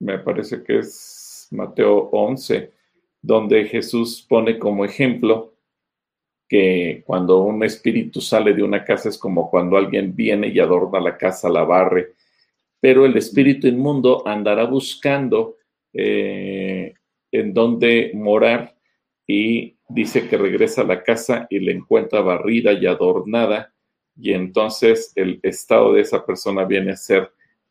me 0.00 0.18
parece 0.18 0.62
que 0.62 0.78
es 0.78 1.48
Mateo 1.50 2.08
11, 2.12 2.72
donde 3.22 3.64
Jesús 3.66 4.24
pone 4.28 4.58
como 4.58 4.84
ejemplo 4.84 5.54
que 6.48 7.04
cuando 7.06 7.42
un 7.42 7.62
espíritu 7.62 8.20
sale 8.20 8.54
de 8.54 8.62
una 8.62 8.84
casa 8.84 9.08
es 9.08 9.18
como 9.18 9.48
cuando 9.48 9.76
alguien 9.76 10.16
viene 10.16 10.48
y 10.48 10.58
adorna 10.58 10.98
la 10.98 11.16
casa, 11.16 11.48
la 11.48 11.62
barre, 11.62 12.14
pero 12.80 13.04
el 13.04 13.16
espíritu 13.16 13.68
inmundo 13.68 14.26
andará 14.26 14.64
buscando 14.64 15.58
eh, 15.92 16.94
en 17.30 17.54
dónde 17.54 18.10
morar 18.14 18.74
y 19.32 19.76
dice 19.88 20.26
que 20.26 20.36
regresa 20.36 20.82
a 20.82 20.86
la 20.86 21.04
casa 21.04 21.46
y 21.50 21.60
le 21.60 21.70
encuentra 21.70 22.20
barrida 22.20 22.72
y 22.72 22.86
adornada 22.86 23.72
y 24.20 24.32
entonces 24.32 25.12
el 25.14 25.38
estado 25.44 25.92
de 25.92 26.00
esa 26.00 26.26
persona 26.26 26.64
viene 26.64 26.90
a 26.90 26.96
ser 26.96 27.30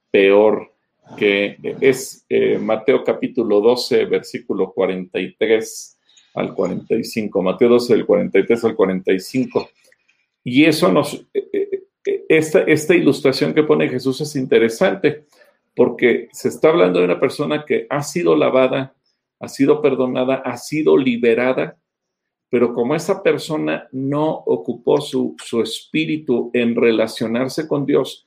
peor 0.09 0.71
que 1.17 1.57
es 1.81 2.25
eh, 2.29 2.57
Mateo 2.57 3.03
capítulo 3.03 3.59
12, 3.59 4.05
versículo 4.05 4.71
43 4.71 5.99
al 6.35 6.53
45, 6.53 7.41
Mateo 7.41 7.67
12 7.67 7.93
del 7.93 8.05
43 8.05 8.63
al 8.63 8.75
45. 8.75 9.69
Y 10.45 10.63
eso 10.63 10.89
nos, 10.93 11.15
eh, 11.33 11.49
eh, 11.51 11.83
esta, 12.29 12.61
esta 12.61 12.95
ilustración 12.95 13.53
que 13.53 13.63
pone 13.63 13.89
Jesús 13.89 14.21
es 14.21 14.33
interesante 14.37 15.25
porque 15.75 16.29
se 16.31 16.47
está 16.47 16.69
hablando 16.69 16.99
de 16.99 17.05
una 17.05 17.19
persona 17.19 17.65
que 17.65 17.85
ha 17.89 18.01
sido 18.01 18.35
lavada, 18.35 18.93
ha 19.39 19.47
sido 19.47 19.81
perdonada, 19.81 20.35
ha 20.35 20.57
sido 20.57 20.97
liberada, 20.97 21.77
pero 22.49 22.73
como 22.73 22.95
esa 22.95 23.21
persona 23.21 23.87
no 23.91 24.29
ocupó 24.29 24.99
su, 25.01 25.35
su 25.43 25.61
espíritu 25.61 26.49
en 26.53 26.75
relacionarse 26.75 27.67
con 27.67 27.85
Dios, 27.85 28.25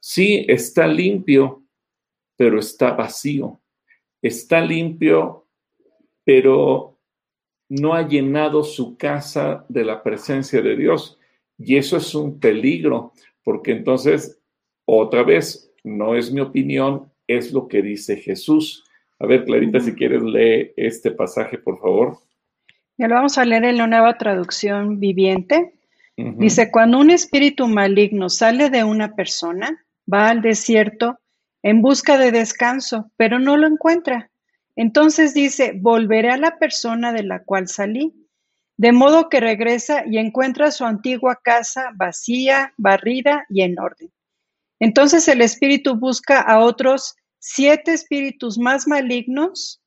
sí 0.00 0.44
está 0.48 0.86
limpio, 0.86 1.62
pero 2.36 2.58
está 2.58 2.92
vacío. 2.92 3.60
Está 4.22 4.60
limpio, 4.60 5.46
pero 6.24 6.98
no 7.68 7.94
ha 7.94 8.06
llenado 8.06 8.64
su 8.64 8.96
casa 8.96 9.64
de 9.68 9.84
la 9.84 10.02
presencia 10.02 10.60
de 10.60 10.76
Dios. 10.76 11.18
Y 11.56 11.76
eso 11.76 11.96
es 11.96 12.14
un 12.14 12.40
peligro, 12.40 13.12
porque 13.44 13.72
entonces, 13.72 14.40
otra 14.84 15.22
vez, 15.22 15.72
no 15.84 16.16
es 16.16 16.32
mi 16.32 16.40
opinión, 16.40 17.12
es 17.26 17.52
lo 17.52 17.68
que 17.68 17.82
dice 17.82 18.16
Jesús. 18.16 18.84
A 19.20 19.26
ver, 19.26 19.44
Clarita, 19.44 19.80
si 19.80 19.94
quieres, 19.94 20.22
lee 20.22 20.72
este 20.76 21.10
pasaje, 21.10 21.58
por 21.58 21.78
favor. 21.78 22.18
Ya 22.96 23.06
lo 23.06 23.14
vamos 23.14 23.36
a 23.36 23.44
leer 23.44 23.64
en 23.64 23.76
la 23.76 23.86
nueva 23.86 24.16
traducción 24.16 24.98
viviente. 24.98 25.74
Dice, 26.16 26.70
cuando 26.70 26.98
un 26.98 27.10
espíritu 27.10 27.66
maligno 27.66 28.28
sale 28.28 28.68
de 28.68 28.84
una 28.84 29.14
persona, 29.14 29.86
va 30.12 30.28
al 30.28 30.42
desierto 30.42 31.18
en 31.62 31.82
busca 31.82 32.18
de 32.18 32.30
descanso, 32.30 33.10
pero 33.16 33.38
no 33.38 33.56
lo 33.56 33.66
encuentra. 33.66 34.30
Entonces 34.76 35.34
dice, 35.34 35.72
volveré 35.76 36.30
a 36.30 36.36
la 36.36 36.58
persona 36.58 37.12
de 37.12 37.22
la 37.22 37.42
cual 37.42 37.68
salí, 37.68 38.14
de 38.76 38.92
modo 38.92 39.28
que 39.28 39.40
regresa 39.40 40.04
y 40.06 40.16
encuentra 40.18 40.70
su 40.70 40.84
antigua 40.84 41.40
casa 41.42 41.90
vacía, 41.94 42.72
barrida 42.78 43.44
y 43.50 43.62
en 43.62 43.78
orden. 43.78 44.10
Entonces 44.78 45.28
el 45.28 45.42
espíritu 45.42 45.96
busca 45.96 46.40
a 46.40 46.60
otros 46.60 47.16
siete 47.40 47.92
espíritus 47.92 48.58
más 48.58 48.86
malignos 48.86 49.82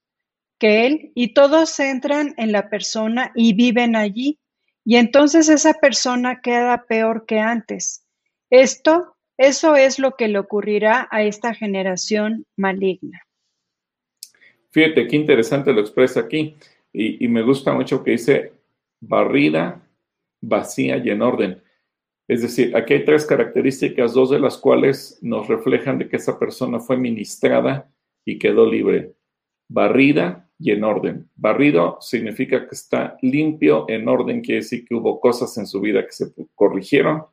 que 0.60 0.86
él 0.86 1.12
y 1.16 1.34
todos 1.34 1.80
entran 1.80 2.34
en 2.38 2.52
la 2.52 2.70
persona 2.70 3.32
y 3.36 3.54
viven 3.54 3.96
allí. 3.96 4.40
y 4.86 4.98
entonces 4.98 5.48
esa 5.48 5.76
persona 5.76 6.42
queda 6.42 6.86
peor 6.86 7.26
que 7.26 7.40
antes. 7.40 8.06
Esto, 8.50 9.16
eso 9.38 9.78
es 9.78 9.98
lo 9.98 10.18
que 10.18 10.28
le 10.28 10.40
ocurrirá 10.40 11.08
a 11.10 11.24
esta 11.24 11.54
generación 11.54 12.46
maligna. 12.58 13.22
Fíjate 14.72 15.08
qué 15.08 15.16
interesante 15.16 15.72
lo 15.72 15.80
expresa 15.80 16.20
aquí 16.20 16.58
y, 16.92 17.24
y 17.24 17.28
me 17.30 17.44
gusta 17.44 17.74
mucho 17.74 18.04
que 18.04 18.12
dice 18.12 18.52
barrida, 19.00 19.82
vacía 20.42 20.98
y 20.98 21.10
en 21.10 21.22
orden. 21.22 21.63
Es 22.28 22.42
decir, 22.42 22.76
aquí 22.76 22.94
hay 22.94 23.06
tres 23.06 23.26
características, 23.26 24.14
dos 24.14 24.30
de 24.30 24.40
las 24.40 24.58
cuales 24.58 25.20
nos 25.22 25.48
reflejan 25.48 25.98
de 25.98 26.08
que 26.08 26.16
esa 26.16 26.40
persona 26.40 26.80
fue 26.80 26.98
ministrada 26.98 27.92
y 28.26 28.40
quedó 28.40 28.66
libre. 28.70 29.14
Barrida 29.70 30.50
y 30.58 30.72
en 30.72 30.84
orden. 30.84 31.30
Barrido 31.36 31.98
significa 32.00 32.68
que 32.68 32.76
está 32.76 33.18
limpio, 33.22 33.86
en 33.90 34.08
orden 34.08 34.42
quiere 34.42 34.62
decir 34.62 34.86
que 34.86 34.96
hubo 34.96 35.20
cosas 35.20 35.58
en 35.58 35.68
su 35.68 35.82
vida 35.82 36.06
que 36.06 36.14
se 36.14 36.34
corrigieron, 36.56 37.26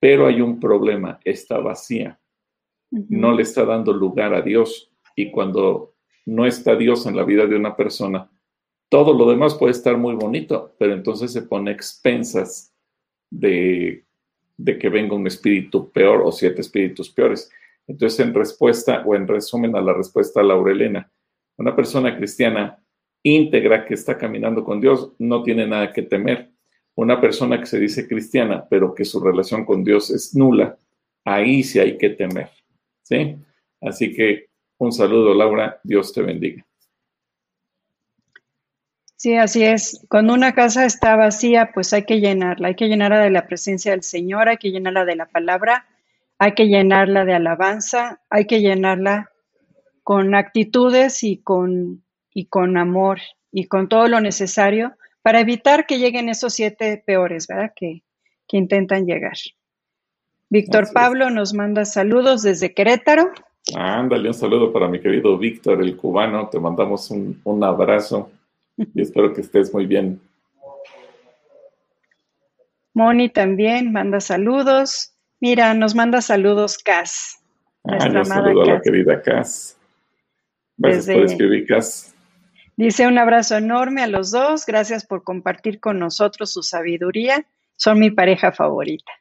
pero 0.00 0.26
hay 0.26 0.40
un 0.40 0.58
problema, 0.58 1.20
está 1.24 1.58
vacía. 1.58 2.18
No 2.90 3.32
le 3.32 3.42
está 3.42 3.64
dando 3.64 3.92
lugar 3.92 4.34
a 4.34 4.42
Dios. 4.42 4.90
Y 5.14 5.30
cuando 5.30 5.94
no 6.26 6.46
está 6.46 6.74
Dios 6.74 7.06
en 7.06 7.14
la 7.14 7.24
vida 7.24 7.46
de 7.46 7.54
una 7.54 7.76
persona, 7.76 8.28
todo 8.88 9.14
lo 9.14 9.30
demás 9.30 9.54
puede 9.54 9.72
estar 9.72 9.96
muy 9.96 10.14
bonito, 10.16 10.74
pero 10.78 10.94
entonces 10.94 11.32
se 11.32 11.42
pone 11.42 11.70
expensas 11.70 12.69
de, 13.30 14.04
que 14.64 14.88
venga 14.88 15.14
un 15.14 15.26
espíritu 15.26 15.90
peor 15.90 16.22
o 16.24 16.32
siete 16.32 16.60
espíritus 16.60 17.10
peores. 17.10 17.50
Entonces, 17.86 18.20
en 18.20 18.34
respuesta 18.34 19.02
o 19.06 19.14
en 19.14 19.26
resumen 19.26 19.74
a 19.76 19.80
la 19.80 19.94
respuesta 19.94 20.40
a 20.40 20.44
Laurelena, 20.44 21.10
una 21.56 21.74
persona 21.74 22.16
cristiana 22.16 22.82
íntegra 23.22 23.84
que 23.84 23.94
está 23.94 24.16
caminando 24.16 24.64
con 24.64 24.80
Dios 24.80 25.12
no 25.18 25.42
tiene 25.42 25.66
nada 25.66 25.92
que 25.92 26.02
temer. 26.02 26.50
Una 26.94 27.20
persona 27.20 27.58
que 27.58 27.66
se 27.66 27.78
dice 27.78 28.08
cristiana, 28.08 28.66
pero 28.68 28.94
que 28.94 29.04
su 29.04 29.20
relación 29.20 29.64
con 29.64 29.84
Dios 29.84 30.10
es 30.10 30.34
nula, 30.34 30.78
ahí 31.24 31.62
sí 31.62 31.78
hay 31.78 31.96
que 31.96 32.10
temer. 32.10 32.50
¿Sí? 33.02 33.36
Así 33.80 34.12
que 34.12 34.50
un 34.78 34.92
saludo, 34.92 35.34
Laura. 35.34 35.80
Dios 35.84 36.12
te 36.12 36.22
bendiga. 36.22 36.64
Sí, 39.20 39.36
así 39.36 39.62
es. 39.62 40.02
Cuando 40.08 40.32
una 40.32 40.54
casa 40.54 40.86
está 40.86 41.14
vacía, 41.14 41.72
pues 41.74 41.92
hay 41.92 42.04
que 42.04 42.20
llenarla. 42.20 42.68
Hay 42.68 42.74
que 42.74 42.88
llenarla 42.88 43.18
de 43.18 43.28
la 43.28 43.46
presencia 43.46 43.90
del 43.90 44.02
Señor, 44.02 44.48
hay 44.48 44.56
que 44.56 44.70
llenarla 44.70 45.04
de 45.04 45.14
la 45.14 45.26
palabra, 45.26 45.84
hay 46.38 46.52
que 46.52 46.68
llenarla 46.68 47.26
de 47.26 47.34
alabanza, 47.34 48.22
hay 48.30 48.46
que 48.46 48.62
llenarla 48.62 49.30
con 50.04 50.34
actitudes 50.34 51.22
y 51.22 51.36
con, 51.36 52.02
y 52.32 52.46
con 52.46 52.78
amor 52.78 53.18
y 53.52 53.66
con 53.66 53.90
todo 53.90 54.08
lo 54.08 54.22
necesario 54.22 54.94
para 55.20 55.40
evitar 55.40 55.84
que 55.84 55.98
lleguen 55.98 56.30
esos 56.30 56.54
siete 56.54 57.02
peores, 57.04 57.46
¿verdad? 57.46 57.72
Que, 57.76 58.02
que 58.48 58.56
intentan 58.56 59.04
llegar. 59.04 59.36
Víctor 60.48 60.94
Pablo 60.94 61.28
nos 61.28 61.52
manda 61.52 61.84
saludos 61.84 62.40
desde 62.42 62.72
Querétaro. 62.72 63.30
Ándale, 63.76 64.28
un 64.28 64.34
saludo 64.34 64.72
para 64.72 64.88
mi 64.88 64.98
querido 64.98 65.36
Víctor, 65.36 65.82
el 65.82 65.94
cubano. 65.94 66.48
Te 66.48 66.58
mandamos 66.58 67.10
un, 67.10 67.38
un 67.44 67.62
abrazo 67.62 68.30
y 68.94 69.02
espero 69.02 69.32
que 69.32 69.40
estés 69.40 69.72
muy 69.72 69.86
bien. 69.86 70.20
Moni 72.94 73.28
también 73.28 73.92
manda 73.92 74.20
saludos. 74.20 75.14
Mira, 75.40 75.74
nos 75.74 75.94
manda 75.94 76.20
saludos 76.20 76.78
Cas. 76.78 77.42
Ah, 77.84 78.24
saludo 78.24 78.62
a 78.62 78.66
la 78.66 78.80
querida 78.80 79.22
Cas. 79.22 79.78
Gracias 80.76 81.06
por 81.06 81.24
escribir, 81.24 81.66
Cas. 81.66 82.14
Dice 82.76 83.06
un 83.06 83.18
abrazo 83.18 83.56
enorme 83.56 84.02
a 84.02 84.06
los 84.06 84.30
dos. 84.30 84.66
Gracias 84.66 85.06
por 85.06 85.22
compartir 85.22 85.80
con 85.80 85.98
nosotros 85.98 86.52
su 86.52 86.62
sabiduría. 86.62 87.46
Son 87.76 87.98
mi 87.98 88.10
pareja 88.10 88.52
favorita. 88.52 89.12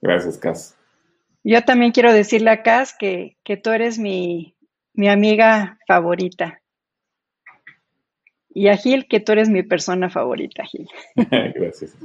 Gracias, 0.00 0.38
Cas. 0.38 0.76
Yo 1.44 1.62
también 1.62 1.92
quiero 1.92 2.12
decirle 2.12 2.50
a 2.50 2.62
Cas 2.62 2.94
que, 2.98 3.36
que 3.42 3.56
tú 3.56 3.70
eres 3.70 3.98
mi, 3.98 4.54
mi 4.94 5.08
amiga 5.08 5.78
favorita. 5.86 6.61
Y 8.54 8.68
a 8.68 8.76
Gil, 8.76 9.06
que 9.08 9.20
tú 9.20 9.32
eres 9.32 9.48
mi 9.48 9.62
persona 9.62 10.10
favorita, 10.10 10.64
Gil. 10.64 10.88
Gracias. 11.54 11.96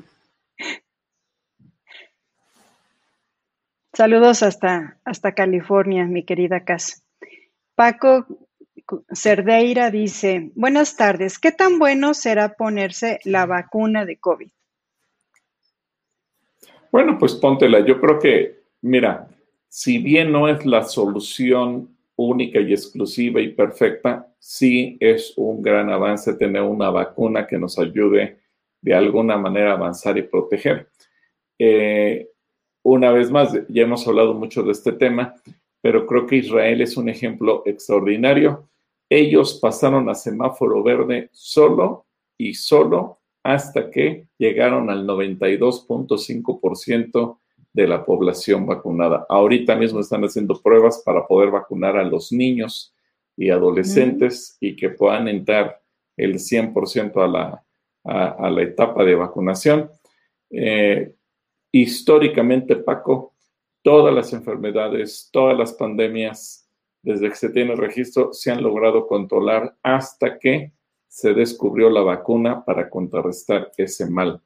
Saludos 3.93 4.43
hasta, 4.43 4.99
hasta 5.03 5.33
California, 5.33 6.05
mi 6.05 6.23
querida 6.23 6.63
Cas. 6.63 7.03
Paco 7.75 8.27
Cerdeira 9.11 9.91
dice, 9.91 10.51
buenas 10.55 10.95
tardes, 10.95 11.39
¿qué 11.39 11.51
tan 11.51 11.79
bueno 11.79 12.13
será 12.13 12.53
ponerse 12.53 13.19
la 13.25 13.45
vacuna 13.45 14.05
de 14.05 14.17
COVID? 14.17 14.49
Bueno, 16.91 17.17
pues 17.19 17.35
póntela. 17.35 17.85
Yo 17.85 17.99
creo 17.99 18.19
que, 18.19 18.61
mira, 18.81 19.27
si 19.67 19.97
bien 19.97 20.31
no 20.31 20.47
es 20.47 20.65
la 20.65 20.83
solución 20.83 21.96
única 22.17 22.59
y 22.59 22.73
exclusiva 22.73 23.39
y 23.39 23.49
perfecta, 23.49 24.27
sí 24.39 24.97
es 24.99 25.33
un 25.37 25.61
gran 25.61 25.89
avance 25.89 26.33
tener 26.33 26.63
una 26.63 26.89
vacuna 26.89 27.47
que 27.47 27.57
nos 27.57 27.79
ayude 27.79 28.39
de 28.81 28.93
alguna 28.93 29.37
manera 29.37 29.71
a 29.71 29.75
avanzar 29.75 30.17
y 30.17 30.23
proteger. 30.23 30.89
Eh, 31.59 32.29
una 32.83 33.11
vez 33.11 33.31
más, 33.31 33.53
ya 33.69 33.83
hemos 33.83 34.05
hablado 34.07 34.33
mucho 34.33 34.63
de 34.63 34.71
este 34.71 34.93
tema, 34.93 35.35
pero 35.81 36.05
creo 36.05 36.25
que 36.25 36.37
Israel 36.37 36.81
es 36.81 36.95
un 36.97 37.09
ejemplo 37.09 37.63
extraordinario. 37.65 38.69
Ellos 39.09 39.59
pasaron 39.61 40.09
a 40.09 40.15
semáforo 40.15 40.83
verde 40.83 41.29
solo 41.31 42.05
y 42.37 42.53
solo 42.55 43.19
hasta 43.43 43.89
que 43.89 44.27
llegaron 44.37 44.89
al 44.89 45.07
92.5% 45.07 47.37
de 47.77 47.87
la 47.87 48.03
población 48.03 48.65
vacunada. 48.65 49.27
Ahorita 49.29 49.75
mismo 49.75 49.99
están 49.99 50.23
haciendo 50.23 50.59
pruebas 50.59 51.03
para 51.05 51.27
poder 51.27 51.51
vacunar 51.51 51.95
a 51.95 52.03
los 52.03 52.31
niños 52.31 52.95
y 53.37 53.51
adolescentes 53.51 54.57
y 54.59 54.75
que 54.75 54.89
puedan 54.89 55.27
entrar 55.27 55.79
el 56.17 56.39
100% 56.39 57.23
a 57.23 57.27
la, 57.27 57.63
a, 58.03 58.49
la 58.49 58.63
etapa 58.63 59.03
de 59.03 59.13
vacunación. 59.13 59.91
Eh, 60.49 61.13
históricamente, 61.71 62.77
Paco, 62.77 63.35
todas 63.83 64.11
las 64.11 64.33
enfermedades, 64.33 65.29
todas 65.31 65.55
las 65.55 65.71
pandemias, 65.73 66.67
desde 67.03 67.29
que 67.29 67.35
se 67.35 67.49
tiene 67.49 67.75
registro, 67.75 68.33
se 68.33 68.49
han 68.49 68.63
logrado 68.63 69.05
controlar 69.05 69.77
hasta 69.83 70.39
que 70.39 70.73
se 71.07 71.35
descubrió 71.35 71.91
la 71.91 72.01
vacuna 72.01 72.65
para 72.65 72.89
contrarrestar 72.89 73.71
ese 73.77 74.09
mal. 74.09 74.41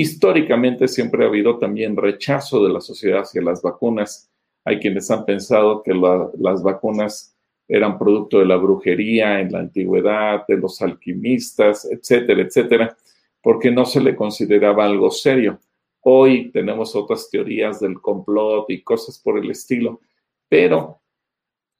Históricamente 0.00 0.86
siempre 0.86 1.24
ha 1.24 1.26
habido 1.26 1.58
también 1.58 1.96
rechazo 1.96 2.64
de 2.64 2.72
la 2.72 2.80
sociedad 2.80 3.22
hacia 3.22 3.42
las 3.42 3.62
vacunas. 3.62 4.30
Hay 4.64 4.78
quienes 4.78 5.10
han 5.10 5.24
pensado 5.24 5.82
que 5.82 5.92
las 5.92 6.62
vacunas 6.62 7.36
eran 7.66 7.98
producto 7.98 8.38
de 8.38 8.46
la 8.46 8.58
brujería 8.58 9.40
en 9.40 9.50
la 9.50 9.58
antigüedad, 9.58 10.46
de 10.46 10.56
los 10.56 10.80
alquimistas, 10.82 11.84
etcétera, 11.90 12.42
etcétera, 12.42 12.96
porque 13.42 13.72
no 13.72 13.84
se 13.84 14.00
le 14.00 14.14
consideraba 14.14 14.84
algo 14.84 15.10
serio. 15.10 15.58
Hoy 16.02 16.52
tenemos 16.52 16.94
otras 16.94 17.28
teorías 17.28 17.80
del 17.80 18.00
complot 18.00 18.70
y 18.70 18.84
cosas 18.84 19.18
por 19.18 19.36
el 19.36 19.50
estilo, 19.50 20.00
pero 20.48 21.00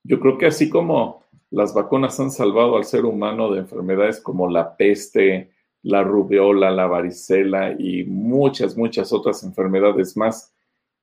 yo 0.02 0.18
creo 0.18 0.36
que 0.38 0.46
así 0.46 0.68
como 0.68 1.22
las 1.50 1.72
vacunas 1.72 2.18
han 2.18 2.32
salvado 2.32 2.78
al 2.78 2.84
ser 2.84 3.04
humano 3.04 3.52
de 3.52 3.60
enfermedades 3.60 4.20
como 4.20 4.50
la 4.50 4.76
peste, 4.76 5.52
la 5.88 6.02
rubiola, 6.02 6.70
la 6.70 6.86
varicela 6.86 7.74
y 7.78 8.04
muchas, 8.04 8.76
muchas 8.76 9.10
otras 9.10 9.42
enfermedades 9.42 10.18
más. 10.18 10.52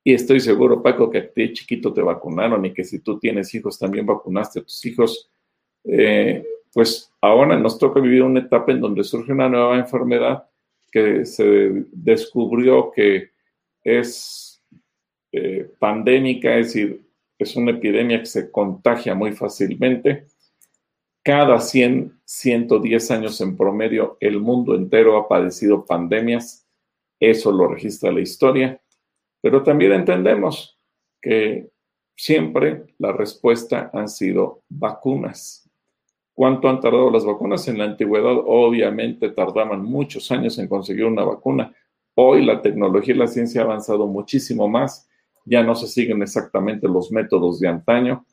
Y 0.03 0.13
estoy 0.13 0.39
seguro, 0.39 0.83
Paco, 0.83 1.09
que 1.09 1.17
a 1.17 1.27
ti 1.27 1.53
chiquito 1.53 1.91
te 1.91 2.03
vacunaron 2.03 2.63
y 2.65 2.71
que 2.71 2.83
si 2.83 2.99
tú 2.99 3.17
tienes 3.17 3.53
hijos 3.55 3.79
también 3.79 4.05
vacunaste 4.05 4.59
a 4.59 4.61
tus 4.61 4.86
hijos. 4.86 5.31
Eh, 5.86 6.45
pues 6.71 7.11
ahora 7.19 7.57
nos 7.57 7.79
toca 7.79 7.99
vivir 7.99 8.21
una 8.21 8.41
etapa 8.41 8.73
en 8.73 8.81
donde 8.81 9.03
surge 9.03 9.31
una 9.31 9.49
nueva 9.49 9.75
enfermedad 9.79 10.45
que 10.91 11.25
se 11.25 11.86
descubrió 11.91 12.91
que 12.91 13.31
es 13.83 14.61
eh, 15.31 15.67
pandémica, 15.79 16.57
es 16.57 16.67
decir, 16.67 17.01
es 17.39 17.55
una 17.55 17.71
epidemia 17.71 18.19
que 18.19 18.27
se 18.27 18.51
contagia 18.51 19.15
muy 19.15 19.31
fácilmente 19.31 20.27
cada 21.26 21.59
100, 21.59 22.21
110 22.23 23.09
años 23.09 23.41
en 23.41 23.57
promedio, 23.57 24.15
el 24.19 24.39
mundo 24.39 24.76
entero 24.76 25.17
ha 25.17 25.28
padecido 25.28 25.84
pandemias. 25.84 26.67
Eso 27.19 27.51
lo 27.51 27.67
registra 27.67 28.11
la 28.11 28.21
historia. 28.21 28.80
Pero 29.41 29.63
también 29.63 29.93
entendemos 29.93 30.80
que 31.19 31.71
siempre 32.15 32.93
la 32.99 33.11
respuesta 33.11 33.89
han 33.91 34.07
sido 34.07 34.61
vacunas. 34.69 35.67
¿Cuánto 36.36 36.69
han 36.69 36.80
tardado 36.80 37.09
las 37.09 37.26
vacunas? 37.26 37.67
En 37.67 37.80
la 37.80 37.86
antigüedad 37.86 38.36
obviamente 38.45 39.30
tardaban 39.30 39.84
muchos 39.84 40.30
años 40.32 40.59
en 40.59 40.67
conseguir 40.67 41.05
una 41.05 41.23
vacuna. 41.23 41.73
Hoy 42.13 42.45
la 42.45 42.61
tecnología 42.61 43.15
y 43.15 43.17
la 43.17 43.28
ciencia 43.28 43.61
ha 43.61 43.63
avanzado 43.63 44.05
muchísimo 44.05 44.67
más. 44.67 45.09
Ya 45.43 45.63
no 45.63 45.73
se 45.73 45.88
siguen 45.88 46.21
exactamente 46.21 46.88
los 46.88 47.11
métodos 47.11 47.59
de 47.59 47.67
antaño. 47.67 48.23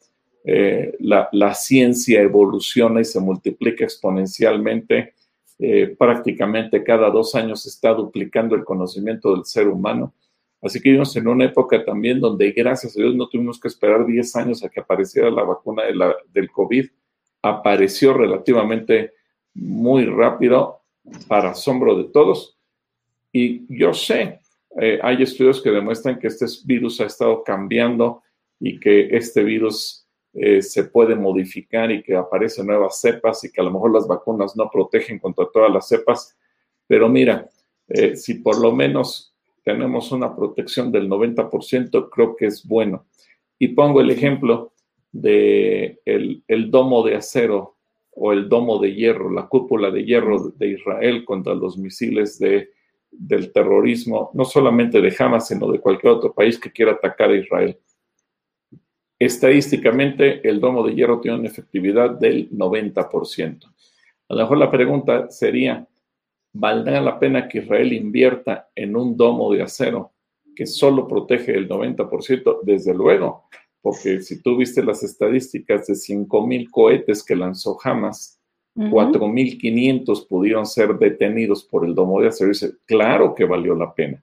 Eh, 0.44 0.96
la, 1.00 1.54
ciencia 1.54 2.20
evoluciona 2.20 3.00
y 3.00 3.04
se 3.04 3.20
multiplica 3.20 3.84
exponencialmente. 3.84 5.14
eh, 5.58 5.94
prácticamente 5.96 6.82
cada 6.82 7.08
dos 7.10 7.34
años 7.36 7.62
se 7.62 7.68
está 7.68 7.94
duplicando 7.94 8.56
el 8.56 8.64
conocimiento 8.64 9.34
del 9.34 9.44
ser 9.44 9.68
humano. 9.68 10.12
Así 10.60 10.80
que 10.80 10.88
vivimos 10.88 11.14
en 11.16 11.28
una 11.28 11.44
época 11.44 11.84
también 11.84 12.20
donde, 12.20 12.50
gracias 12.52 12.96
a 12.96 13.00
Dios, 13.00 13.14
no 13.14 13.28
tuvimos 13.28 13.60
que 13.60 13.68
esperar 13.68 14.04
10 14.06 14.36
años 14.36 14.64
a 14.64 14.68
que 14.68 14.80
apareciera 14.80 15.30
la 15.30 15.44
vacuna 15.44 15.82
del 16.32 16.50
COVID. 16.50 16.88
Apareció 17.42 18.14
relativamente 18.14 19.12
muy 19.54 20.06
rápido, 20.06 20.82
para 21.28 21.50
asombro 21.50 21.96
de 21.96 22.04
todos. 22.04 22.58
Y 23.32 23.64
yo 23.68 23.94
sé, 23.94 24.40
eh, 24.80 24.98
hay 25.02 25.22
estudios 25.22 25.60
que 25.60 25.70
demuestran 25.70 26.18
que 26.18 26.28
este 26.28 26.46
virus 26.64 27.00
ha 27.00 27.06
estado 27.06 27.42
cambiando 27.42 28.22
y 28.60 28.78
que 28.78 29.08
este 29.16 29.42
virus 29.42 30.01
eh, 30.34 30.62
se 30.62 30.84
puede 30.84 31.14
modificar 31.14 31.90
y 31.90 32.02
que 32.02 32.16
aparecen 32.16 32.66
nuevas 32.66 33.00
cepas 33.00 33.44
y 33.44 33.52
que 33.52 33.60
a 33.60 33.64
lo 33.64 33.70
mejor 33.70 33.92
las 33.92 34.06
vacunas 34.06 34.56
no 34.56 34.70
protegen 34.70 35.18
contra 35.18 35.46
todas 35.52 35.70
las 35.70 35.88
cepas. 35.88 36.36
Pero 36.86 37.08
mira, 37.08 37.48
eh, 37.88 38.16
si 38.16 38.34
por 38.34 38.60
lo 38.60 38.72
menos 38.72 39.34
tenemos 39.62 40.10
una 40.10 40.34
protección 40.34 40.90
del 40.90 41.08
90%, 41.08 42.08
creo 42.10 42.34
que 42.34 42.46
es 42.46 42.66
bueno. 42.66 43.06
Y 43.58 43.68
pongo 43.68 44.00
el 44.00 44.10
ejemplo 44.10 44.72
de 45.12 46.00
el, 46.06 46.70
domo 46.70 47.04
de 47.04 47.16
acero 47.16 47.76
o 48.12 48.32
el 48.32 48.48
domo 48.48 48.78
de 48.78 48.94
hierro, 48.94 49.30
la 49.30 49.46
cúpula 49.46 49.90
de 49.90 50.04
hierro 50.04 50.48
de 50.56 50.68
Israel 50.68 51.24
contra 51.24 51.54
los 51.54 51.76
misiles 51.76 52.38
de, 52.38 52.70
del 53.10 53.52
terrorismo, 53.52 54.30
no 54.32 54.44
solamente 54.44 55.00
de 55.00 55.14
Hamas, 55.18 55.48
sino 55.48 55.70
de 55.70 55.78
cualquier 55.78 56.14
otro 56.14 56.32
país 56.32 56.58
que 56.58 56.72
quiera 56.72 56.92
atacar 56.92 57.30
a 57.30 57.36
Israel. 57.36 57.78
Estadísticamente, 59.24 60.48
el 60.48 60.58
domo 60.58 60.84
de 60.84 60.96
hierro 60.96 61.20
tiene 61.20 61.38
una 61.38 61.46
efectividad 61.46 62.10
del 62.10 62.50
90%. 62.50 63.66
A 64.28 64.34
lo 64.34 64.40
mejor 64.40 64.58
la 64.58 64.68
pregunta 64.68 65.30
sería, 65.30 65.86
¿valdrá 66.52 67.00
la 67.00 67.20
pena 67.20 67.46
que 67.46 67.58
Israel 67.58 67.92
invierta 67.92 68.70
en 68.74 68.96
un 68.96 69.16
domo 69.16 69.52
de 69.52 69.62
acero 69.62 70.10
que 70.56 70.66
solo 70.66 71.06
protege 71.06 71.54
el 71.54 71.68
90%? 71.68 72.62
Desde 72.62 72.92
luego, 72.92 73.44
porque 73.80 74.22
si 74.22 74.42
tú 74.42 74.56
viste 74.56 74.82
las 74.82 75.04
estadísticas 75.04 75.86
de 75.86 75.94
5.000 75.94 76.68
cohetes 76.68 77.22
que 77.22 77.36
lanzó 77.36 77.78
Hamas, 77.84 78.40
4.500 78.74 80.26
pudieron 80.26 80.66
ser 80.66 80.98
detenidos 80.98 81.62
por 81.62 81.84
el 81.84 81.94
domo 81.94 82.20
de 82.20 82.26
acero. 82.26 82.48
dice, 82.48 82.72
claro 82.86 83.36
que 83.36 83.44
valió 83.44 83.76
la 83.76 83.94
pena. 83.94 84.20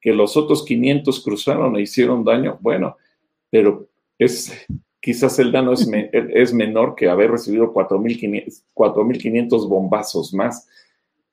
Que 0.00 0.12
los 0.12 0.36
otros 0.36 0.64
500 0.64 1.22
cruzaron 1.22 1.76
e 1.76 1.82
hicieron 1.82 2.24
daño, 2.24 2.58
bueno, 2.60 2.96
pero 3.48 3.89
es, 4.20 4.52
quizás 5.00 5.38
el 5.38 5.50
daño 5.50 5.72
es, 5.72 5.88
es 6.12 6.52
menor 6.52 6.94
que 6.94 7.08
haber 7.08 7.30
recibido 7.30 7.72
4.500 7.72 9.68
bombazos 9.68 10.34
más. 10.34 10.68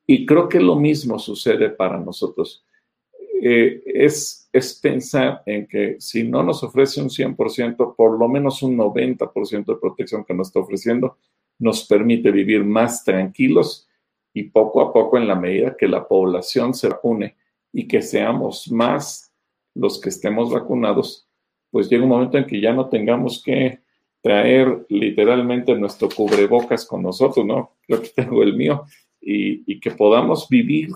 Y 0.06 0.26
creo 0.26 0.48
que 0.48 0.62
lo 0.62 0.78
mismo 0.78 1.20
sucede 1.20 1.70
para 1.70 2.00
nosotros. 2.00 2.66
Eh, 3.42 3.84
es, 3.86 4.50
es 4.54 4.74
pensar 4.76 5.44
en 5.46 5.68
que 5.68 5.98
si 6.00 6.24
no 6.24 6.42
nos 6.44 6.64
ofrece 6.64 7.02
un 7.02 7.10
100%, 7.10 7.94
por 7.96 8.18
lo 8.18 8.30
menos 8.30 8.64
un 8.64 8.78
90% 8.78 9.66
de 9.66 9.76
protección 9.76 10.24
que 10.24 10.34
nos 10.34 10.48
está 10.48 10.62
ofreciendo, 10.62 11.18
nos 11.60 11.86
permite 11.86 12.32
vivir 12.32 12.64
más 12.64 13.04
tranquilos 13.04 13.90
y 14.34 14.44
poco 14.44 14.82
a 14.82 14.94
poco 14.94 15.18
en 15.18 15.28
la 15.28 15.36
medida 15.36 15.76
que 15.76 15.90
la 15.90 16.08
población 16.08 16.74
se 16.74 16.88
vacune 16.88 17.36
y 17.74 17.86
que 17.88 18.02
seamos 18.02 18.72
más 18.72 19.34
los 19.76 20.00
que 20.00 20.08
estemos 20.10 20.52
vacunados, 20.52 21.27
pues 21.72 21.90
llega 21.90 22.04
un 22.04 22.10
momento 22.10 22.38
en 22.38 22.46
que 22.46 22.60
ya 22.62 22.74
no 22.74 22.90
tengamos 22.90 23.42
que 23.44 23.80
traer 24.22 24.86
literalmente 24.90 25.76
nuestro 25.76 26.10
cubrebocas 26.10 26.86
con 26.86 27.04
nosotros, 27.04 27.46
¿no? 27.46 27.78
Yo 27.88 27.98
aquí 27.98 28.10
tengo 28.16 28.44
el 28.44 28.56
mío 28.56 28.84
y, 29.22 29.80
que 29.80 29.92
podamos 29.92 30.48
vivir 30.50 30.90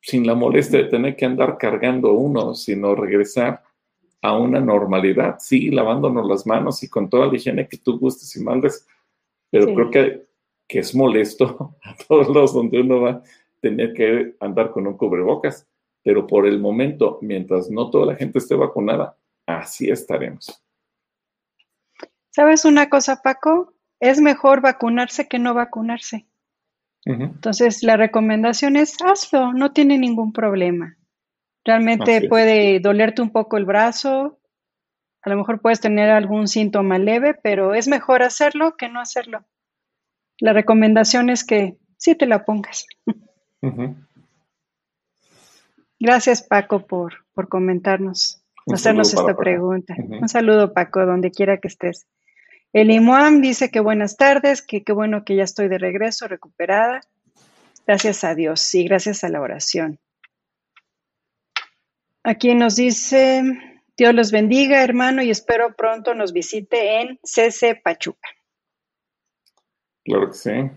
sin 0.00 0.26
la 0.26 0.34
molestia 0.34 0.80
de 0.80 0.88
tener 0.88 1.16
que 1.16 1.26
andar 1.26 1.58
cargando 1.58 2.12
uno, 2.12 2.54
sino 2.54 2.94
regresar 2.94 3.62
a 4.22 4.36
una 4.36 4.60
normalidad, 4.60 5.36
sí, 5.38 5.70
lavándonos 5.70 6.26
las 6.26 6.46
manos 6.46 6.82
y 6.82 6.88
con 6.88 7.08
toda 7.08 7.26
la 7.26 7.36
higiene 7.36 7.68
que 7.68 7.78
tú 7.78 7.98
gustes 7.98 8.34
y 8.36 8.42
mandes, 8.42 8.86
pero 9.50 9.74
creo 9.74 9.90
que, 9.90 10.26
que 10.68 10.78
es 10.80 10.94
molesto 10.94 11.76
a 11.82 11.96
todos 12.06 12.28
los 12.28 12.54
donde 12.54 12.80
uno 12.80 13.00
va 13.00 13.10
a 13.10 13.22
tener 13.60 13.92
que 13.92 14.36
andar 14.40 14.70
con 14.70 14.86
un 14.86 14.96
cubrebocas, 14.96 15.66
pero 16.02 16.26
por 16.26 16.46
el 16.46 16.58
momento, 16.58 17.18
mientras 17.20 17.70
no 17.70 17.90
toda 17.90 18.06
la 18.06 18.16
gente 18.16 18.38
esté 18.38 18.54
vacunada, 18.54 19.16
así 19.58 19.90
estaremos. 19.90 20.62
¿Sabes 22.30 22.64
una 22.64 22.88
cosa, 22.88 23.22
Paco? 23.22 23.74
Es 23.98 24.20
mejor 24.20 24.60
vacunarse 24.60 25.28
que 25.28 25.38
no 25.38 25.54
vacunarse. 25.54 26.26
Entonces, 27.04 27.82
la 27.82 27.96
recomendación 27.96 28.76
es 28.76 28.96
hazlo, 29.02 29.52
no 29.52 29.72
tiene 29.72 29.98
ningún 29.98 30.32
problema. 30.32 30.96
Realmente 31.64 32.28
puede 32.28 32.78
dolerte 32.80 33.22
un 33.22 33.30
poco 33.30 33.56
el 33.56 33.64
brazo, 33.64 34.40
a 35.22 35.30
lo 35.30 35.36
mejor 35.36 35.60
puedes 35.60 35.80
tener 35.80 36.10
algún 36.10 36.48
síntoma 36.48 36.98
leve, 36.98 37.34
pero 37.34 37.74
es 37.74 37.88
mejor 37.88 38.22
hacerlo 38.22 38.76
que 38.76 38.88
no 38.88 39.00
hacerlo. 39.00 39.44
La 40.38 40.52
recomendación 40.52 41.28
es 41.28 41.44
que 41.44 41.78
sí 41.98 42.14
te 42.14 42.26
la 42.26 42.44
pongas. 42.44 42.86
Gracias, 45.98 46.42
Paco, 46.42 46.86
por, 46.86 47.26
por 47.34 47.48
comentarnos, 47.48 48.39
hacernos 48.66 49.12
esta 49.12 49.36
pregunta. 49.36 49.94
Un 49.98 50.28
saludo, 50.28 50.72
Paco, 50.72 51.04
donde 51.06 51.30
quiera 51.30 51.58
que 51.58 51.68
estés. 51.68 52.06
El 52.72 52.90
Imuam 52.90 53.40
dice 53.40 53.70
que 53.70 53.80
buenas 53.80 54.16
tardes, 54.16 54.62
que 54.62 54.84
qué 54.84 54.92
bueno 54.92 55.24
que 55.24 55.36
ya 55.36 55.42
estoy 55.42 55.68
de 55.68 55.78
regreso, 55.78 56.28
recuperada. 56.28 57.00
Gracias 57.86 58.22
a 58.22 58.34
Dios 58.34 58.74
y 58.74 58.84
gracias 58.84 59.24
a 59.24 59.28
la 59.28 59.40
oración. 59.40 59.98
Aquí 62.22 62.54
nos 62.54 62.76
dice, 62.76 63.42
Dios 63.96 64.14
los 64.14 64.30
bendiga, 64.30 64.84
hermano, 64.84 65.22
y 65.22 65.30
espero 65.30 65.74
pronto 65.74 66.14
nos 66.14 66.32
visite 66.32 67.00
en 67.00 67.18
CC 67.24 67.74
Pachuca. 67.74 68.28
Claro 70.04 70.28
que 70.28 70.34
sí. 70.34 70.70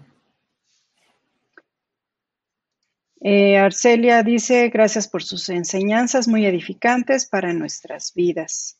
Eh, 3.26 3.58
Arcelia 3.58 4.22
dice, 4.22 4.68
gracias 4.68 5.08
por 5.08 5.24
sus 5.24 5.48
enseñanzas 5.48 6.28
muy 6.28 6.46
edificantes 6.46 7.26
para 7.26 7.54
nuestras 7.54 8.14
vidas. 8.14 8.78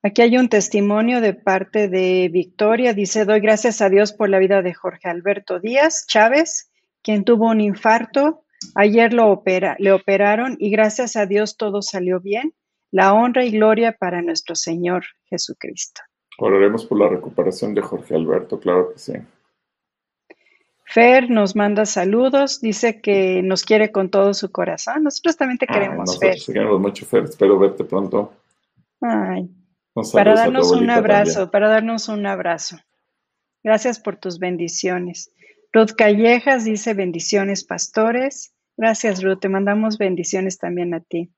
Aquí 0.00 0.22
hay 0.22 0.38
un 0.38 0.48
testimonio 0.48 1.20
de 1.20 1.34
parte 1.34 1.88
de 1.88 2.28
Victoria. 2.32 2.94
Dice, 2.94 3.24
doy 3.24 3.40
gracias 3.40 3.80
a 3.82 3.88
Dios 3.88 4.12
por 4.12 4.28
la 4.28 4.38
vida 4.38 4.62
de 4.62 4.74
Jorge 4.74 5.08
Alberto 5.08 5.58
Díaz 5.58 6.06
Chávez, 6.06 6.70
quien 7.02 7.24
tuvo 7.24 7.50
un 7.50 7.60
infarto. 7.60 8.44
Ayer 8.76 9.12
lo 9.12 9.28
opera, 9.28 9.74
le 9.80 9.90
operaron 9.90 10.56
y 10.60 10.70
gracias 10.70 11.16
a 11.16 11.26
Dios 11.26 11.56
todo 11.56 11.82
salió 11.82 12.20
bien. 12.20 12.54
La 12.92 13.12
honra 13.12 13.44
y 13.44 13.50
gloria 13.50 13.96
para 13.98 14.22
nuestro 14.22 14.54
Señor 14.54 15.02
Jesucristo. 15.24 16.00
Oraremos 16.38 16.86
por 16.86 17.00
la 17.00 17.08
recuperación 17.08 17.74
de 17.74 17.82
Jorge 17.82 18.14
Alberto, 18.14 18.60
claro 18.60 18.92
que 18.92 19.00
sí. 19.00 19.14
Fer 20.90 21.28
nos 21.28 21.54
manda 21.54 21.84
saludos, 21.84 22.62
dice 22.62 23.02
que 23.02 23.42
nos 23.42 23.62
quiere 23.62 23.92
con 23.92 24.10
todo 24.10 24.32
su 24.32 24.50
corazón. 24.50 25.02
Nosotros 25.02 25.36
también 25.36 25.58
te 25.58 25.66
queremos, 25.66 25.98
nosotros 25.98 26.46
Fer. 26.46 26.54
queremos 26.54 26.80
mucho, 26.80 27.04
Fer. 27.04 27.24
Espero 27.24 27.58
verte 27.58 27.84
pronto. 27.84 28.32
Ay, 29.02 29.50
para 30.14 30.34
darnos 30.34 30.72
un 30.72 30.88
abrazo, 30.88 31.50
para 31.50 31.68
darnos 31.68 32.08
un 32.08 32.24
abrazo. 32.24 32.78
Gracias 33.62 34.00
por 34.00 34.16
tus 34.16 34.38
bendiciones. 34.38 35.30
Ruth 35.74 35.92
Callejas 35.94 36.64
dice 36.64 36.94
bendiciones, 36.94 37.64
pastores. 37.64 38.54
Gracias, 38.78 39.22
Ruth. 39.22 39.40
Te 39.40 39.50
mandamos 39.50 39.98
bendiciones 39.98 40.56
también 40.56 40.94
a 40.94 41.00
ti. 41.00 41.30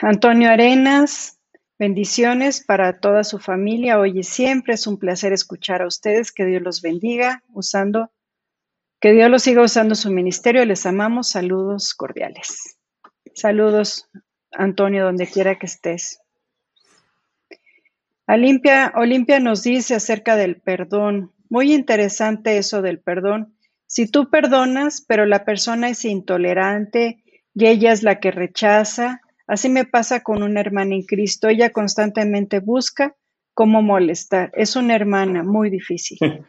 Antonio 0.00 0.48
Arenas, 0.48 1.37
bendiciones 1.78 2.64
para 2.64 3.00
toda 3.00 3.24
su 3.24 3.38
familia 3.38 3.98
hoy 3.98 4.18
y 4.18 4.22
siempre. 4.22 4.74
Es 4.74 4.86
un 4.86 4.98
placer 4.98 5.32
escuchar 5.32 5.82
a 5.82 5.86
ustedes. 5.86 6.32
Que 6.32 6.44
Dios 6.44 6.62
los 6.62 6.82
bendiga 6.82 7.42
usando, 7.52 8.10
que 9.00 9.12
Dios 9.12 9.30
los 9.30 9.42
siga 9.42 9.62
usando 9.62 9.94
su 9.94 10.10
ministerio. 10.10 10.64
Les 10.64 10.86
amamos. 10.86 11.30
Saludos 11.30 11.94
cordiales. 11.94 12.78
Saludos, 13.34 14.10
Antonio, 14.50 15.04
donde 15.04 15.26
quiera 15.26 15.58
que 15.58 15.66
estés. 15.66 16.20
Olimpia, 18.26 19.40
nos 19.40 19.62
dice 19.62 19.94
acerca 19.94 20.36
del 20.36 20.60
perdón. 20.60 21.32
Muy 21.48 21.72
interesante 21.72 22.58
eso 22.58 22.82
del 22.82 23.00
perdón. 23.00 23.56
Si 23.86 24.06
tú 24.10 24.28
perdonas, 24.28 25.00
pero 25.00 25.24
la 25.24 25.46
persona 25.46 25.88
es 25.88 26.04
intolerante 26.04 27.22
y 27.54 27.66
ella 27.66 27.92
es 27.92 28.02
la 28.02 28.20
que 28.20 28.30
rechaza, 28.30 29.22
así 29.48 29.68
me 29.68 29.84
pasa 29.84 30.22
con 30.22 30.42
una 30.42 30.60
hermana 30.60 30.94
en 30.94 31.02
Cristo. 31.02 31.48
Ella 31.48 31.70
constantemente 31.70 32.60
busca 32.60 33.16
cómo 33.54 33.82
molestar. 33.82 34.52
Es 34.54 34.76
una 34.76 34.94
hermana 34.94 35.42
muy 35.42 35.70
difícil. 35.70 36.18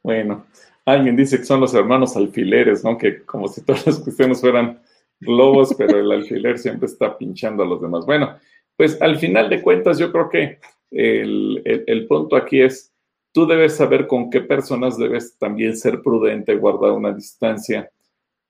Bueno, 0.00 0.46
alguien 0.86 1.16
dice 1.16 1.38
que 1.38 1.44
son 1.44 1.60
los 1.60 1.74
hermanos 1.74 2.16
alfileres, 2.16 2.82
¿no? 2.84 2.96
Que 2.96 3.24
como 3.24 3.48
si 3.48 3.62
todos 3.62 3.84
los 3.84 4.00
cristianos 4.00 4.40
fueran 4.40 4.80
globos, 5.20 5.74
pero 5.76 5.98
el 5.98 6.10
alfiler 6.10 6.56
siempre 6.56 6.86
está 6.86 7.18
pinchando 7.18 7.62
a 7.62 7.66
los 7.66 7.82
demás. 7.82 8.06
Bueno, 8.06 8.38
pues 8.76 9.02
al 9.02 9.18
final 9.18 9.50
de 9.50 9.60
cuentas 9.60 9.98
yo 9.98 10.10
creo 10.12 10.30
que 10.30 10.60
el, 10.90 12.06
punto 12.08 12.36
aquí 12.36 12.62
es, 12.62 12.94
tú 13.32 13.46
debes 13.46 13.76
saber 13.76 14.06
con 14.06 14.30
qué 14.30 14.40
personas 14.40 14.96
debes 14.96 15.36
también 15.36 15.76
ser 15.76 16.00
prudente, 16.00 16.54
guardar 16.54 16.92
una 16.92 17.12
distancia 17.12 17.90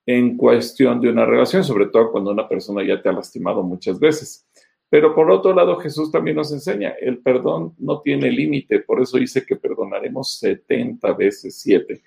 en 0.08 0.38
cuestión 0.38 1.02
de 1.02 1.10
una 1.10 1.26
relación, 1.26 1.62
sobre 1.62 1.84
todo 1.84 2.10
cuando 2.10 2.30
una 2.30 2.48
persona 2.48 2.82
ya 2.82 3.02
te 3.02 3.10
ha 3.10 3.12
lastimado 3.12 3.62
muchas 3.62 4.00
veces. 4.00 4.48
Pero 4.88 5.14
por 5.14 5.30
otro 5.30 5.52
lado, 5.52 5.76
Jesús 5.76 6.10
también 6.10 6.36
nos 6.36 6.50
enseña, 6.50 6.94
el 6.98 7.18
perdón 7.18 7.74
no 7.76 8.00
tiene 8.00 8.32
límite, 8.32 8.80
por 8.80 9.02
eso 9.02 9.18
dice 9.18 9.44
que 9.44 9.56
perdonaremos 9.56 10.38
70 10.38 11.12
veces 11.12 11.60
7. 11.60 12.00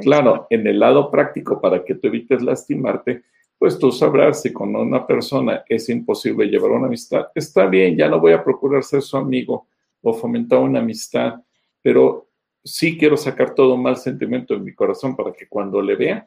Claro, 0.00 0.46
en 0.48 0.66
el 0.66 0.80
lado 0.80 1.10
práctico, 1.10 1.60
para 1.60 1.84
que 1.84 1.94
tú 1.94 2.08
evites 2.08 2.42
lastimarte, 2.42 3.22
pues 3.58 3.78
tú 3.78 3.92
sabrás 3.92 4.40
si 4.40 4.50
con 4.50 4.74
una 4.74 5.06
persona 5.06 5.62
es 5.68 5.90
imposible 5.90 6.46
llevar 6.46 6.70
una 6.70 6.86
amistad, 6.86 7.26
está 7.34 7.66
bien, 7.66 7.98
ya 7.98 8.08
no 8.08 8.18
voy 8.18 8.32
a 8.32 8.42
procurar 8.42 8.82
ser 8.82 9.02
su 9.02 9.18
amigo 9.18 9.66
o 10.00 10.14
fomentar 10.14 10.58
una 10.58 10.80
amistad, 10.80 11.34
pero 11.82 12.30
sí 12.64 12.96
quiero 12.96 13.18
sacar 13.18 13.54
todo 13.54 13.76
mal 13.76 13.98
sentimiento 13.98 14.54
en 14.54 14.64
mi 14.64 14.74
corazón 14.74 15.14
para 15.14 15.34
que 15.34 15.48
cuando 15.48 15.82
le 15.82 15.96
vea, 15.96 16.26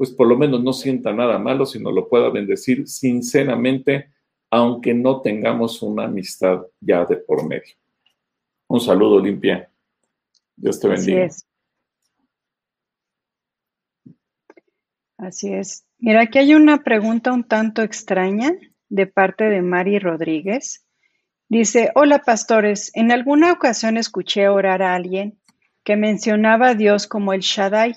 pues 0.00 0.12
por 0.12 0.26
lo 0.26 0.34
menos 0.34 0.62
no 0.62 0.72
sienta 0.72 1.12
nada 1.12 1.38
malo, 1.38 1.66
sino 1.66 1.92
lo 1.92 2.08
pueda 2.08 2.30
bendecir 2.30 2.88
sinceramente 2.88 4.10
aunque 4.50 4.94
no 4.94 5.20
tengamos 5.20 5.82
una 5.82 6.04
amistad 6.04 6.62
ya 6.80 7.04
de 7.04 7.18
por 7.18 7.46
medio. 7.46 7.74
Un 8.66 8.80
saludo, 8.80 9.16
Olimpia. 9.16 9.70
Dios 10.56 10.80
te 10.80 10.88
bendiga. 10.88 11.26
Así 11.26 11.42
es. 11.42 11.46
Así 15.18 15.52
es. 15.52 15.84
Mira, 15.98 16.22
aquí 16.22 16.38
hay 16.38 16.54
una 16.54 16.82
pregunta 16.82 17.30
un 17.30 17.44
tanto 17.44 17.82
extraña 17.82 18.54
de 18.88 19.06
parte 19.06 19.50
de 19.50 19.60
Mari 19.60 19.98
Rodríguez. 19.98 20.82
Dice, 21.50 21.90
hola 21.94 22.20
pastores, 22.20 22.90
en 22.94 23.12
alguna 23.12 23.52
ocasión 23.52 23.98
escuché 23.98 24.48
orar 24.48 24.80
a 24.80 24.94
alguien 24.94 25.38
que 25.84 25.96
mencionaba 25.96 26.68
a 26.68 26.74
Dios 26.74 27.06
como 27.06 27.34
el 27.34 27.40
Shaddai, 27.40 27.94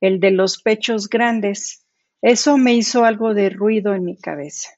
el 0.00 0.20
de 0.20 0.30
los 0.30 0.60
pechos 0.62 1.08
grandes. 1.08 1.84
Eso 2.22 2.58
me 2.58 2.74
hizo 2.74 3.04
algo 3.04 3.34
de 3.34 3.50
ruido 3.50 3.94
en 3.94 4.04
mi 4.04 4.16
cabeza. 4.16 4.70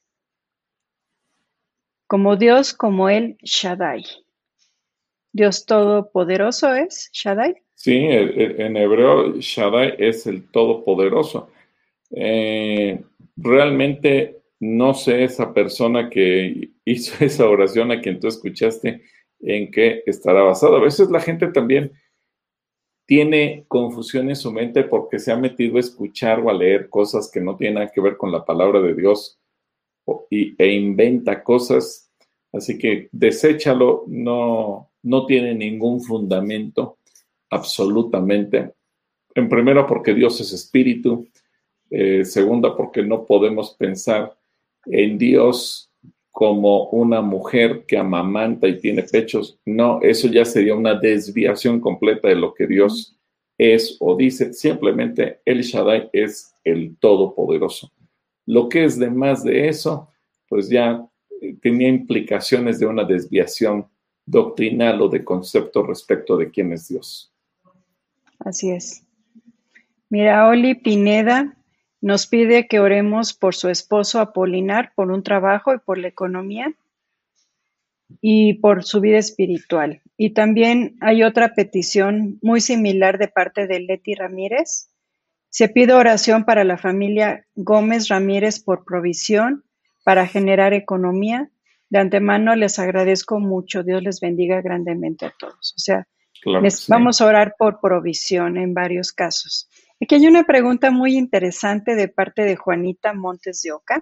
Como 2.07 2.35
Dios, 2.35 2.73
como 2.73 3.09
el 3.09 3.37
Shaddai. 3.43 4.03
Dios 5.31 5.65
Todopoderoso 5.65 6.73
es 6.73 7.09
Shaddai. 7.13 7.55
Sí, 7.75 7.95
en 7.95 8.75
hebreo 8.75 9.35
Shaddai 9.39 9.95
es 9.99 10.25
el 10.27 10.49
Todopoderoso. 10.49 11.51
Eh, 12.11 12.99
realmente 13.37 14.39
no 14.59 14.93
sé 14.93 15.23
esa 15.23 15.53
persona 15.53 16.09
que 16.09 16.71
hizo 16.83 17.13
esa 17.23 17.47
oración 17.47 17.91
a 17.91 18.01
quien 18.01 18.19
tú 18.19 18.27
escuchaste 18.27 19.01
en 19.41 19.71
qué 19.71 20.03
estará 20.05 20.41
basado. 20.41 20.75
A 20.77 20.81
veces 20.81 21.09
la 21.09 21.21
gente 21.21 21.47
también 21.47 21.91
tiene 23.09 23.65
confusión 23.67 24.29
en 24.29 24.35
su 24.35 24.51
mente 24.51 24.83
porque 24.83 25.17
se 25.17 25.31
ha 25.31 25.35
metido 25.35 25.77
a 25.77 25.79
escuchar 25.79 26.41
o 26.41 26.49
a 26.51 26.53
leer 26.53 26.89
cosas 26.89 27.27
que 27.31 27.41
no 27.41 27.57
tienen 27.57 27.89
que 27.91 28.01
ver 28.01 28.17
con 28.17 28.31
la 28.31 28.45
palabra 28.45 28.79
de 28.81 28.93
Dios 28.93 29.39
e 30.29 30.67
inventa 30.73 31.43
cosas, 31.43 32.11
así 32.53 32.77
que 32.77 33.09
deséchalo, 33.11 34.03
no, 34.05 34.91
no 35.01 35.25
tiene 35.25 35.55
ningún 35.55 36.03
fundamento, 36.03 36.99
absolutamente. 37.49 38.73
En 39.33 39.49
primera, 39.49 39.87
porque 39.87 40.13
Dios 40.13 40.39
es 40.41 40.53
espíritu. 40.53 41.27
Eh, 41.89 42.23
segunda, 42.25 42.77
porque 42.77 43.01
no 43.01 43.25
podemos 43.25 43.73
pensar 43.73 44.37
en 44.85 45.17
Dios 45.17 45.88
como 46.39 46.85
una 46.91 47.19
mujer 47.19 47.83
que 47.85 47.97
amamanta 47.97 48.65
y 48.65 48.79
tiene 48.79 49.03
pechos. 49.03 49.59
No, 49.65 49.99
eso 50.01 50.29
ya 50.29 50.45
sería 50.45 50.73
una 50.73 50.95
desviación 50.95 51.81
completa 51.81 52.29
de 52.29 52.35
lo 52.35 52.53
que 52.53 52.65
Dios 52.65 53.19
es 53.57 53.97
o 53.99 54.15
dice. 54.15 54.53
Simplemente 54.53 55.41
el 55.43 55.63
Shaddai 55.63 56.09
es 56.13 56.55
el 56.63 56.95
Todopoderoso. 56.95 57.91
Lo 58.45 58.69
que 58.69 58.85
es 58.85 58.97
de 58.97 59.09
más 59.09 59.43
de 59.43 59.67
eso, 59.67 60.13
pues 60.47 60.69
ya 60.69 61.05
eh, 61.41 61.57
tenía 61.61 61.89
implicaciones 61.89 62.79
de 62.79 62.85
una 62.85 63.03
desviación 63.03 63.89
doctrinal 64.25 65.01
o 65.01 65.09
de 65.09 65.25
concepto 65.25 65.83
respecto 65.83 66.37
de 66.37 66.49
quién 66.49 66.71
es 66.71 66.87
Dios. 66.87 67.33
Así 68.39 68.71
es. 68.71 69.03
Mira, 70.07 70.47
Oli 70.47 70.73
Pineda 70.73 71.58
nos 72.01 72.27
pide 72.27 72.67
que 72.67 72.79
oremos 72.79 73.33
por 73.33 73.55
su 73.55 73.69
esposo 73.69 74.19
Apolinar, 74.19 74.93
por 74.95 75.11
un 75.11 75.23
trabajo 75.23 75.73
y 75.73 75.79
por 75.79 75.97
la 75.97 76.07
economía 76.07 76.73
y 78.21 78.55
por 78.55 78.83
su 78.83 79.01
vida 79.01 79.17
espiritual. 79.17 80.01
Y 80.17 80.31
también 80.31 80.95
hay 81.01 81.23
otra 81.23 81.53
petición 81.53 82.39
muy 82.41 82.61
similar 82.61 83.17
de 83.17 83.27
parte 83.27 83.67
de 83.67 83.79
Leti 83.81 84.15
Ramírez, 84.15 84.89
se 85.49 85.67
pide 85.67 85.93
oración 85.93 86.45
para 86.45 86.63
la 86.63 86.77
familia 86.77 87.45
Gómez 87.55 88.07
Ramírez 88.07 88.59
por 88.59 88.85
provisión 88.85 89.63
para 90.03 90.27
generar 90.27 90.73
economía. 90.73 91.49
De 91.89 91.99
antemano 91.99 92.55
les 92.55 92.77
agradezco 92.77 93.39
mucho. 93.39 93.83
Dios 93.83 94.03
les 94.03 94.19
bendiga 94.19 94.61
grandemente 94.61 95.25
a 95.25 95.33
todos. 95.37 95.73
O 95.75 95.79
sea, 95.79 96.07
les 96.61 96.87
vamos 96.87 97.19
a 97.19 97.25
orar 97.25 97.55
por 97.57 97.79
provisión 97.81 98.57
en 98.57 98.75
varios 98.75 99.11
casos. 99.11 99.69
Aquí 100.01 100.15
hay 100.15 100.27
una 100.27 100.45
pregunta 100.45 100.91
muy 100.91 101.17
interesante 101.17 101.95
de 101.95 102.07
parte 102.07 102.43
de 102.43 102.55
Juanita 102.55 103.13
Montes 103.13 103.61
de 103.63 103.73
Oca. 103.73 104.01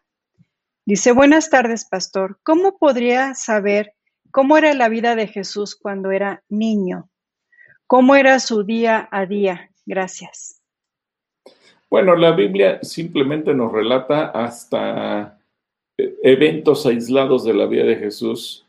Dice, 0.86 1.12
buenas 1.12 1.50
tardes, 1.50 1.86
pastor. 1.90 2.40
¿Cómo 2.44 2.78
podría 2.78 3.34
saber 3.34 3.94
cómo 4.30 4.58
era 4.58 4.76
la 4.76 4.90
vida 4.90 5.16
de 5.16 5.26
Jesús 5.28 5.76
cuando 5.76 6.12
era 6.12 6.44
niño? 6.50 7.10
¿Cómo 7.88 8.16
era 8.16 8.40
su 8.40 8.64
día 8.64 9.10
a 9.12 9.26
día? 9.26 9.72
Gracias. 9.88 10.62
Bueno, 11.90 12.16
la 12.16 12.32
Biblia 12.32 12.80
simplemente 12.84 13.56
nos 13.56 13.72
relata 13.72 14.28
hasta 14.28 15.40
eh, 15.98 16.16
eventos 16.22 16.86
aislados 16.86 17.44
de 17.44 17.56
la 17.56 17.66
vida 17.66 17.86
de 17.86 17.96
Jesús. 17.96 18.68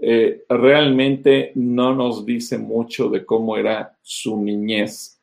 Eh, 0.00 0.44
realmente 0.48 1.50
no 1.56 1.92
nos 1.92 2.24
dice 2.24 2.56
mucho 2.56 3.08
de 3.08 3.26
cómo 3.26 3.56
era 3.56 3.98
su 4.00 4.40
niñez. 4.40 5.17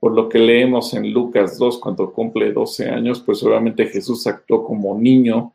Por 0.00 0.14
lo 0.14 0.28
que 0.28 0.38
leemos 0.38 0.94
en 0.94 1.12
Lucas 1.12 1.58
2, 1.58 1.78
cuando 1.78 2.12
cumple 2.12 2.52
12 2.52 2.88
años, 2.88 3.20
pues 3.20 3.42
obviamente 3.42 3.86
Jesús 3.86 4.26
actuó 4.26 4.64
como 4.64 4.98
niño, 4.98 5.54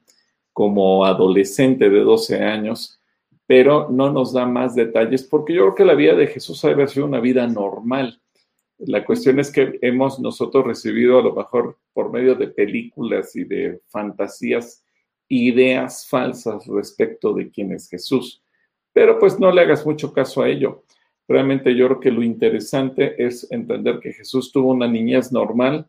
como 0.51 1.05
adolescente 1.05 1.89
de 1.89 1.99
12 2.01 2.43
años, 2.43 2.99
pero 3.45 3.89
no 3.89 4.11
nos 4.11 4.33
da 4.33 4.45
más 4.45 4.75
detalles, 4.75 5.23
porque 5.23 5.53
yo 5.53 5.61
creo 5.63 5.75
que 5.75 5.85
la 5.85 5.95
vida 5.95 6.15
de 6.15 6.27
Jesús 6.27 6.63
ha 6.65 6.87
sido 6.87 7.05
una 7.05 7.19
vida 7.19 7.47
normal 7.47 8.21
la 8.79 9.05
cuestión 9.05 9.39
es 9.39 9.51
que 9.51 9.79
hemos 9.81 10.19
nosotros 10.19 10.65
recibido 10.65 11.19
a 11.19 11.23
lo 11.23 11.33
mejor 11.33 11.77
por 11.93 12.11
medio 12.11 12.35
de 12.35 12.47
películas 12.47 13.35
y 13.35 13.43
de 13.43 13.81
fantasías 13.87 14.83
ideas 15.29 16.07
falsas 16.09 16.65
respecto 16.67 17.33
de 17.33 17.49
quién 17.49 17.71
es 17.71 17.89
Jesús. 17.89 18.43
Pero 18.91 19.19
pues 19.19 19.39
no 19.39 19.51
le 19.51 19.61
hagas 19.61 19.85
mucho 19.85 20.11
caso 20.13 20.41
a 20.41 20.49
ello. 20.49 20.82
Realmente 21.27 21.75
yo 21.75 21.87
creo 21.87 21.99
que 21.99 22.11
lo 22.11 22.23
interesante 22.23 23.15
es 23.23 23.49
entender 23.51 23.99
que 23.99 24.13
Jesús 24.13 24.51
tuvo 24.51 24.71
una 24.71 24.87
niñez 24.87 25.31
normal, 25.31 25.87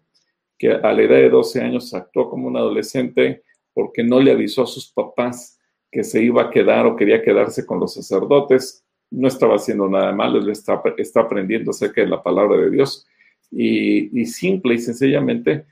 que 0.59 0.73
a 0.73 0.93
la 0.93 1.03
edad 1.03 1.17
de 1.17 1.31
12 1.31 1.61
años 1.61 1.93
actuó 1.95 2.31
como 2.31 2.47
un 2.47 2.57
adolescente 2.57 3.43
porque 3.73 4.05
no 4.05 4.21
le 4.21 4.31
avisó 4.31 4.63
a 4.63 4.67
sus 4.67 4.93
papás 4.93 5.59
que 5.91 6.05
se 6.05 6.23
iba 6.23 6.43
a 6.43 6.51
quedar 6.51 6.87
o 6.87 6.97
quería 6.97 7.23
quedarse 7.23 7.67
con 7.67 7.81
los 7.81 7.95
sacerdotes 7.95 8.85
no 9.15 9.29
estaba 9.29 9.55
haciendo 9.55 9.89
nada 9.89 10.13
malo, 10.13 10.39
él 10.39 10.51
está, 10.51 10.83
está 10.97 11.21
aprendiendo 11.21 11.71
acerca 11.71 12.01
de 12.01 12.09
la 12.09 12.23
palabra 12.23 12.57
de 12.57 12.71
Dios. 12.71 13.07
Y, 13.51 14.27
simple 14.27 14.75
y 14.75 14.79
sencillamente 14.79 15.67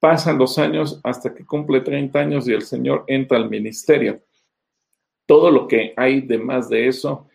pasan 0.00 0.38
los 0.38 0.58
años 0.58 1.00
hasta 1.04 1.34
que 1.34 1.44
cumple 1.44 1.80
30 1.80 2.18
años 2.18 2.48
y 2.48 2.52
el 2.52 2.62
Señor 2.62 3.04
entra 3.06 3.38
al 3.38 3.48
ministerio. 3.48 4.20
Todo 5.26 5.50
lo 5.50 5.68
que 5.68 5.92
hay 5.96 6.22
de 6.22 6.38
más 6.38 6.68
de 6.68 6.88
eso 6.88 7.27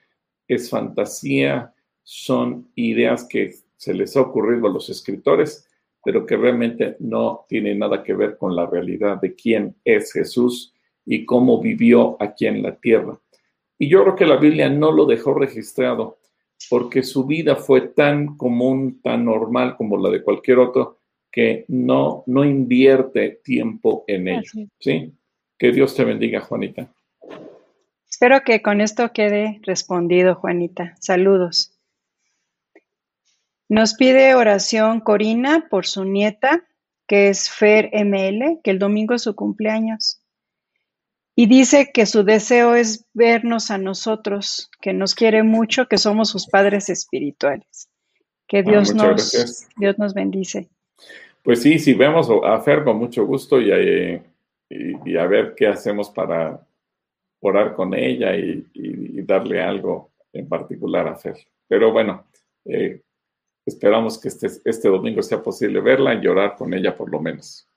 es 0.54 0.70
fantasía, 0.70 1.74
son 2.04 2.70
ideas 2.76 3.26
que 3.30 3.54
se 3.78 3.94
les 3.94 4.16
ha 4.16 4.22
ocurrido 4.22 4.68
a 4.68 4.72
los 4.72 4.90
escritores, 4.90 5.68
pero 6.04 6.26
que 6.26 6.36
realmente 6.36 6.96
no 7.00 7.46
tienen 7.48 7.80
nada 7.80 8.04
que 8.04 8.14
ver 8.14 8.38
con 8.38 8.56
la 8.56 8.66
realidad 8.66 9.20
de 9.22 9.36
quién 9.36 9.76
es 9.86 10.12
Jesús 10.12 10.74
y 11.06 11.26
cómo 11.26 11.62
vivió 11.62 12.18
aquí 12.22 12.46
en 12.46 12.62
la 12.62 12.76
tierra. 12.76 13.20
Y 13.78 13.90
yo 13.90 14.04
creo 14.04 14.16
que 14.16 14.26
la 14.26 14.38
Biblia 14.38 14.70
no 14.70 14.92
lo 14.92 15.06
dejó 15.06 15.34
registrado 15.34 16.20
porque 16.70 17.04
su 17.04 17.26
vida 17.26 17.56
fue 17.56 17.82
tan 17.90 18.38
común, 18.38 19.02
tan 19.02 19.26
normal 19.26 19.76
como 19.76 19.98
la 19.98 20.10
de 20.10 20.24
cualquier 20.24 20.60
otro, 20.60 21.00
que 21.32 21.66
no, 21.68 22.24
no 22.28 22.46
invierte 22.46 23.42
tiempo 23.44 24.04
en 24.08 24.28
ello. 24.28 24.68
¿sí? 24.80 25.12
Que 25.58 25.72
Dios 25.72 25.96
te 25.96 26.04
bendiga, 26.04 26.42
Juanita. 26.42 26.94
Espero 28.14 28.44
que 28.44 28.62
con 28.62 28.80
esto 28.80 29.12
quede 29.12 29.60
respondido, 29.64 30.36
Juanita. 30.36 30.96
Saludos. 31.00 31.74
Nos 33.68 33.96
pide 33.96 34.36
oración 34.36 35.00
Corina 35.00 35.68
por 35.68 35.88
su 35.88 36.06
nieta, 36.06 36.64
que 37.08 37.30
es 37.30 37.50
Fer 37.50 37.90
ML, 37.92 38.62
que 38.64 38.70
el 38.70 38.78
domingo 38.78 39.16
es 39.16 39.24
su 39.24 39.36
cumpleaños. 39.36 40.22
Y 41.36 41.48
dice 41.48 41.90
que 41.92 42.06
su 42.06 42.24
deseo 42.24 42.76
es 42.76 43.08
vernos 43.16 43.72
a 43.72 43.80
nosotros, 43.80 44.70
que 44.80 44.94
nos 44.94 45.16
quiere 45.16 45.42
mucho, 45.42 45.88
que 45.88 45.98
somos 45.98 46.30
sus 46.30 46.46
padres 46.46 46.92
espirituales. 46.92 47.90
Que 48.48 48.60
ah, 48.60 48.62
Dios, 48.64 48.94
nos, 48.94 49.66
Dios 49.76 49.98
nos 49.98 50.14
bendice. 50.14 50.70
Pues 51.42 51.64
sí, 51.64 51.80
si 51.80 51.96
vemos 51.96 52.30
a 52.46 52.60
Fer 52.60 52.84
con 52.84 52.98
mucho 52.98 53.26
gusto 53.26 53.60
y, 53.60 53.72
eh, 53.72 54.22
y, 54.70 55.18
a 55.18 55.26
ver 55.26 55.56
qué 55.58 55.66
hacemos 55.66 56.12
para 56.12 56.62
orar 57.44 57.76
con 57.76 57.94
ella 57.94 58.36
y, 58.36 58.66
darle 59.26 59.62
algo 59.62 60.12
en 60.34 60.50
particular 60.50 61.08
a 61.08 61.16
Fer. 61.16 61.38
Pero 61.68 61.94
bueno, 61.94 62.26
eh, 62.66 63.02
esperamos 63.66 64.20
que 64.20 64.28
este, 64.28 64.48
este 64.66 64.90
domingo 64.90 65.22
sea 65.22 65.42
posible 65.42 65.80
verla 65.80 66.14
y 66.14 66.22
llorar 66.22 66.56
con 66.56 66.74
ella 66.74 66.96
por 66.98 67.10
lo 67.10 67.22
menos. 67.22 67.70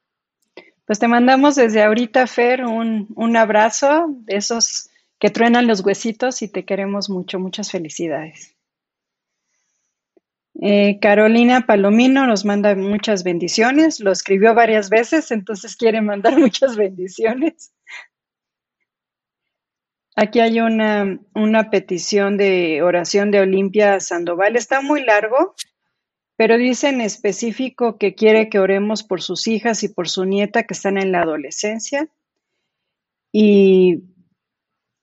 Pues 0.87 0.99
te 0.99 1.09
mandamos 1.09 1.55
desde 1.55 1.83
ahorita, 1.83 2.27
Fer, 2.27 2.65
un, 2.65 3.09
un 3.15 3.37
abrazo 3.37 4.07
de 4.09 4.37
esos 4.37 4.91
que 5.19 5.31
truenan 5.31 5.67
los 5.67 5.85
huesitos 5.85 6.43
y 6.43 6.49
te 6.49 6.65
queremos 6.65 7.09
mucho. 7.09 7.39
Muchas 7.39 7.71
felicidades. 7.71 8.57
Eh, 10.63 10.99
Carolina 11.01 11.67
Palomino 11.67 12.27
nos 12.27 12.45
manda 12.47 12.75
muchas 12.75 13.25
bendiciones, 13.25 14.01
lo 14.01 14.11
escribió 14.11 14.55
varias 14.55 14.89
veces, 14.89 15.31
entonces 15.31 15.77
quiere 15.77 16.01
mandar 16.01 16.39
muchas 16.39 16.77
bendiciones. 16.77 17.73
Aquí 20.17 20.41
hay 20.41 20.61
una, 20.61 21.21
una 21.35 21.71
petición 21.71 22.37
de 22.37 22.83
oración 22.83 23.31
de 23.31 23.41
Olimpia 23.41 24.01
Sandoval, 24.01 24.57
está 24.57 24.81
muy 24.81 25.05
largo, 25.05 25.55
pero 26.37 26.57
dice 26.57 26.89
en 26.89 27.01
específico 27.01 27.99
que 27.99 28.15
quiere 28.15 28.49
que 28.49 28.59
oremos 28.59 29.05
por 29.05 29.23
sus 29.23 29.47
hijas 29.47 29.83
y 29.83 29.89
por 29.89 30.09
su 30.09 30.25
nieta 30.25 30.65
que 30.65 30.75
están 30.75 30.99
en 30.99 31.13
la 31.13 31.21
adolescencia 31.21 32.09
y 33.31 34.03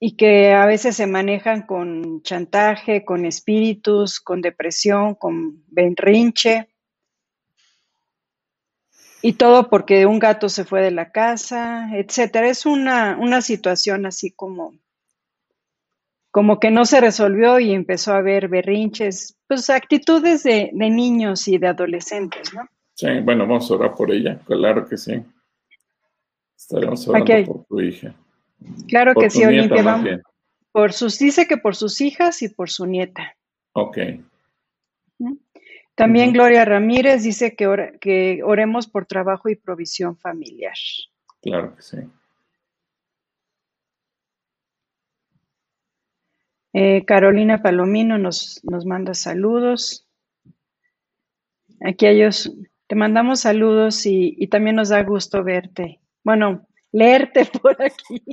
y 0.06 0.18
que 0.18 0.52
a 0.52 0.66
veces 0.66 0.98
se 0.98 1.08
manejan 1.08 1.62
con 1.62 2.22
chantaje, 2.24 3.06
con 3.06 3.24
espíritus, 3.24 4.20
con 4.20 4.42
depresión, 4.42 5.16
con 5.16 5.64
benrinche. 5.68 6.68
Y 9.22 9.32
todo 9.32 9.70
porque 9.70 10.06
un 10.06 10.20
gato 10.20 10.50
se 10.50 10.66
fue 10.66 10.82
de 10.82 10.92
la 10.92 11.14
casa, 11.14 11.88
etcétera. 11.94 12.50
Es 12.50 12.66
una, 12.66 13.18
una 13.18 13.42
situación 13.42 14.06
así 14.06 14.30
como, 14.30 14.74
como 16.34 16.60
que 16.60 16.72
no 16.72 16.84
se 16.86 17.00
resolvió 17.00 17.60
y 17.60 17.74
empezó 17.74 18.12
a 18.12 18.18
haber 18.18 18.48
berrinches, 18.48 19.38
pues 19.48 19.70
actitudes 19.70 20.42
de, 20.42 20.72
niños 20.74 21.48
y 21.48 21.60
de 21.60 21.68
adolescentes, 21.68 22.52
¿no? 22.56 22.68
Sí, 22.96 23.20
bueno, 23.20 23.46
vamos 23.46 23.70
a 23.70 23.76
orar 23.76 23.94
por 23.94 24.12
ella, 24.12 24.40
claro 24.44 24.84
que 24.88 24.98
sí. 24.98 25.24
Estaremos 26.58 27.08
orando 27.08 27.46
por 27.46 27.66
tu 27.66 27.82
hija. 27.82 28.16
Claro 28.88 29.14
que 29.14 29.30
sí, 29.30 29.46
Olimpia. 29.46 30.24
por 30.72 30.92
sus, 30.94 31.20
dice 31.20 31.48
que 31.48 31.58
por 31.58 31.76
sus 31.76 32.02
hijas 32.02 32.42
y 32.42 32.50
por 32.50 32.72
su 32.72 32.88
nieta. 32.88 33.36
Ok. 33.74 34.00
También 35.94 36.34
Gloria 36.34 36.66
Ramírez 36.66 37.22
dice 37.22 37.56
que, 37.56 38.00
que 38.02 38.42
oremos 38.44 38.88
por 38.88 39.06
trabajo 39.06 39.50
y 39.50 39.56
provisión 39.56 40.18
familiar. 40.18 40.74
Claro 41.44 41.76
que 41.76 41.84
sí. 41.84 41.98
Eh, 46.74 47.06
Carolina 47.06 47.62
Palomino 47.62 48.18
nos, 48.18 48.60
nos 48.64 48.86
manda 48.86 49.14
saludos. 49.14 50.08
Aquí 51.82 52.08
ellos 52.08 52.52
te 52.88 52.96
mandamos 52.96 53.42
saludos 53.42 54.06
y, 54.06 54.36
y, 54.38 54.48
también 54.48 54.76
nos 54.76 54.90
da 54.90 55.04
gusto 55.04 55.44
verte. 55.44 56.00
Bueno, 56.24 56.68
leerte 56.92 57.46
por 57.62 57.82
aquí 57.82 58.24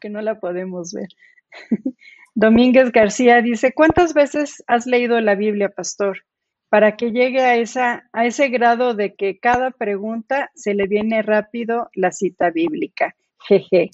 que 0.00 0.10
no 0.10 0.20
la 0.20 0.40
podemos 0.40 0.92
ver. 0.92 1.08
Domínguez 2.34 2.92
García 2.92 3.42
dice, 3.42 3.72
¿cuántas 3.72 4.14
veces 4.14 4.62
has 4.66 4.86
leído 4.86 5.20
la 5.20 5.34
Biblia, 5.34 5.68
pastor? 5.68 6.24
Para 6.68 6.96
que 6.96 7.10
llegue 7.10 7.40
a, 7.42 7.56
esa, 7.56 8.08
a 8.12 8.26
ese 8.26 8.48
grado 8.48 8.94
de 8.94 9.14
que 9.14 9.38
cada 9.38 9.72
pregunta 9.72 10.50
se 10.54 10.74
le 10.74 10.86
viene 10.86 11.22
rápido 11.22 11.90
la 11.94 12.12
cita 12.12 12.50
bíblica. 12.50 13.16
Jeje. 13.48 13.90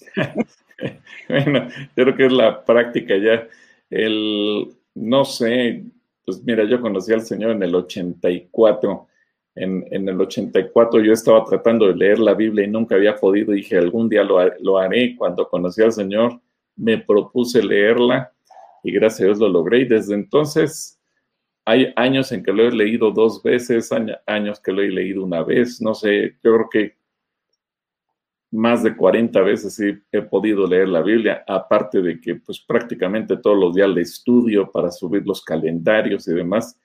bueno, 1.28 1.68
yo 1.96 2.04
creo 2.04 2.16
que 2.16 2.26
es 2.26 2.32
la 2.32 2.64
práctica 2.64 3.16
ya. 3.16 3.48
El, 3.90 4.68
no 4.94 5.24
sé, 5.24 5.84
pues 6.24 6.42
mira, 6.44 6.64
yo 6.64 6.80
conocí 6.80 7.12
al 7.12 7.22
Señor 7.22 7.52
en 7.52 7.62
el 7.62 7.74
84 7.74 9.06
en, 9.56 10.08
el 10.08 10.20
84 10.20 11.00
yo 11.00 11.12
estaba 11.12 11.42
tratando 11.44 11.88
de 11.88 11.96
leer 11.96 12.18
la 12.18 12.34
Biblia 12.34 12.66
y 12.66 12.68
nunca 12.68 12.94
había 12.94 13.16
podido. 13.16 13.52
Dije, 13.52 13.78
algún 13.78 14.08
día 14.08 14.22
lo, 14.22 14.38
lo 14.60 14.78
haré. 14.78 15.16
Cuando 15.16 15.48
conocí 15.48 15.82
al 15.82 15.92
Señor, 15.92 16.40
me 16.76 16.98
propuse 16.98 17.62
leerla 17.62 18.32
y 18.84 18.92
gracias 18.92 19.22
a 19.22 19.24
Dios 19.24 19.38
lo 19.38 19.48
logré. 19.48 19.80
Y 19.80 19.84
desde 19.86 20.14
entonces 20.14 21.00
hay 21.64 21.90
años 21.96 22.30
en 22.32 22.42
que 22.42 22.52
lo 22.52 22.68
he 22.68 22.70
leído 22.70 23.10
dos 23.10 23.42
veces, 23.42 23.90
años 24.26 24.60
que 24.60 24.72
lo 24.72 24.82
he 24.82 24.90
leído 24.90 25.24
una 25.24 25.42
vez. 25.42 25.80
No 25.80 25.94
sé, 25.94 26.36
yo 26.44 26.52
creo 26.54 26.68
que 26.70 26.96
más 28.50 28.82
de 28.82 28.96
40 28.96 29.40
veces 29.42 29.78
he 30.12 30.22
podido 30.22 30.66
leer 30.66 30.88
la 30.88 31.02
Biblia, 31.02 31.44
aparte 31.46 32.00
de 32.00 32.20
que 32.20 32.36
pues 32.36 32.60
prácticamente 32.60 33.36
todos 33.36 33.58
los 33.58 33.74
días 33.74 33.88
le 33.88 34.02
estudio 34.02 34.70
para 34.70 34.90
subir 34.90 35.26
los 35.26 35.42
calendarios 35.42 36.26
y 36.28 36.34
demás 36.34 36.78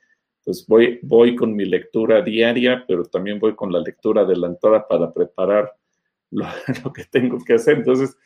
pues 0.43 0.66
voy, 0.68 0.99
voy 1.03 1.36
con 1.36 1.55
mi 1.55 1.66
lectura 1.66 2.22
diaria, 2.22 2.84
pero 2.88 3.05
también 3.05 3.39
voy 3.39 3.55
con 3.55 3.72
la 3.72 3.80
lectura 3.80 4.22
adelantada 4.22 4.88
para 4.88 5.14
preparar 5.14 5.72
lo, 6.32 6.93
que 6.93 7.05
tengo 7.05 7.38
que 7.43 7.53
hacer. 7.53 7.78
Entonces, 7.78 8.18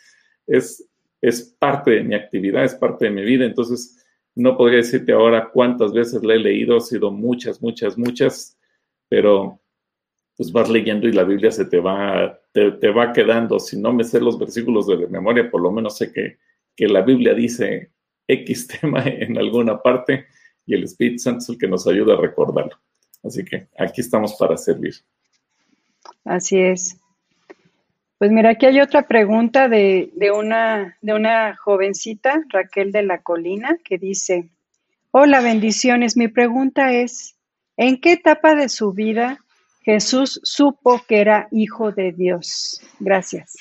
es, 0.48 0.88
es 1.22 1.56
parte 1.60 1.92
de 1.92 2.04
mi 2.04 2.16
actividad, 2.16 2.64
es 2.64 2.76
parte 2.76 3.06
de 3.06 3.12
mi 3.12 3.24
vida. 3.24 3.46
Entonces, 3.46 4.06
no 4.34 4.58
podría 4.58 4.78
decirte 4.78 5.12
ahora 5.12 5.50
cuántas 5.52 5.94
veces 5.94 6.24
la 6.24 6.36
he 6.36 6.40
leído, 6.40 6.78
ha 6.78 6.82
sido 6.82 7.12
muchas, 7.12 7.62
muchas, 7.62 7.98
muchas, 7.98 8.58
pero 9.10 9.60
pues 10.38 10.52
vas 10.52 10.70
leyendo 10.70 11.08
y 11.08 11.14
la 11.14 11.24
Biblia 11.24 11.52
se 11.52 11.66
te 11.66 11.80
va, 11.80 12.40
te, 12.52 12.90
va 12.90 13.14
quedando. 13.14 13.60
Si 13.60 13.80
no 13.80 13.94
me 13.94 14.04
sé 14.04 14.20
los 14.20 14.38
versículos 14.38 14.88
de 14.88 15.08
memoria, 15.08 15.50
por 15.50 15.62
lo 15.62 15.72
menos 15.72 15.98
sé 15.98 16.12
que, 16.12 16.38
que 16.76 16.88
la 16.88 17.02
Biblia 17.02 17.34
dice 17.34 17.92
X 18.28 18.68
tema 18.82 19.04
en 19.06 19.38
alguna 19.38 19.82
parte 19.82 20.26
y 20.66 20.74
el 20.74 20.84
Espíritu 20.84 21.20
Santo 21.20 21.40
es 21.40 21.50
el 21.50 21.58
que 21.58 21.68
nos 21.68 21.88
ayuda 21.88 22.16
a 22.16 22.22
recordarlo. 22.22 22.78
Así 23.24 23.44
que 23.44 23.68
aquí 23.78 24.02
estamos 24.02 24.36
para 24.36 24.58
servir. 24.58 24.94
Así 26.24 26.60
es. 26.60 26.98
Pues 28.18 28.32
mira, 28.32 28.52
aquí 28.52 28.66
hay 28.66 28.80
otra 28.80 29.08
pregunta 29.08 29.68
de, 29.68 30.10
una, 30.34 30.98
de 31.02 31.14
una 31.14 31.56
jovencita, 31.56 32.44
Raquel 32.50 32.92
de 32.92 33.04
la 33.04 33.22
Colina, 33.22 33.78
que 33.84 33.98
dice, 33.98 34.50
hola, 35.12 35.42
bendiciones. 35.42 36.16
Mi 36.16 36.28
pregunta 36.28 36.94
es, 36.94 37.36
¿en 37.78 38.00
qué 38.00 38.14
etapa 38.14 38.56
de 38.56 38.70
su 38.70 38.94
vida 38.94 39.45
Jesús 39.86 40.42
supo 40.44 41.00
que 41.08 41.22
era 41.22 41.48
hijo 41.52 41.92
de 41.92 42.12
Dios? 42.12 42.82
Gracias. 43.00 43.56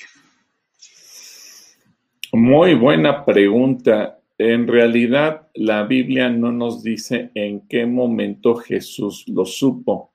Muy 2.33 2.73
buena 2.73 3.23
pregunta. 3.23 4.19
En 4.37 4.67
realidad, 4.67 5.47
la 5.53 5.83
Biblia 5.83 6.29
no 6.29 6.51
nos 6.51 6.81
dice 6.81 7.29
en 7.35 7.61
qué 7.67 7.85
momento 7.85 8.55
Jesús 8.55 9.23
lo 9.27 9.45
supo, 9.45 10.13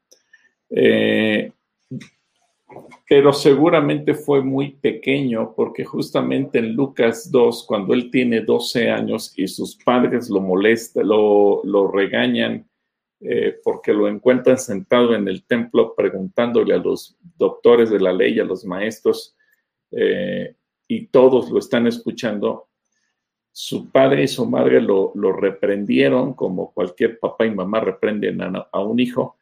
eh, 0.69 1.53
pero 3.09 3.33
seguramente 3.33 4.15
fue 4.15 4.43
muy 4.43 4.73
pequeño 4.73 5.55
porque 5.57 5.85
justamente 5.85 6.59
en 6.59 6.75
Lucas 6.75 7.31
2, 7.31 7.65
cuando 7.67 7.95
él 7.95 8.11
tiene 8.11 8.41
12 8.41 8.91
años 8.91 9.33
y 9.37 9.47
sus 9.47 9.77
padres 9.77 10.29
lo 10.29 10.41
molestan, 10.41 11.09
lo, 11.09 11.91
regañan 11.93 12.69
eh, 13.23 13.61
porque 13.62 13.93
lo 13.93 14.09
encuentran 14.09 14.59
sentado 14.59 15.14
en 15.14 15.29
el 15.29 15.45
templo 15.45 15.95
preguntándole 15.95 16.75
a 16.75 16.79
los 16.79 17.18
doctores 17.37 17.91
de 17.91 18.01
la 18.01 18.14
ley, 18.14 18.41
a 18.41 18.45
los 18.45 18.64
maestros, 18.64 19.37
eh, 19.91 20.55
y 20.89 21.07
todos 21.09 21.51
lo 21.51 21.59
están 21.59 21.87
escuchando, 21.87 22.68
su 23.53 23.91
padre 23.91 24.23
y 24.25 24.29
su 24.29 24.47
madre 24.47 24.81
lo, 24.81 25.12
reprendieron 25.33 26.35
como 26.35 26.73
cualquier 26.73 27.18
papá 27.18 27.45
y 27.45 27.51
mamá 27.51 27.81
reprenden 27.81 28.41
a, 28.41 28.81
un 28.81 28.99
hijo, 28.99 29.37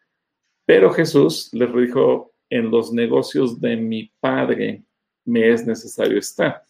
pero 0.65 0.91
Jesús 0.91 1.51
les 1.53 1.73
dijo, 1.73 2.35
en 2.51 2.71
los 2.71 2.93
negocios 2.93 3.61
de 3.61 3.77
mi 3.77 4.13
padre 4.19 4.83
me 5.25 5.51
es 5.51 5.67
necesario 5.67 6.19
estar. 6.19 6.65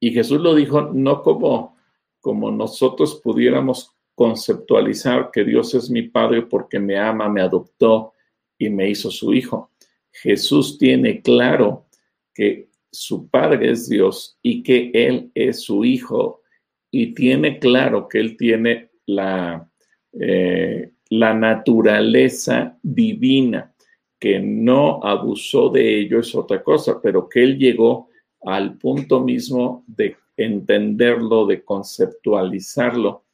Y 0.00 0.10
Jesús 0.10 0.40
lo 0.40 0.54
dijo 0.54 0.80
no 0.80 1.22
como, 1.22 1.76
como 2.20 2.50
nosotros 2.50 3.20
pudiéramos 3.22 3.97
conceptualizar 4.18 5.30
que 5.32 5.44
Dios 5.44 5.76
es 5.76 5.88
mi 5.88 6.02
padre 6.02 6.42
porque 6.42 6.80
me 6.80 6.98
ama, 6.98 7.28
me 7.28 7.40
adoptó 7.40 8.14
y 8.58 8.68
me 8.68 8.90
hizo 8.90 9.12
su 9.12 9.32
hijo. 9.32 9.70
Jesús 10.10 10.76
tiene 10.76 11.22
claro 11.22 11.86
que 12.34 12.68
su 12.90 13.28
padre 13.28 13.70
es 13.70 13.88
Dios 13.88 14.36
y 14.42 14.64
que 14.64 14.90
Él 14.92 15.30
es 15.36 15.60
su 15.60 15.84
hijo 15.84 16.42
y 16.90 17.14
tiene 17.14 17.60
claro 17.60 18.08
que 18.08 18.18
Él 18.18 18.36
tiene 18.36 18.90
la, 19.06 19.70
eh, 20.14 20.90
la 21.10 21.32
naturaleza 21.32 22.76
divina, 22.82 23.72
que 24.18 24.40
no 24.40 24.98
abusó 25.00 25.68
de 25.68 26.00
ello 26.00 26.18
es 26.18 26.34
otra 26.34 26.60
cosa, 26.60 27.00
pero 27.00 27.28
que 27.28 27.44
Él 27.44 27.56
llegó 27.56 28.08
al 28.42 28.78
punto 28.78 29.20
mismo 29.20 29.84
de 29.86 30.16
entenderlo, 30.36 31.46
de 31.46 31.62
conceptualizarlo, 31.62 33.27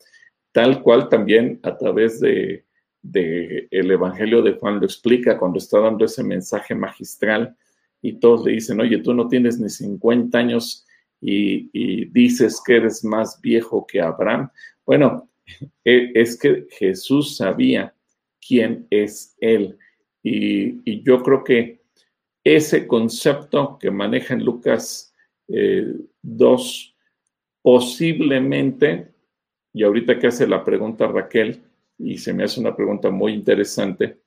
tal 0.55 0.83
cual 0.85 1.09
también 1.09 1.59
a 1.65 1.77
través 1.77 2.21
de, 2.21 2.65
el 3.03 3.91
Evangelio 3.91 4.41
de 4.41 4.53
Juan 4.53 4.79
lo 4.79 4.87
explica 4.87 5.37
cuando 5.37 5.59
está 5.59 5.81
dando 5.81 6.05
ese 6.05 6.23
mensaje 6.23 6.77
magistral 6.77 7.57
y 8.01 8.21
todos 8.21 8.47
le 8.47 8.53
dicen, 8.53 8.81
oye, 8.81 8.99
tú 8.99 9.13
no 9.15 9.27
tienes 9.27 9.59
ni 9.59 9.69
50 9.69 10.39
años 10.39 10.87
y, 11.21 12.05
dices 12.11 12.63
que 12.65 12.77
eres 12.77 13.05
más 13.05 13.41
viejo 13.41 13.85
que 13.85 14.01
Abraham. 14.01 14.49
Bueno, 14.87 15.29
e, 15.85 16.13
es 16.15 16.39
que 16.39 16.67
Jesús 16.71 17.37
sabía 17.37 17.93
quién 18.41 18.87
es 18.91 19.35
Él. 19.41 19.77
Y, 20.23 21.03
yo 21.03 21.21
creo 21.25 21.43
que 21.43 21.81
ese 22.45 22.87
concepto 22.87 23.77
que 23.81 23.91
maneja 23.91 24.35
en 24.35 24.45
Lucas 24.45 25.13
2, 25.49 25.49
eh, 25.51 27.03
posiblemente, 27.61 29.14
y 29.75 29.83
ahorita 29.83 30.19
que 30.19 30.29
hace 30.29 30.47
la 30.47 30.65
pregunta 30.65 31.07
Raquel, 31.07 31.63
y 31.99 32.17
se 32.17 32.33
me 32.33 32.45
hace 32.45 32.61
una 32.61 32.75
pregunta 32.75 33.11
muy 33.11 33.35
interesante, 33.35 34.21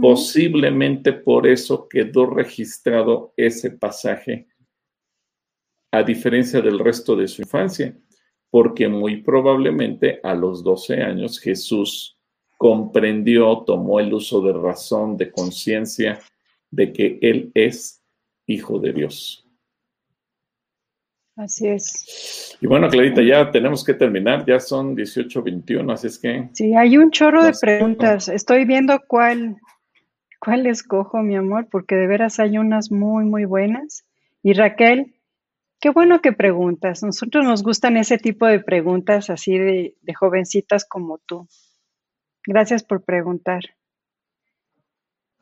posiblemente 0.00 1.12
por 1.12 1.46
eso 1.46 1.86
quedó 1.88 2.26
registrado 2.26 3.34
ese 3.36 3.72
pasaje, 3.72 4.46
a 5.90 6.02
diferencia 6.02 6.62
del 6.62 6.78
resto 6.78 7.14
de 7.14 7.28
su 7.28 7.42
infancia 7.42 7.94
porque 8.54 8.86
muy 8.86 9.16
probablemente 9.16 10.20
a 10.22 10.32
los 10.32 10.62
12 10.62 11.02
años 11.02 11.40
Jesús 11.40 12.16
comprendió, 12.56 13.64
tomó 13.66 13.98
el 13.98 14.14
uso 14.14 14.40
de 14.42 14.52
razón, 14.52 15.16
de 15.16 15.32
conciencia, 15.32 16.20
de 16.70 16.92
que 16.92 17.18
Él 17.20 17.50
es 17.52 18.00
hijo 18.46 18.78
de 18.78 18.92
Dios. 18.92 19.43
Así 21.36 21.68
es. 21.68 22.56
Y 22.60 22.66
bueno, 22.66 22.88
Clarita, 22.88 23.22
ya 23.22 23.50
tenemos 23.50 23.84
que 23.84 23.94
terminar, 23.94 24.44
ya 24.46 24.60
son 24.60 24.96
18.21, 24.96 25.92
así 25.92 26.06
es 26.06 26.18
que... 26.18 26.48
Sí, 26.52 26.74
hay 26.74 26.96
un 26.96 27.10
chorro 27.10 27.44
de 27.44 27.52
preguntas. 27.60 28.28
Estoy 28.28 28.64
viendo 28.64 29.00
cuál, 29.06 29.56
cuál 30.40 30.66
escojo, 30.66 31.22
mi 31.22 31.34
amor, 31.34 31.66
porque 31.70 31.96
de 31.96 32.06
veras 32.06 32.38
hay 32.38 32.58
unas 32.58 32.92
muy, 32.92 33.24
muy 33.24 33.44
buenas. 33.44 34.04
Y 34.42 34.52
Raquel, 34.52 35.14
Qué 35.84 35.90
bueno 35.90 36.22
que 36.22 36.32
preguntas. 36.32 37.02
Nosotros 37.02 37.44
nos 37.44 37.62
gustan 37.62 37.98
ese 37.98 38.16
tipo 38.16 38.46
de 38.46 38.58
preguntas 38.58 39.28
así 39.28 39.58
de, 39.58 39.94
jovencitas 40.18 40.86
como 40.86 41.18
tú. 41.18 41.46
Gracias 42.46 42.82
por 42.82 43.04
preguntar. 43.04 43.60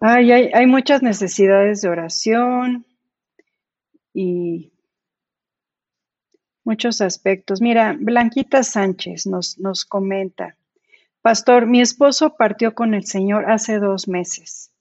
Ay, 0.00 0.32
hay, 0.32 0.50
hay 0.52 0.66
muchas 0.66 1.00
necesidades 1.00 1.80
de 1.80 1.90
oración 1.90 2.84
y 4.12 4.71
muchos 6.64 7.00
aspectos. 7.00 7.60
Mira, 7.60 7.96
Blanquita 7.98 8.62
Sánchez 8.62 9.26
nos, 9.26 9.58
nos 9.58 9.84
comenta, 9.84 10.56
Pastor, 11.22 11.66
mi 11.66 11.80
esposo 11.80 12.34
partió 12.34 12.74
con 12.74 12.94
el 12.94 13.04
Señor 13.04 13.48
hace 13.48 13.78
dos 13.78 14.08
meses. 14.08 14.72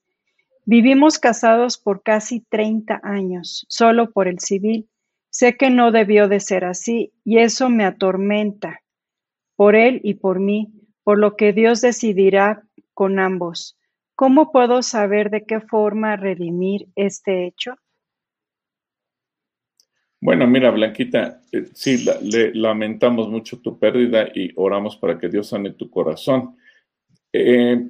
Vivimos 0.66 1.20
casados 1.20 1.78
por 1.78 2.02
casi 2.02 2.40
30 2.40 3.00
años, 3.04 3.64
solo 3.70 4.10
por 4.10 4.28
el 4.28 4.40
civil. 4.40 4.90
Sé 5.30 5.56
que 5.56 5.70
no 5.70 5.92
debió 5.92 6.28
de 6.28 6.40
ser 6.40 6.66
así, 6.66 7.14
y 7.24 7.38
eso 7.38 7.70
me 7.70 7.86
atormenta, 7.86 8.82
por 9.56 9.76
él 9.76 10.02
y 10.04 10.16
por 10.16 10.40
mí, 10.40 10.74
por 11.04 11.20
lo 11.20 11.36
que 11.36 11.54
Dios 11.54 11.80
decidirá 11.82 12.64
con 12.96 13.20
ambos. 13.20 13.78
¿Cómo 14.16 14.52
puedo 14.52 14.82
saber 14.82 15.30
de 15.30 15.46
qué 15.46 15.60
forma 15.62 16.16
redimir 16.16 16.88
este 16.96 17.46
hecho? 17.46 17.76
Bueno, 20.24 20.46
mira, 20.46 20.70
Blanquita, 20.70 21.42
eh, 21.52 21.66
sí, 21.74 22.06
le 22.22 22.54
lamentamos 22.54 23.28
mucho 23.28 23.60
tu 23.60 23.80
pérdida 23.80 24.30
y 24.36 24.52
oramos 24.56 24.96
para 24.96 25.18
que 25.18 25.30
Dios 25.30 25.48
sane 25.48 25.72
tu 25.72 25.90
corazón. 25.90 26.58
Eh, 27.34 27.90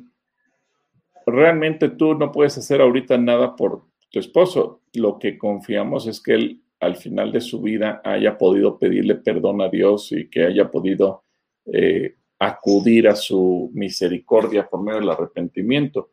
realmente 1.26 1.90
tú 1.90 2.16
no 2.16 2.32
puedes 2.32 2.58
hacer 2.58 2.80
ahorita 2.80 3.18
nada 3.18 3.54
por 3.54 3.84
tu 4.10 4.20
esposo. 4.20 4.82
Lo 4.94 5.20
que 5.20 5.38
confiamos 5.38 6.08
es 6.08 6.22
que 6.22 6.34
él 6.36 6.62
al 6.80 6.96
final 6.96 7.34
de 7.34 7.42
su 7.42 7.62
vida 7.62 8.02
haya 8.06 8.38
podido 8.38 8.80
pedirle 8.80 9.16
perdón 9.16 9.62
a 9.62 9.68
Dios 9.68 10.14
y 10.14 10.30
que 10.30 10.46
haya 10.46 10.72
podido 10.72 11.26
eh, 11.66 12.16
acudir 12.40 13.10
a 13.10 13.16
su 13.16 13.72
misericordia 13.74 14.70
por 14.70 14.82
medio 14.82 15.02
del 15.02 15.10
arrepentimiento. 15.10 16.12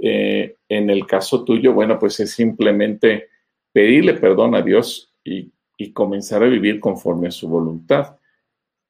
En 0.00 0.90
el 0.90 1.04
caso 1.04 1.44
tuyo, 1.44 1.72
bueno, 1.72 1.98
pues 1.98 2.20
es 2.20 2.30
simplemente 2.30 3.30
pedirle 3.72 4.14
perdón 4.14 4.54
a 4.54 4.62
Dios 4.62 5.07
y, 5.28 5.92
comenzar 5.92 6.42
a 6.42 6.48
vivir 6.48 6.80
conforme 6.80 7.28
a 7.28 7.30
su 7.30 7.48
voluntad. 7.48 8.16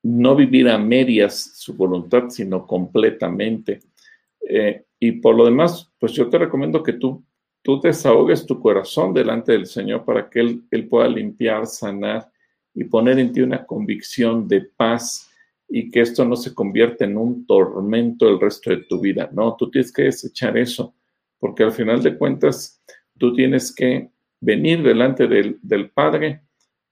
No 0.02 0.34
vivir 0.34 0.68
a 0.70 0.78
medias 0.78 1.52
su 1.54 1.74
voluntad, 1.74 2.30
sino 2.30 2.66
completamente. 2.66 3.80
Eh, 4.40 4.84
y 4.98 5.12
por 5.12 5.34
lo 5.34 5.44
demás, 5.44 5.90
pues 5.98 6.12
yo 6.12 6.28
te 6.30 6.38
recomiendo 6.38 6.82
que 6.82 6.94
tú 6.94 7.22
tú 7.68 7.80
desahogues 7.80 8.46
tu 8.46 8.60
corazón 8.60 9.12
delante 9.12 9.52
del 9.52 9.66
Señor 9.66 10.04
para 10.04 10.30
que 10.30 10.40
Él, 10.40 10.64
Él 10.70 10.88
pueda 10.88 11.08
limpiar, 11.08 11.66
sanar 11.66 12.30
y 12.74 12.84
poner 12.84 13.18
en 13.18 13.32
ti 13.32 13.42
una 13.42 13.66
convicción 13.66 14.48
de 14.48 14.62
paz 14.62 15.30
y 15.68 15.90
que 15.90 16.00
esto 16.00 16.24
no 16.24 16.34
se 16.34 16.54
convierta 16.54 17.04
en 17.04 17.18
un 17.18 17.46
tormento 17.46 18.28
el 18.28 18.40
resto 18.40 18.70
de 18.70 18.84
tu 18.84 19.00
vida. 19.00 19.28
No, 19.34 19.54
tú 19.54 19.70
tienes 19.70 19.92
que 19.92 20.04
desechar 20.04 20.56
eso, 20.56 20.94
porque 21.38 21.62
al 21.62 21.72
final 21.72 22.02
de 22.02 22.16
cuentas 22.16 22.82
tú 23.18 23.34
tienes 23.34 23.74
que 23.74 24.10
venir 24.40 24.82
delante 24.82 25.26
del, 25.26 25.90
Padre 25.90 26.42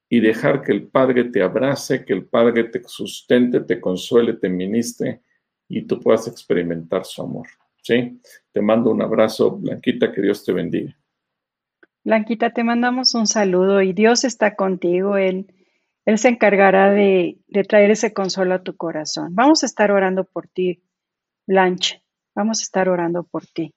y 0.08 0.20
dejar 0.20 0.62
que 0.62 0.72
el 0.72 0.88
Padre 0.88 1.24
te 1.24 1.42
abrace, 1.42 2.04
que 2.04 2.12
el 2.12 2.26
Padre 2.26 2.64
te 2.64 2.82
sustente, 2.84 3.60
te 3.60 3.80
consuele, 3.80 4.34
te 4.34 4.48
ministre 4.48 5.22
y 5.68 5.82
tú 5.82 6.00
puedas 6.00 6.28
experimentar 6.28 7.04
su 7.04 7.22
amor. 7.22 7.46
¿sí? 7.82 8.20
Te 8.52 8.60
mando 8.60 8.90
un 8.90 9.02
abrazo, 9.02 9.56
Blanquita, 9.56 10.12
que 10.12 10.22
Dios 10.22 10.44
te 10.44 10.52
bendiga. 10.52 10.96
Blanquita, 12.04 12.50
te 12.50 12.62
mandamos 12.62 13.14
un 13.14 13.26
saludo 13.26 13.82
y 13.82 13.92
Dios 13.92 14.22
está 14.24 14.54
contigo, 14.54 15.16
Él, 15.16 15.52
él 16.04 16.18
se 16.18 16.28
encargará 16.28 16.92
de, 16.92 17.38
de 17.48 17.64
traer 17.64 17.90
ese 17.90 18.12
consuelo 18.12 18.54
a 18.54 18.62
tu 18.62 18.76
corazón. 18.76 19.34
Vamos 19.34 19.64
a 19.64 19.66
estar 19.66 19.90
orando 19.90 20.22
por 20.22 20.46
ti, 20.46 20.84
Blanche, 21.48 22.04
vamos 22.32 22.60
a 22.60 22.62
estar 22.62 22.88
orando 22.88 23.24
por 23.24 23.44
ti. 23.46 23.74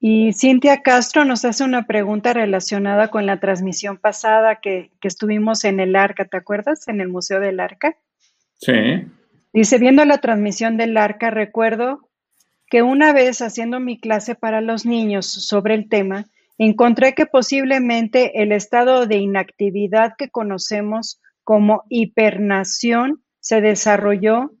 Y 0.00 0.32
Cintia 0.32 0.80
Castro 0.80 1.26
nos 1.26 1.44
hace 1.44 1.62
una 1.62 1.86
pregunta 1.86 2.32
relacionada 2.32 3.08
con 3.08 3.26
la 3.26 3.38
transmisión 3.38 3.98
pasada 3.98 4.56
que, 4.56 4.90
que, 4.98 5.08
estuvimos 5.08 5.64
en 5.64 5.78
el 5.78 5.94
Arca, 5.94 6.24
¿te 6.24 6.38
acuerdas? 6.38 6.88
En 6.88 7.02
el 7.02 7.08
Museo 7.08 7.38
del 7.38 7.60
Arca. 7.60 7.96
Sí. 8.56 8.72
Dice, 9.52 9.78
viendo 9.78 10.04
la 10.06 10.18
transmisión 10.18 10.78
del 10.78 10.96
Arca, 10.96 11.28
recuerdo 11.28 12.08
que 12.66 12.82
una 12.82 13.12
vez 13.12 13.42
haciendo 13.42 13.78
mi 13.78 14.00
clase 14.00 14.34
para 14.34 14.62
los 14.62 14.86
niños 14.86 15.26
sobre 15.26 15.74
el 15.74 15.88
tema, 15.90 16.26
encontré 16.56 17.14
que 17.14 17.26
posiblemente 17.26 18.42
el 18.42 18.52
estado 18.52 19.06
de 19.06 19.16
inactividad 19.16 20.14
que 20.16 20.30
conocemos 20.30 21.20
como 21.44 21.82
hipernación 21.90 23.22
se 23.40 23.60
desarrolló 23.60 24.52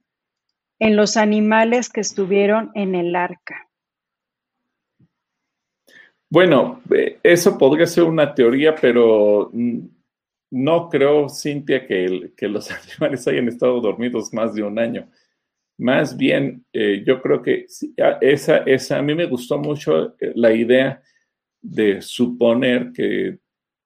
en 0.78 0.96
los 0.96 1.16
animales 1.16 1.88
que 1.88 2.00
estuvieron 2.00 2.72
en 2.74 2.94
el 2.94 3.14
arca. 3.16 3.69
Bueno, 6.30 6.80
eh, 6.94 7.18
eso 7.24 7.58
podría 7.58 7.86
ser 7.86 8.04
una 8.04 8.32
teoría, 8.32 8.74
pero 8.80 9.50
no 10.50 10.88
creo, 10.88 11.28
Cintia, 11.28 11.84
que, 11.86 12.32
los 12.42 12.70
animales 13.00 13.26
hayan 13.26 13.48
estado 13.48 13.80
dormidos 13.80 14.32
más 14.32 14.54
de 14.54 14.62
un 14.62 14.78
año. 14.78 15.10
Más 15.78 16.16
bien, 16.16 16.64
eh, 16.72 17.02
yo 17.04 17.20
creo 17.20 17.42
que 17.42 17.66
esa, 18.20 18.58
esa, 18.58 18.98
a 18.98 19.02
mí 19.02 19.14
me 19.14 19.26
gustó 19.26 19.58
mucho 19.58 20.14
eh, 20.20 20.32
la 20.36 20.52
idea 20.52 21.02
de 21.60 22.00
suponer 22.00 22.92
que 22.92 23.38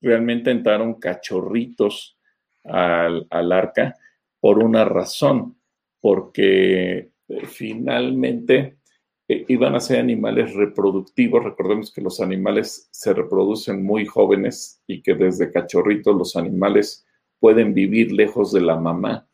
realmente 0.03 0.51
entraron 0.51 1.01
cachorritos 1.01 2.19
al, 2.65 3.27
arca 3.31 3.97
por 4.39 4.59
una 4.62 4.85
razón, 4.85 5.57
porque 6.01 7.11
eh, 9.29 9.45
iban 9.49 9.75
a 9.75 9.81
ser 9.81 10.01
animales 10.01 10.55
reproductivos. 10.55 11.45
Recordemos 11.45 11.93
que 11.93 12.03
los 12.03 12.21
animales 12.21 12.89
se 12.91 13.13
reproducen 13.13 13.85
muy 13.85 14.07
jóvenes 14.07 14.83
y 14.87 15.03
que 15.03 15.15
desde 15.15 15.51
cachorritos 15.51 16.17
los 16.17 16.37
animales 16.37 17.07
pueden 17.41 17.75
vivir 17.75 18.13
lejos 18.13 18.53
de 18.53 18.61
la 18.61 18.77
mamá. 18.77 19.27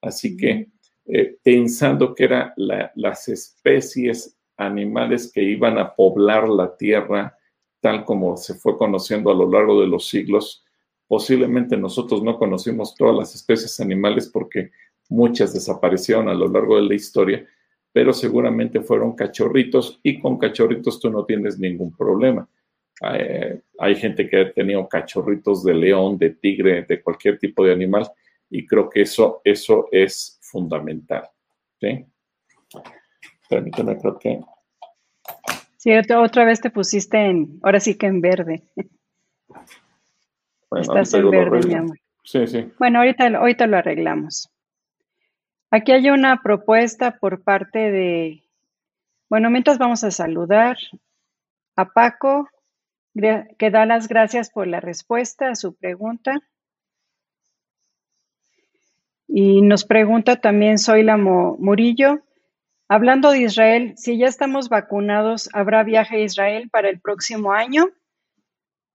Así 0.00 0.36
que 0.36 0.68
eh, 1.06 1.36
pensando 1.42 2.14
que 2.14 2.24
eran 2.24 2.52
las 2.56 3.28
especies 3.28 4.38
animales 4.56 5.32
que 5.32 5.42
iban 5.42 5.78
a 5.78 5.94
poblar 5.94 6.48
la 6.48 6.76
tierra, 6.76 7.36
tal 7.80 8.04
como 8.04 8.36
se 8.36 8.54
fue 8.54 8.76
conociendo 8.76 9.30
a 9.30 9.34
lo 9.34 9.50
largo 9.50 9.80
de 9.80 9.88
los 9.88 10.08
siglos. 10.08 10.64
Posiblemente 11.08 11.76
nosotros 11.76 12.22
no 12.22 12.38
conocimos 12.38 12.94
todas 12.94 13.16
las 13.16 13.34
especies 13.34 13.80
animales 13.80 14.30
porque 14.32 14.70
muchas 15.08 15.52
desaparecieron 15.52 16.28
a 16.28 16.34
lo 16.34 16.48
largo 16.48 16.76
de 16.76 16.82
la 16.82 16.94
historia, 16.94 17.44
pero 17.92 18.12
seguramente 18.12 18.80
fueron 18.80 19.14
cachorritos 19.14 20.00
y 20.02 20.18
con 20.18 20.38
cachorritos 20.38 20.98
tú 20.98 21.10
no 21.10 21.24
tienes 21.24 21.58
ningún 21.58 21.94
problema. 21.94 22.48
hay 23.78 23.96
gente 23.96 24.28
que 24.28 24.40
ha 24.40 24.52
tenido 24.52 24.88
cachorritos 24.88 25.64
de 25.64 25.74
león, 25.74 26.18
de 26.18 26.30
tigre, 26.30 26.84
de 26.88 27.02
cualquier 27.02 27.38
tipo 27.38 27.64
de 27.64 27.72
animal, 27.72 28.08
y 28.48 28.66
creo 28.66 28.88
que 28.88 29.02
eso, 29.02 29.40
eso 29.44 29.88
es 29.90 30.38
fundamental. 30.42 31.28
¿sí? 31.80 32.06
Permíteme, 33.48 33.98
creo 33.98 34.18
que. 34.18 34.40
Sí, 35.76 35.90
otra 35.92 36.44
vez 36.44 36.60
te 36.60 36.70
pusiste 36.70 37.18
en, 37.18 37.58
ahora 37.62 37.80
sí 37.80 37.96
que 37.96 38.06
en 38.06 38.20
verde. 38.20 38.62
Estás 40.70 41.12
en 41.14 41.30
verde, 41.30 41.66
mi 41.66 41.74
amor. 41.74 41.98
Sí, 42.24 42.46
sí. 42.46 42.70
Bueno, 42.78 43.00
ahorita, 43.00 43.26
ahorita 43.26 43.66
lo 43.66 43.76
arreglamos. 43.78 44.51
Aquí 45.74 45.90
hay 45.92 46.10
una 46.10 46.42
propuesta 46.42 47.16
por 47.18 47.42
parte 47.42 47.90
de, 47.90 48.44
bueno, 49.30 49.48
mientras 49.48 49.78
vamos 49.78 50.04
a 50.04 50.10
saludar 50.10 50.76
a 51.76 51.86
Paco, 51.86 52.46
que 53.14 53.70
da 53.70 53.86
las 53.86 54.06
gracias 54.06 54.50
por 54.50 54.66
la 54.66 54.80
respuesta 54.80 55.48
a 55.48 55.54
su 55.54 55.74
pregunta. 55.74 56.42
Y 59.26 59.62
nos 59.62 59.86
pregunta 59.86 60.36
también 60.36 60.76
Zoila 60.76 61.16
Murillo, 61.16 62.20
hablando 62.86 63.30
de 63.30 63.40
Israel, 63.40 63.94
si 63.96 64.18
ya 64.18 64.26
estamos 64.26 64.68
vacunados, 64.68 65.48
¿habrá 65.54 65.84
viaje 65.84 66.16
a 66.16 66.24
Israel 66.24 66.68
para 66.68 66.90
el 66.90 67.00
próximo 67.00 67.52
año? 67.52 67.86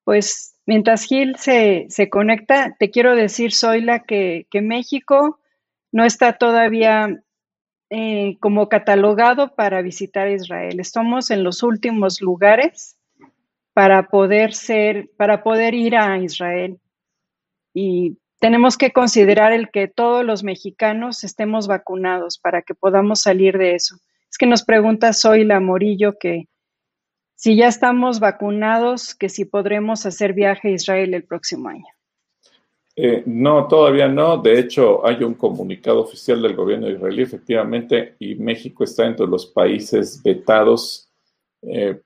Pues 0.03 0.55
mientras 0.67 1.05
Gil 1.05 1.37
se, 1.37 1.87
conecta, 2.11 2.75
te 2.77 2.91
quiero 2.91 3.15
decir, 3.15 3.51
Zoila, 3.51 4.03
que, 4.03 4.45
que 4.51 4.61
México 4.61 5.39
no 5.91 6.05
está 6.05 6.33
todavía 6.33 7.21
eh, 7.89 8.37
como 8.39 8.67
catalogado 8.67 9.55
para 9.55 9.81
visitar 9.81 10.29
Israel. 10.29 10.79
Estamos 10.79 11.31
en 11.31 11.43
los 11.43 11.63
últimos 11.63 12.21
lugares 12.21 12.97
para 13.73 14.07
poder 14.09 14.53
ser, 14.53 15.09
para 15.17 15.43
poder 15.43 15.73
ir 15.73 15.95
a 15.95 16.17
Israel. 16.17 16.79
Y 17.73 18.17
tenemos 18.39 18.77
que 18.77 18.91
considerar 18.91 19.53
el 19.53 19.69
que 19.71 19.87
todos 19.87 20.25
los 20.25 20.43
mexicanos 20.43 21.23
estemos 21.23 21.67
vacunados 21.67 22.37
para 22.37 22.61
que 22.61 22.75
podamos 22.75 23.21
salir 23.21 23.57
de 23.57 23.75
eso. 23.75 23.97
Es 24.29 24.37
que 24.37 24.47
nos 24.47 24.63
pregunta 24.63 25.13
Zoila 25.13 25.59
Morillo 25.59 26.17
que 26.19 26.47
si 27.35 27.55
ya 27.55 27.67
estamos 27.67 28.19
vacunados, 28.19 29.15
que 29.15 29.29
si 29.29 29.45
podremos 29.45 30.05
hacer 30.05 30.33
viaje 30.33 30.69
a 30.69 30.71
Israel 30.71 31.13
el 31.13 31.23
próximo 31.23 31.69
año. 31.69 31.96
Eh, 32.99 33.21
no, 33.27 33.67
todavía 33.67 34.07
no. 34.07 34.37
De 34.37 34.59
hecho, 34.59 35.05
hay 35.05 35.23
un 35.23 35.35
comunicado 35.35 36.01
oficial 36.01 36.41
del 36.41 36.55
gobierno 36.55 36.89
israelí, 36.89 37.21
efectivamente, 37.21 38.15
y 38.17 38.33
México 38.35 38.83
está 38.83 39.05
entre 39.05 39.27
los 39.27 39.45
países 39.45 40.21
vetados 40.23 41.07
eh, 41.61 42.01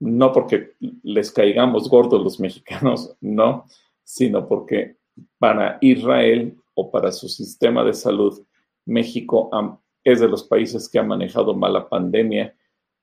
no 0.00 0.32
porque 0.32 0.72
les 1.02 1.30
caigamos 1.32 1.88
gordos 1.88 2.22
los 2.22 2.40
mexicanos, 2.46 3.16
no, 3.20 3.66
sino 4.02 4.46
porque 4.46 4.96
para 5.38 5.78
Israel 5.80 6.56
o 6.74 6.90
para 6.90 7.12
su 7.12 7.28
sistema 7.28 7.84
de 7.84 7.94
salud, 7.94 8.44
México 8.84 9.50
es 10.02 10.20
de 10.20 10.28
los 10.28 10.42
países 10.44 10.88
que 10.88 10.98
ha 10.98 11.02
manejado 11.02 11.54
mal 11.54 11.72
la 11.72 11.88
pandemia 11.88 12.54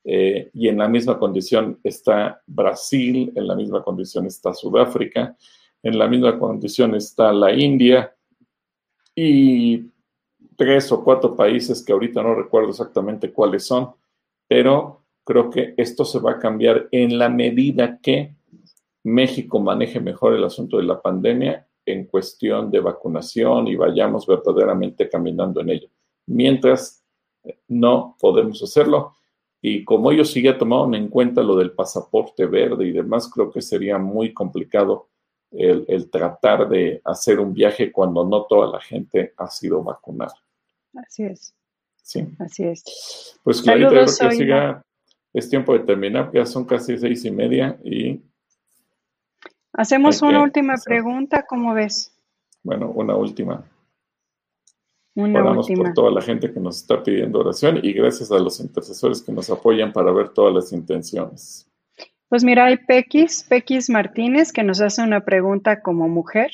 eh, 0.03 0.49
y 0.53 0.67
en 0.67 0.77
la 0.77 0.87
misma 0.87 1.17
condición 1.17 1.79
está 1.83 2.41
Brasil, 2.45 3.31
en 3.35 3.47
la 3.47 3.55
misma 3.55 3.81
condición 3.81 4.25
está 4.25 4.53
Sudáfrica, 4.53 5.35
en 5.83 5.97
la 5.97 6.07
misma 6.07 6.37
condición 6.37 6.95
está 6.95 7.33
la 7.33 7.53
India 7.53 8.15
y 9.15 9.85
tres 10.55 10.91
o 10.91 11.03
cuatro 11.03 11.35
países 11.35 11.83
que 11.83 11.91
ahorita 11.91 12.21
no 12.21 12.35
recuerdo 12.35 12.69
exactamente 12.69 13.31
cuáles 13.31 13.65
son, 13.65 13.91
pero 14.47 15.01
creo 15.23 15.49
que 15.49 15.73
esto 15.77 16.05
se 16.05 16.19
va 16.19 16.31
a 16.31 16.39
cambiar 16.39 16.87
en 16.91 17.17
la 17.17 17.29
medida 17.29 17.99
que 17.99 18.35
México 19.03 19.59
maneje 19.59 19.99
mejor 19.99 20.33
el 20.33 20.43
asunto 20.43 20.77
de 20.77 20.83
la 20.83 21.01
pandemia 21.01 21.67
en 21.85 22.05
cuestión 22.05 22.69
de 22.69 22.79
vacunación 22.79 23.67
y 23.67 23.75
vayamos 23.75 24.27
verdaderamente 24.27 25.09
caminando 25.09 25.61
en 25.61 25.69
ello. 25.69 25.87
Mientras 26.27 27.03
no 27.67 28.15
podemos 28.19 28.61
hacerlo, 28.61 29.15
y 29.61 29.83
como 29.83 30.11
ellos 30.11 30.31
sí 30.31 30.41
ya 30.41 30.57
tomaron 30.57 30.95
en 30.95 31.07
cuenta 31.07 31.43
lo 31.43 31.55
del 31.55 31.71
pasaporte 31.71 32.45
verde 32.45 32.87
y 32.87 32.91
demás, 32.91 33.29
creo 33.31 33.51
que 33.51 33.61
sería 33.61 33.97
muy 33.97 34.33
complicado 34.33 35.09
el, 35.51 35.85
el, 35.87 36.09
tratar 36.09 36.67
de 36.69 37.01
hacer 37.03 37.39
un 37.39 37.53
viaje 37.53 37.91
cuando 37.91 38.25
no 38.25 38.43
toda 38.43 38.71
la 38.71 38.81
gente 38.81 39.33
ha 39.37 39.47
sido 39.47 39.83
vacunada. 39.83 40.35
Así 40.95 41.23
es. 41.23 41.53
Sí. 42.01 42.27
Así 42.39 42.63
es. 42.63 43.39
Pues 43.43 43.61
Clarita, 43.61 43.89
creo 43.89 44.05
que 44.05 44.35
siga 44.35 44.83
es 45.33 45.49
tiempo 45.49 45.73
de 45.73 45.79
terminar, 45.79 46.31
ya 46.33 46.45
son 46.45 46.65
casi 46.65 46.97
seis 46.97 47.23
y 47.25 47.31
media 47.31 47.79
y... 47.83 48.21
Hacemos 49.73 50.21
una 50.21 50.43
última 50.43 50.75
pregunta, 50.83 51.45
¿cómo 51.47 51.73
ves? 51.73 52.13
Bueno, 52.61 52.91
una 52.91 53.15
última. 53.15 53.63
Una 55.15 55.49
última. 55.51 55.85
por 55.85 55.93
toda 55.93 56.11
la 56.11 56.21
gente 56.21 56.51
que 56.51 56.59
nos 56.59 56.77
está 56.77 57.01
pidiendo 57.01 57.39
oración 57.39 57.79
y 57.81 57.93
gracias 57.93 58.31
a 58.31 58.39
los 58.39 58.59
intercesores 58.59 59.21
que 59.21 59.31
nos 59.31 59.49
apoyan 59.49 59.93
para 59.93 60.11
ver 60.11 60.29
todas 60.29 60.53
las 60.53 60.73
intenciones. 60.73 61.70
Pues 62.31 62.43
mira, 62.43 62.65
hay 62.65 62.77
Pequis, 62.77 63.43
Pequis 63.43 63.91
Martínez, 63.91 64.51
que 64.51 64.63
nos 64.63 64.81
hace 64.81 65.03
una 65.03 65.23
pregunta 65.23 65.83
como 65.83 66.07
mujer. 66.07 66.49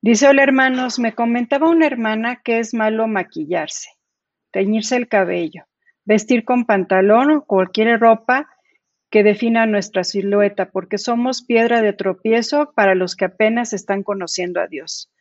Dice, 0.00 0.28
hola 0.28 0.44
hermanos, 0.44 1.00
me 1.00 1.12
comentaba 1.12 1.68
una 1.68 1.86
hermana 1.86 2.40
que 2.44 2.60
es 2.60 2.72
malo 2.72 3.08
maquillarse, 3.08 3.88
teñirse 4.52 4.94
el 4.94 5.08
cabello 5.08 5.64
vestir 6.04 6.44
con 6.44 6.64
pantalón 6.64 7.30
o 7.30 7.44
cualquier 7.44 7.98
ropa 8.00 8.48
que 9.10 9.22
defina 9.22 9.66
nuestra 9.66 10.02
silueta, 10.02 10.70
porque 10.70 10.98
somos 10.98 11.44
piedra 11.44 11.82
de 11.82 11.92
tropiezo 11.92 12.72
para 12.74 12.94
los 12.94 13.14
que 13.14 13.26
apenas 13.26 13.72
están 13.72 14.02
conociendo 14.02 14.60
a 14.60 14.66
Dios. 14.66 15.12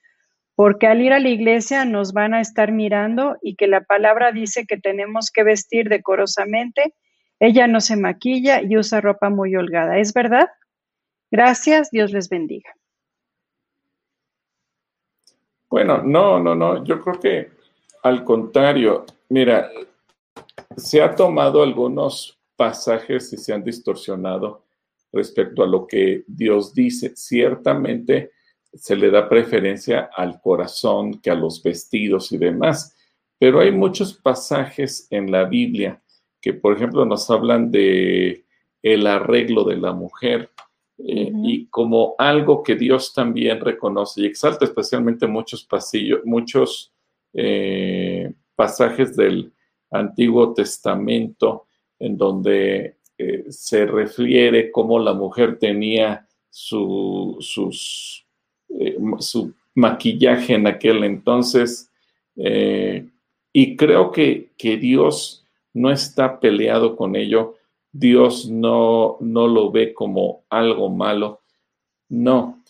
Porque 0.56 0.88
al 0.88 1.02
ir 1.02 1.14
a 1.14 1.19
la 1.19 1.30
iglesia 1.30 1.85
nos 1.85 2.14
van 2.14 2.34
a 2.34 2.41
estar 2.41 2.72
mirando 2.72 3.38
y 3.41 3.56
que 3.56 3.68
la 3.68 3.81
palabra 3.81 4.31
dice 4.31 4.65
que 4.65 4.77
tenemos 4.77 5.31
que 5.31 5.44
vestir 5.44 5.90
decorosamente. 5.90 6.94
Ella 7.44 7.68
no 7.68 7.82
se 7.82 7.98
maquilla 7.98 8.61
y 8.61 8.78
usa 8.78 9.02
ropa 9.02 9.30
muy 9.30 9.53
holgada. 9.53 9.98
¿Es 9.98 10.14
verdad? 10.14 10.48
Gracias, 11.30 11.91
Dios 11.91 12.14
les 12.14 12.30
bendiga. 12.30 12.74
Bueno, 15.70 16.02
no, 16.02 16.40
no, 16.40 16.56
no. 16.56 16.86
Yo 16.86 17.02
creo 17.02 17.20
que 17.20 17.52
al 18.03 18.24
contrario, 18.24 19.06
mira, 19.28 19.70
se 20.78 21.02
ha 21.02 21.14
tomado 21.14 21.61
algunos 21.61 22.40
pasajes 22.56 23.34
y 23.34 23.38
se 23.38 23.52
han 23.52 23.61
distorsionado 23.61 24.64
respecto 25.11 25.64
a 25.64 25.68
lo 25.68 25.86
que 25.86 26.24
Dios 26.26 26.74
dice. 26.74 27.14
Ciertamente 27.14 28.32
se 28.74 28.95
le 28.95 29.11
da 29.11 29.28
preferencia 29.28 30.10
al 30.15 30.40
corazón 30.40 31.20
que 31.20 31.30
a 31.30 31.36
los 31.36 31.61
vestidos 31.61 32.32
y 32.32 32.38
demás, 32.38 32.95
pero 33.38 33.60
hay 33.60 33.74
muchos 33.74 34.14
pasajes 34.14 35.07
en 35.10 35.30
la 35.30 35.44
Biblia 35.44 36.02
que, 36.44 36.53
por 36.53 36.76
ejemplo, 36.76 37.06
nos 37.06 37.30
hablan 37.32 37.72
de 37.72 38.44
el 38.82 39.07
arreglo 39.07 39.64
de 39.64 39.78
la 39.78 39.94
mujer 39.94 40.52
eh, 40.98 41.32
y 41.34 41.68
como 41.68 42.15
algo 42.18 42.61
que 42.61 42.76
Dios 42.76 43.14
también 43.14 43.61
reconoce 43.61 44.22
y 44.22 44.26
exalta, 44.26 44.65
especialmente 44.65 45.26
muchos 45.26 45.64
pasillos, 45.64 46.20
muchos 46.26 46.91
eh, 47.34 48.34
pasajes 48.56 49.15
del 49.15 49.53
Antiguo 49.90 50.53
Testamento, 50.53 51.65
en 51.98 52.18
donde 52.18 52.98
eh, 53.18 53.45
se 53.48 53.86
refiere 53.86 54.70
cómo 54.70 54.99
la 54.99 55.14
mujer 55.14 55.57
tenía 55.57 56.28
su, 56.49 57.38
sus, 57.40 58.28
su 59.20 59.53
maquillaje 59.76 60.56
en 60.56 60.68
aquel 60.68 61.06
entonces. 61.06 61.90
Y 62.36 63.78
creo 63.78 64.11
que, 64.11 64.52
que, 64.57 64.78
Dios 64.78 65.43
no 65.73 65.91
está 65.91 66.39
peleado 66.39 66.95
con 66.95 67.15
ello. 67.15 67.55
Dios 67.91 68.49
no, 68.49 69.17
no 69.19 69.47
lo 69.47 69.71
ve 69.71 69.93
como 69.93 70.45
algo 70.49 70.89
malo. 70.89 71.41
No. 72.09 72.63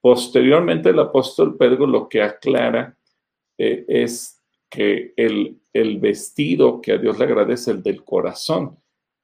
Posteriormente 0.00 0.90
el 0.90 0.98
apóstol 0.98 1.56
Pedro 1.56 1.86
lo 1.86 2.08
que 2.08 2.22
aclara 2.22 2.96
es 3.58 4.40
que 4.68 5.12
el, 5.16 5.60
el 5.72 5.98
vestido 5.98 6.80
que 6.80 6.92
a 6.92 6.98
Dios 6.98 7.18
le 7.18 7.24
agradece, 7.24 7.70
el 7.70 7.82
del 7.82 8.04
corazón, 8.04 8.78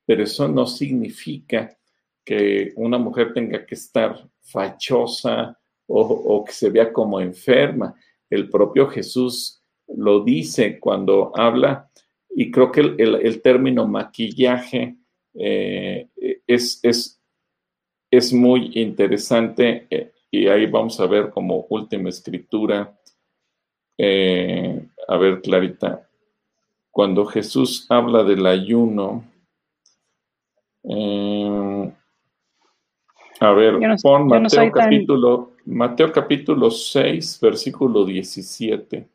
pero 0.04 0.22
eso 0.24 0.48
no 0.48 0.66
significa 0.66 1.76
que 2.24 2.72
una 2.76 2.98
mujer 2.98 3.32
tenga 3.32 3.64
que 3.66 3.74
estar 3.74 4.28
fachosa 4.40 5.58
o, 5.86 6.44
que 6.44 6.52
se 6.52 6.70
vea 6.70 6.92
como 6.92 7.20
enferma. 7.20 7.94
El 8.30 8.48
propio 8.48 8.88
Jesús 8.88 9.62
lo 9.88 10.24
dice 10.24 10.78
cuando 10.78 11.32
habla, 11.34 11.90
y 12.34 12.50
creo 12.50 12.72
que 12.72 12.80
el, 12.80 13.42
término 13.42 13.86
maquillaje 13.86 14.96
eh, 15.34 16.08
es, 16.46 16.80
es, 16.82 17.20
es, 18.10 18.32
muy 18.32 18.72
interesante, 18.74 19.86
eh, 19.90 20.12
y 20.30 20.48
ahí 20.48 20.66
vamos 20.66 20.98
a 21.00 21.06
ver 21.06 21.30
como 21.30 21.66
última 21.68 22.08
escritura, 22.08 22.98
eh, 23.98 24.86
a 25.08 25.16
ver, 25.18 25.42
Clarita, 25.42 26.08
cuando 26.90 27.26
Jesús 27.26 27.86
habla 27.88 28.24
del 28.24 28.46
ayuno, 28.46 29.24
A 33.40 33.52
ver, 33.52 33.74
pon 34.02 34.26
Mateo, 34.28 34.70
capítulo, 34.72 35.52
Mateo 35.66 36.12
capítulo 36.12 36.70
6, 36.70 37.40
versículo 37.40 38.04
17. 38.04 39.08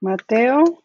Mateo 0.00 0.83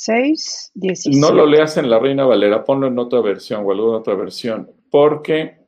6, 0.00 0.70
17. 0.74 1.18
No 1.18 1.34
lo 1.34 1.44
leas 1.44 1.76
en 1.76 1.90
la 1.90 1.98
Reina 1.98 2.24
Valera, 2.24 2.62
ponlo 2.62 2.86
en 2.86 2.96
otra 3.00 3.20
versión 3.20 3.64
o 3.66 3.72
alguna 3.72 3.98
otra 3.98 4.14
versión, 4.14 4.70
porque 4.92 5.66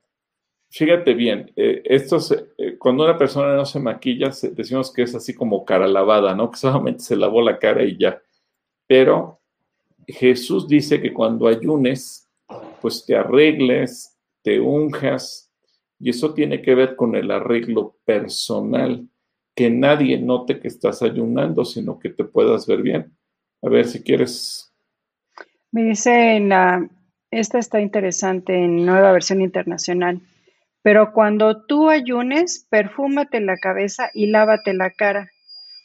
fíjate 0.70 1.14
bien, 1.14 1.50
eh, 1.56 1.82
esto 1.84 2.18
eh, 2.56 2.78
cuando 2.78 3.02
una 3.02 3.18
persona 3.18 3.56
no 3.56 3.66
se 3.66 3.80
maquilla, 3.80 4.30
decimos 4.52 4.92
que 4.92 5.02
es 5.02 5.16
así 5.16 5.34
como 5.34 5.64
cara 5.64 5.88
lavada, 5.88 6.36
¿no? 6.36 6.48
Que 6.52 6.58
solamente 6.58 7.02
se 7.02 7.16
lavó 7.16 7.42
la 7.42 7.58
cara 7.58 7.82
y 7.82 7.98
ya. 7.98 8.22
Pero 8.86 9.40
Jesús 10.06 10.68
dice 10.68 11.02
que 11.02 11.12
cuando 11.12 11.48
ayunes, 11.48 12.30
pues 12.80 13.04
te 13.04 13.16
arregles, 13.16 14.16
te 14.42 14.60
unjas, 14.60 15.52
y 15.98 16.10
eso 16.10 16.34
tiene 16.34 16.62
que 16.62 16.76
ver 16.76 16.94
con 16.94 17.16
el 17.16 17.32
arreglo 17.32 17.96
personal, 18.04 19.08
que 19.56 19.70
nadie 19.70 20.20
note 20.20 20.60
que 20.60 20.68
estás 20.68 21.02
ayunando, 21.02 21.64
sino 21.64 21.98
que 21.98 22.10
te 22.10 22.22
puedas 22.22 22.68
ver 22.68 22.82
bien. 22.82 23.12
A 23.62 23.68
ver 23.68 23.86
si 23.86 24.02
quieres. 24.02 24.72
Me 25.72 25.84
dice 25.84 26.36
en 26.36 26.48
la, 26.48 26.88
esta 27.30 27.58
está 27.58 27.80
interesante 27.80 28.54
en 28.54 28.84
nueva 28.84 29.12
versión 29.12 29.40
internacional. 29.40 30.20
Pero 30.82 31.12
cuando 31.12 31.66
tú 31.66 31.90
ayunes, 31.90 32.66
perfúmate 32.70 33.40
la 33.40 33.56
cabeza 33.56 34.10
y 34.14 34.28
lávate 34.28 34.72
la 34.72 34.90
cara, 34.90 35.30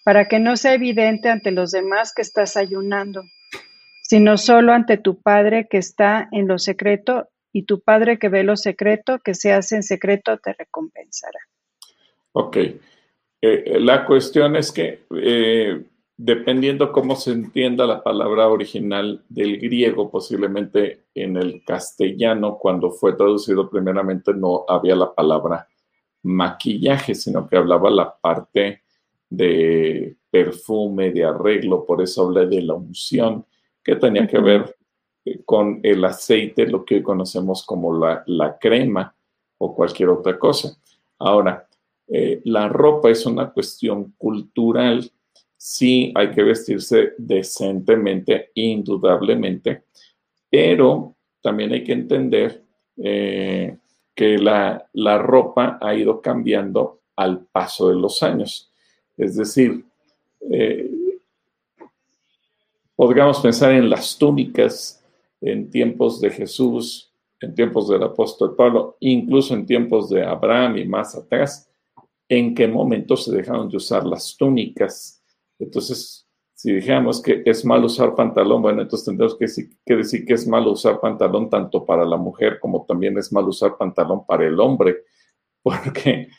para 0.05 0.27
que 0.27 0.39
no 0.39 0.55
sea 0.55 0.73
evidente 0.73 1.29
ante 1.29 1.51
los 1.51 1.71
demás 1.71 2.13
que 2.13 2.21
estás 2.21 2.55
ayunando, 2.55 3.23
sino 4.03 4.37
solo 4.37 4.71
ante 4.71 4.97
tu 4.97 5.21
Padre 5.21 5.67
que 5.69 5.77
está 5.77 6.29
en 6.31 6.47
lo 6.47 6.59
secreto, 6.59 7.29
y 7.51 7.63
tu 7.63 7.81
Padre 7.81 8.19
que 8.19 8.29
ve 8.29 8.43
lo 8.43 8.57
secreto, 8.57 9.19
que 9.19 9.33
se 9.33 9.53
hace 9.53 9.77
en 9.77 9.83
secreto, 9.83 10.37
te 10.37 10.53
recompensará. 10.53 11.39
Ok. 12.33 12.57
Eh, 13.41 13.79
la 13.79 14.05
cuestión 14.05 14.55
es 14.55 14.71
que 14.71 15.05
eh, 15.21 15.81
dependiendo 16.17 16.91
cómo 16.91 17.15
se 17.15 17.31
entienda 17.31 17.85
la 17.85 18.01
palabra 18.01 18.47
original 18.47 19.23
del 19.27 19.59
griego, 19.59 20.09
posiblemente 20.09 21.05
en 21.13 21.37
el 21.37 21.63
castellano, 21.65 22.57
cuando 22.57 22.91
fue 22.91 23.13
traducido 23.13 23.69
primeramente, 23.69 24.33
no 24.33 24.65
había 24.67 24.95
la 24.95 25.13
palabra 25.13 25.67
maquillaje, 26.23 27.15
sino 27.15 27.47
que 27.47 27.57
hablaba 27.57 27.89
la 27.89 28.15
parte 28.15 28.81
de 29.29 30.15
perfume, 30.29 31.11
de 31.11 31.25
arreglo, 31.25 31.85
por 31.85 32.01
eso 32.01 32.25
hablé 32.25 32.47
de 32.47 32.61
la 32.61 32.73
unción, 32.73 33.45
que 33.83 33.95
tenía 33.95 34.27
que 34.27 34.39
ver 34.39 34.75
eh, 35.25 35.43
con 35.43 35.79
el 35.83 36.03
aceite, 36.05 36.65
lo 36.67 36.85
que 36.85 36.95
hoy 36.95 37.03
conocemos 37.03 37.65
como 37.65 37.93
la, 38.25 38.57
crema 38.59 39.13
o 39.57 39.75
cualquier 39.75 40.09
otra 40.09 40.39
cosa. 40.39 40.77
Ahora, 41.19 41.67
eh, 42.07 42.41
la 42.45 42.67
ropa 42.69 43.09
es 43.09 43.25
una 43.25 43.51
cuestión 43.51 44.13
cultural, 44.17 45.11
sí 45.57 46.11
hay 46.15 46.31
que 46.31 46.43
vestirse 46.43 47.13
decentemente, 47.17 48.51
indudablemente, 48.55 49.83
pero 50.49 51.15
también 51.41 51.73
hay 51.73 51.83
que 51.83 51.93
entender 51.93 52.63
eh, 52.97 53.77
que 54.13 54.37
la, 54.37 54.87
la 54.93 55.17
ropa 55.17 55.77
ha 55.81 55.93
ido 55.93 56.21
cambiando 56.21 57.01
al 57.15 57.45
paso 57.45 57.89
de 57.89 57.95
los 57.95 58.23
años. 58.23 58.71
Es 59.17 59.35
decir, 59.35 59.85
eh, 60.51 60.89
podríamos 62.95 63.39
pensar 63.39 63.71
en 63.71 63.89
las 63.89 64.17
túnicas 64.17 65.03
en 65.41 65.69
tiempos 65.69 66.19
de 66.21 66.29
Jesús, 66.31 67.11
en 67.39 67.53
tiempos 67.53 67.87
del 67.89 68.03
apóstol 68.03 68.55
Pablo, 68.55 68.97
incluso 68.99 69.53
en 69.53 69.65
tiempos 69.65 70.09
de 70.09 70.23
Abraham 70.23 70.77
y 70.77 70.85
más 70.85 71.15
atrás, 71.15 71.69
en 72.27 72.55
qué 72.55 72.67
momento 72.67 73.15
se 73.15 73.35
dejaron 73.35 73.69
de 73.69 73.77
usar 73.77 74.05
las 74.05 74.35
túnicas. 74.35 75.21
Entonces, 75.59 76.27
si 76.53 76.73
dijéramos 76.73 77.21
que 77.21 77.43
es 77.45 77.65
malo 77.65 77.87
usar 77.87 78.15
pantalón, 78.15 78.61
bueno, 78.61 78.81
entonces 78.81 79.05
tendríamos 79.05 79.37
que 79.37 79.45
decir, 79.45 79.69
que 79.85 79.95
decir 79.95 80.25
que 80.25 80.33
es 80.33 80.47
malo 80.47 80.71
usar 80.71 80.99
pantalón 80.99 81.49
tanto 81.49 81.85
para 81.85 82.05
la 82.05 82.17
mujer 82.17 82.59
como 82.59 82.85
también 82.85 83.17
es 83.17 83.31
malo 83.31 83.49
usar 83.49 83.77
pantalón 83.77 84.25
para 84.25 84.45
el 84.47 84.59
hombre, 84.59 85.03
porque 85.61 86.29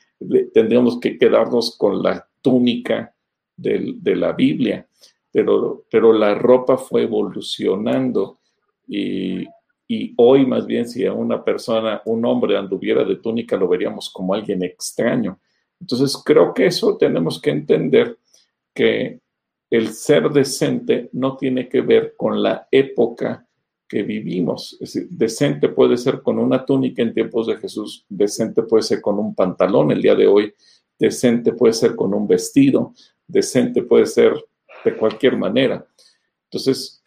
tendríamos 0.54 0.98
que 0.98 1.18
quedarnos 1.18 1.76
con 1.76 2.02
la 2.02 2.26
túnica 2.40 3.14
de 3.56 4.16
la 4.16 4.32
Biblia, 4.32 4.88
pero, 5.30 5.84
pero 5.90 6.12
la 6.12 6.34
ropa 6.34 6.76
fue 6.76 7.02
evolucionando 7.02 8.40
y, 8.86 9.46
y 9.88 10.14
hoy 10.16 10.46
más 10.46 10.66
bien 10.66 10.88
si 10.88 11.06
a 11.06 11.12
una 11.12 11.44
persona, 11.44 12.02
un 12.06 12.24
hombre 12.24 12.56
anduviera 12.56 13.04
de 13.04 13.16
túnica, 13.16 13.56
lo 13.56 13.68
veríamos 13.68 14.10
como 14.10 14.34
alguien 14.34 14.62
extraño. 14.62 15.38
Entonces 15.80 16.20
creo 16.24 16.52
que 16.54 16.66
eso 16.66 16.96
tenemos 16.96 17.40
que 17.40 17.50
entender 17.50 18.18
que 18.76 19.20
el 19.70 19.88
ser 19.88 20.30
decente 20.30 21.08
no 21.12 21.36
tiene 21.36 21.68
que 21.68 21.80
ver 21.80 22.14
con 22.16 22.42
la 22.42 22.68
época 22.70 23.48
que 23.88 24.02
vivimos. 24.02 24.74
Es 24.74 24.92
decir, 24.92 25.08
decente 25.10 25.68
puede 25.70 25.96
ser 25.96 26.22
con 26.22 26.38
una 26.38 26.64
túnica 26.64 27.02
en 27.02 27.14
tiempos 27.14 27.46
de 27.46 27.56
Jesús, 27.56 28.04
decente 28.08 28.62
puede 28.62 28.82
ser 28.82 29.00
con 29.00 29.18
un 29.18 29.34
pantalón 29.34 29.90
el 29.90 30.02
día 30.02 30.14
de 30.14 30.26
hoy, 30.26 30.54
decente 30.98 31.52
puede 31.52 31.72
ser 31.72 31.96
con 31.96 32.12
un 32.12 32.28
vestido, 32.28 32.92
decente 33.26 33.82
puede 33.82 34.06
ser 34.06 34.34
de 34.84 34.96
cualquier 34.96 35.36
manera. 35.36 35.86
Entonces, 36.44 37.02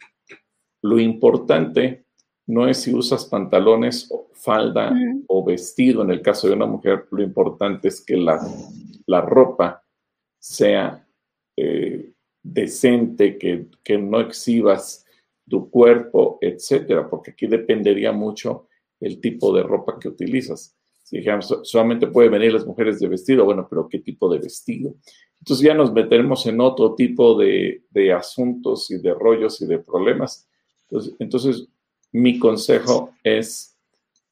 lo 0.82 0.98
importante 0.98 2.04
no 2.46 2.66
es 2.66 2.78
si 2.78 2.92
usas 2.92 3.26
pantalones, 3.26 4.08
o 4.10 4.28
falda 4.32 4.92
o 5.28 5.44
vestido. 5.44 6.02
En 6.02 6.10
el 6.10 6.20
caso 6.20 6.48
de 6.48 6.54
una 6.54 6.66
mujer, 6.66 7.06
lo 7.10 7.22
importante 7.22 7.88
es 7.88 8.00
que 8.04 8.16
la, 8.16 8.40
la 9.06 9.20
ropa 9.20 9.84
sea 10.38 11.06
eh, 11.56 12.12
decente, 12.42 13.38
que, 13.38 13.66
que, 13.82 13.98
no 13.98 14.20
exhibas 14.20 15.04
tu 15.48 15.68
cuerpo, 15.70 16.38
etcétera, 16.40 17.08
porque 17.08 17.32
aquí 17.32 17.46
dependería 17.46 18.12
mucho 18.12 18.68
el 19.00 19.20
tipo 19.20 19.54
de 19.54 19.62
ropa 19.62 19.98
que 19.98 20.08
utilizas. 20.08 20.76
Si 21.02 21.18
dijéramos, 21.18 21.60
solamente 21.64 22.06
pueden 22.06 22.32
venir 22.32 22.52
las 22.52 22.66
mujeres 22.66 23.00
de 23.00 23.08
vestido, 23.08 23.44
bueno, 23.44 23.66
pero 23.68 23.88
¿qué 23.88 23.98
tipo 23.98 24.32
de 24.32 24.38
vestido? 24.38 24.94
Entonces 25.40 25.66
ya 25.66 25.74
nos 25.74 25.92
meteremos 25.92 26.46
en 26.46 26.60
otro 26.60 26.94
tipo 26.94 27.36
de, 27.36 27.82
de 27.90 28.12
asuntos 28.12 28.90
y 28.90 28.98
de 28.98 29.12
rollos 29.14 29.60
y 29.60 29.66
de 29.66 29.78
problemas. 29.78 30.48
Entonces, 30.88 31.14
entonces, 31.18 31.68
mi 32.12 32.38
consejo 32.38 33.12
es 33.24 33.70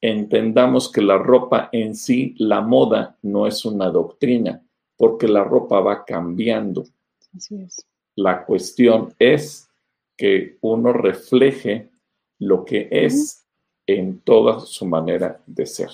entendamos 0.01 0.91
que 0.91 1.01
la 1.01 1.17
ropa 1.17 1.69
en 1.71 1.95
sí, 1.95 2.35
la 2.37 2.61
moda, 2.61 3.17
no 3.21 3.47
es 3.47 3.65
una 3.65 3.89
doctrina, 3.89 4.63
porque 4.97 5.27
la 5.27 5.43
ropa 5.43 5.79
va 5.79 6.05
cambiando. 6.05 6.85
Así 7.35 7.61
es. 7.61 7.85
La 8.15 8.45
cuestión 8.45 9.13
es 9.19 9.69
que 10.17 10.57
uno 10.61 10.91
refleje 10.91 11.89
lo 12.39 12.65
que 12.65 12.89
es 12.91 13.45
en 13.87 14.19
toda 14.19 14.59
su 14.59 14.85
manera 14.85 15.41
de 15.45 15.65
ser. 15.65 15.89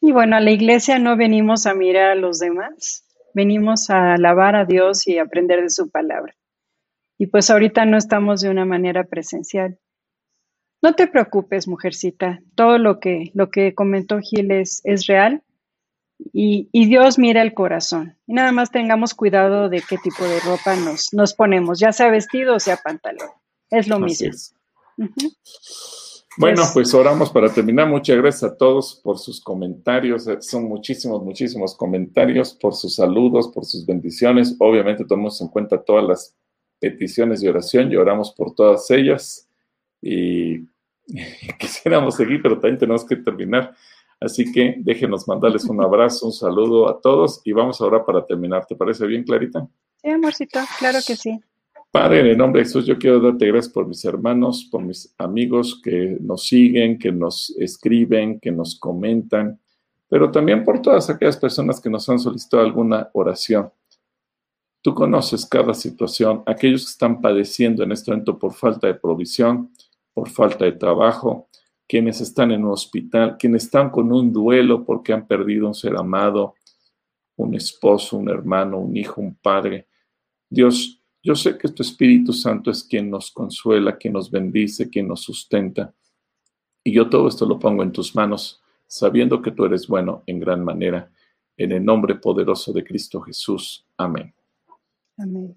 Y 0.00 0.12
bueno, 0.12 0.36
a 0.36 0.40
la 0.40 0.50
iglesia 0.50 0.98
no 0.98 1.16
venimos 1.16 1.66
a 1.66 1.74
mirar 1.74 2.12
a 2.12 2.14
los 2.14 2.38
demás, 2.38 3.04
venimos 3.34 3.90
a 3.90 4.14
alabar 4.14 4.56
a 4.56 4.64
Dios 4.64 5.06
y 5.06 5.18
aprender 5.18 5.62
de 5.62 5.70
su 5.70 5.90
palabra. 5.90 6.34
Y 7.18 7.26
pues 7.26 7.50
ahorita 7.50 7.86
no 7.86 7.96
estamos 7.96 8.40
de 8.40 8.50
una 8.50 8.64
manera 8.64 9.04
presencial. 9.04 9.78
No 10.82 10.94
te 10.94 11.06
preocupes, 11.06 11.66
mujercita, 11.66 12.40
todo 12.54 12.78
lo 12.78 13.00
que, 13.00 13.30
lo 13.34 13.50
que 13.50 13.74
comentó 13.74 14.20
Gil 14.20 14.50
es, 14.50 14.80
es 14.84 15.06
real 15.06 15.42
y, 16.18 16.86
Dios 16.86 17.18
mira 17.18 17.42
el 17.42 17.54
corazón. 17.54 18.16
Y 18.26 18.34
nada 18.34 18.52
más 18.52 18.70
tengamos 18.70 19.14
cuidado 19.14 19.68
de 19.68 19.82
qué 19.86 19.98
tipo 19.98 20.24
de 20.24 20.40
ropa 20.40 20.76
nos, 20.76 21.12
nos 21.12 21.34
ponemos, 21.34 21.78
ya 21.78 21.92
sea 21.92 22.10
vestido 22.10 22.56
o 22.56 22.60
sea 22.60 22.78
pantalón. 22.78 23.30
Es 23.70 23.88
lo 23.88 23.98
mismo. 23.98 24.30
Bueno, 26.38 26.62
pues, 26.62 26.72
pues 26.72 26.94
oramos 26.94 27.30
para 27.30 27.52
terminar. 27.52 27.88
Muchas 27.88 28.16
gracias 28.18 28.52
a 28.52 28.56
todos 28.56 29.00
por 29.02 29.18
sus 29.18 29.40
comentarios. 29.40 30.28
Eh, 30.28 30.36
son 30.40 30.64
muchísimos, 30.64 31.22
muchísimos 31.22 31.74
comentarios, 31.74 32.52
por 32.52 32.74
sus 32.74 32.96
saludos, 32.96 33.48
por 33.48 33.64
sus 33.64 33.86
bendiciones. 33.86 34.54
Obviamente 34.58 35.04
tomamos 35.04 35.40
en 35.40 35.48
cuenta 35.48 35.82
todas 35.82 36.04
las 36.04 36.36
peticiones 36.78 37.40
de 37.40 37.48
oración 37.48 37.90
y 37.90 37.96
oramos 37.96 38.32
por 38.32 38.54
todas 38.54 38.90
ellas. 38.90 39.48
Y 40.02 40.66
quisiéramos 41.58 42.16
seguir, 42.16 42.42
pero 42.42 42.60
también 42.60 42.78
tenemos 42.78 43.04
que 43.06 43.16
terminar. 43.16 43.74
Así 44.20 44.50
que 44.50 44.76
déjenos 44.78 45.28
mandarles 45.28 45.64
un 45.66 45.82
abrazo, 45.82 46.26
un 46.26 46.32
saludo 46.32 46.88
a 46.88 47.00
todos 47.00 47.42
y 47.44 47.52
vamos 47.52 47.80
ahora 47.80 48.04
para 48.04 48.24
terminar. 48.24 48.64
¿Te 48.66 48.74
parece 48.74 49.06
bien, 49.06 49.24
Clarita? 49.24 49.68
Sí, 50.02 50.10
amorcito, 50.10 50.60
claro 50.78 50.98
que 51.06 51.16
sí. 51.16 51.38
Padre, 51.90 52.20
en 52.20 52.26
el 52.26 52.38
nombre 52.38 52.60
de 52.60 52.66
Jesús, 52.66 52.86
yo 52.86 52.98
quiero 52.98 53.20
darte 53.20 53.46
gracias 53.46 53.72
por 53.72 53.86
mis 53.86 54.04
hermanos, 54.04 54.68
por 54.70 54.82
mis 54.82 55.14
amigos 55.18 55.80
que 55.82 56.18
nos 56.20 56.46
siguen, 56.46 56.98
que 56.98 57.12
nos 57.12 57.50
escriben, 57.58 58.38
que 58.40 58.50
nos 58.50 58.78
comentan, 58.78 59.58
pero 60.08 60.30
también 60.30 60.64
por 60.64 60.82
todas 60.82 61.08
aquellas 61.08 61.36
personas 61.36 61.80
que 61.80 61.90
nos 61.90 62.08
han 62.08 62.18
solicitado 62.18 62.62
alguna 62.62 63.08
oración. 63.12 63.70
Tú 64.82 64.94
conoces 64.94 65.46
cada 65.46 65.74
situación, 65.74 66.42
aquellos 66.46 66.84
que 66.84 66.90
están 66.90 67.20
padeciendo 67.20 67.82
en 67.82 67.92
este 67.92 68.10
momento 68.10 68.38
por 68.38 68.52
falta 68.52 68.86
de 68.86 68.94
provisión, 68.94 69.70
por 70.12 70.28
falta 70.28 70.64
de 70.64 70.72
trabajo, 70.72 71.48
quienes 71.88 72.20
están 72.20 72.50
en 72.50 72.64
un 72.64 72.72
hospital, 72.72 73.36
quienes 73.38 73.64
están 73.64 73.90
con 73.90 74.12
un 74.12 74.32
duelo 74.32 74.84
porque 74.84 75.12
han 75.12 75.26
perdido 75.26 75.68
un 75.68 75.74
ser 75.74 75.96
amado, 75.96 76.54
un 77.36 77.54
esposo, 77.54 78.16
un 78.16 78.28
hermano, 78.28 78.78
un 78.78 78.96
hijo, 78.96 79.20
un 79.20 79.34
padre. 79.34 79.88
Dios, 80.48 81.02
yo 81.22 81.34
sé 81.34 81.56
que 81.58 81.68
tu 81.68 81.82
Espíritu 81.82 82.32
Santo 82.32 82.70
es 82.70 82.82
quien 82.82 83.10
nos 83.10 83.30
consuela, 83.30 83.96
quien 83.96 84.14
nos 84.14 84.30
bendice, 84.30 84.90
quien 84.90 85.08
nos 85.08 85.22
sustenta. 85.22 85.94
Y 86.82 86.92
yo 86.92 87.08
todo 87.08 87.28
esto 87.28 87.46
lo 87.46 87.58
pongo 87.58 87.82
en 87.82 87.92
tus 87.92 88.14
manos, 88.14 88.62
sabiendo 88.86 89.42
que 89.42 89.50
tú 89.50 89.64
eres 89.64 89.86
bueno 89.86 90.22
en 90.26 90.40
gran 90.40 90.64
manera. 90.64 91.10
En 91.56 91.72
el 91.72 91.84
nombre 91.84 92.16
poderoso 92.16 92.72
de 92.72 92.84
Cristo 92.84 93.20
Jesús. 93.20 93.86
Amén. 93.96 94.34
Amén. 95.16 95.56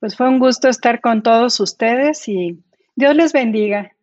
Pues 0.00 0.16
fue 0.16 0.28
un 0.28 0.38
gusto 0.38 0.68
estar 0.68 1.00
con 1.00 1.22
todos 1.22 1.60
ustedes 1.60 2.28
y 2.28 2.62
Dios 2.94 3.14
les 3.14 3.32
bendiga. 3.32 3.95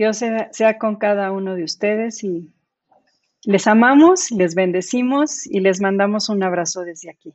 Dios 0.00 0.16
sea, 0.16 0.48
sea 0.50 0.78
con 0.78 0.96
cada 0.96 1.30
uno 1.30 1.56
de 1.56 1.62
ustedes 1.62 2.24
y 2.24 2.50
les 3.44 3.66
amamos, 3.66 4.30
les 4.30 4.54
bendecimos 4.54 5.46
y 5.46 5.60
les 5.60 5.82
mandamos 5.82 6.30
un 6.30 6.42
abrazo 6.42 6.84
desde 6.84 7.10
aquí. 7.10 7.34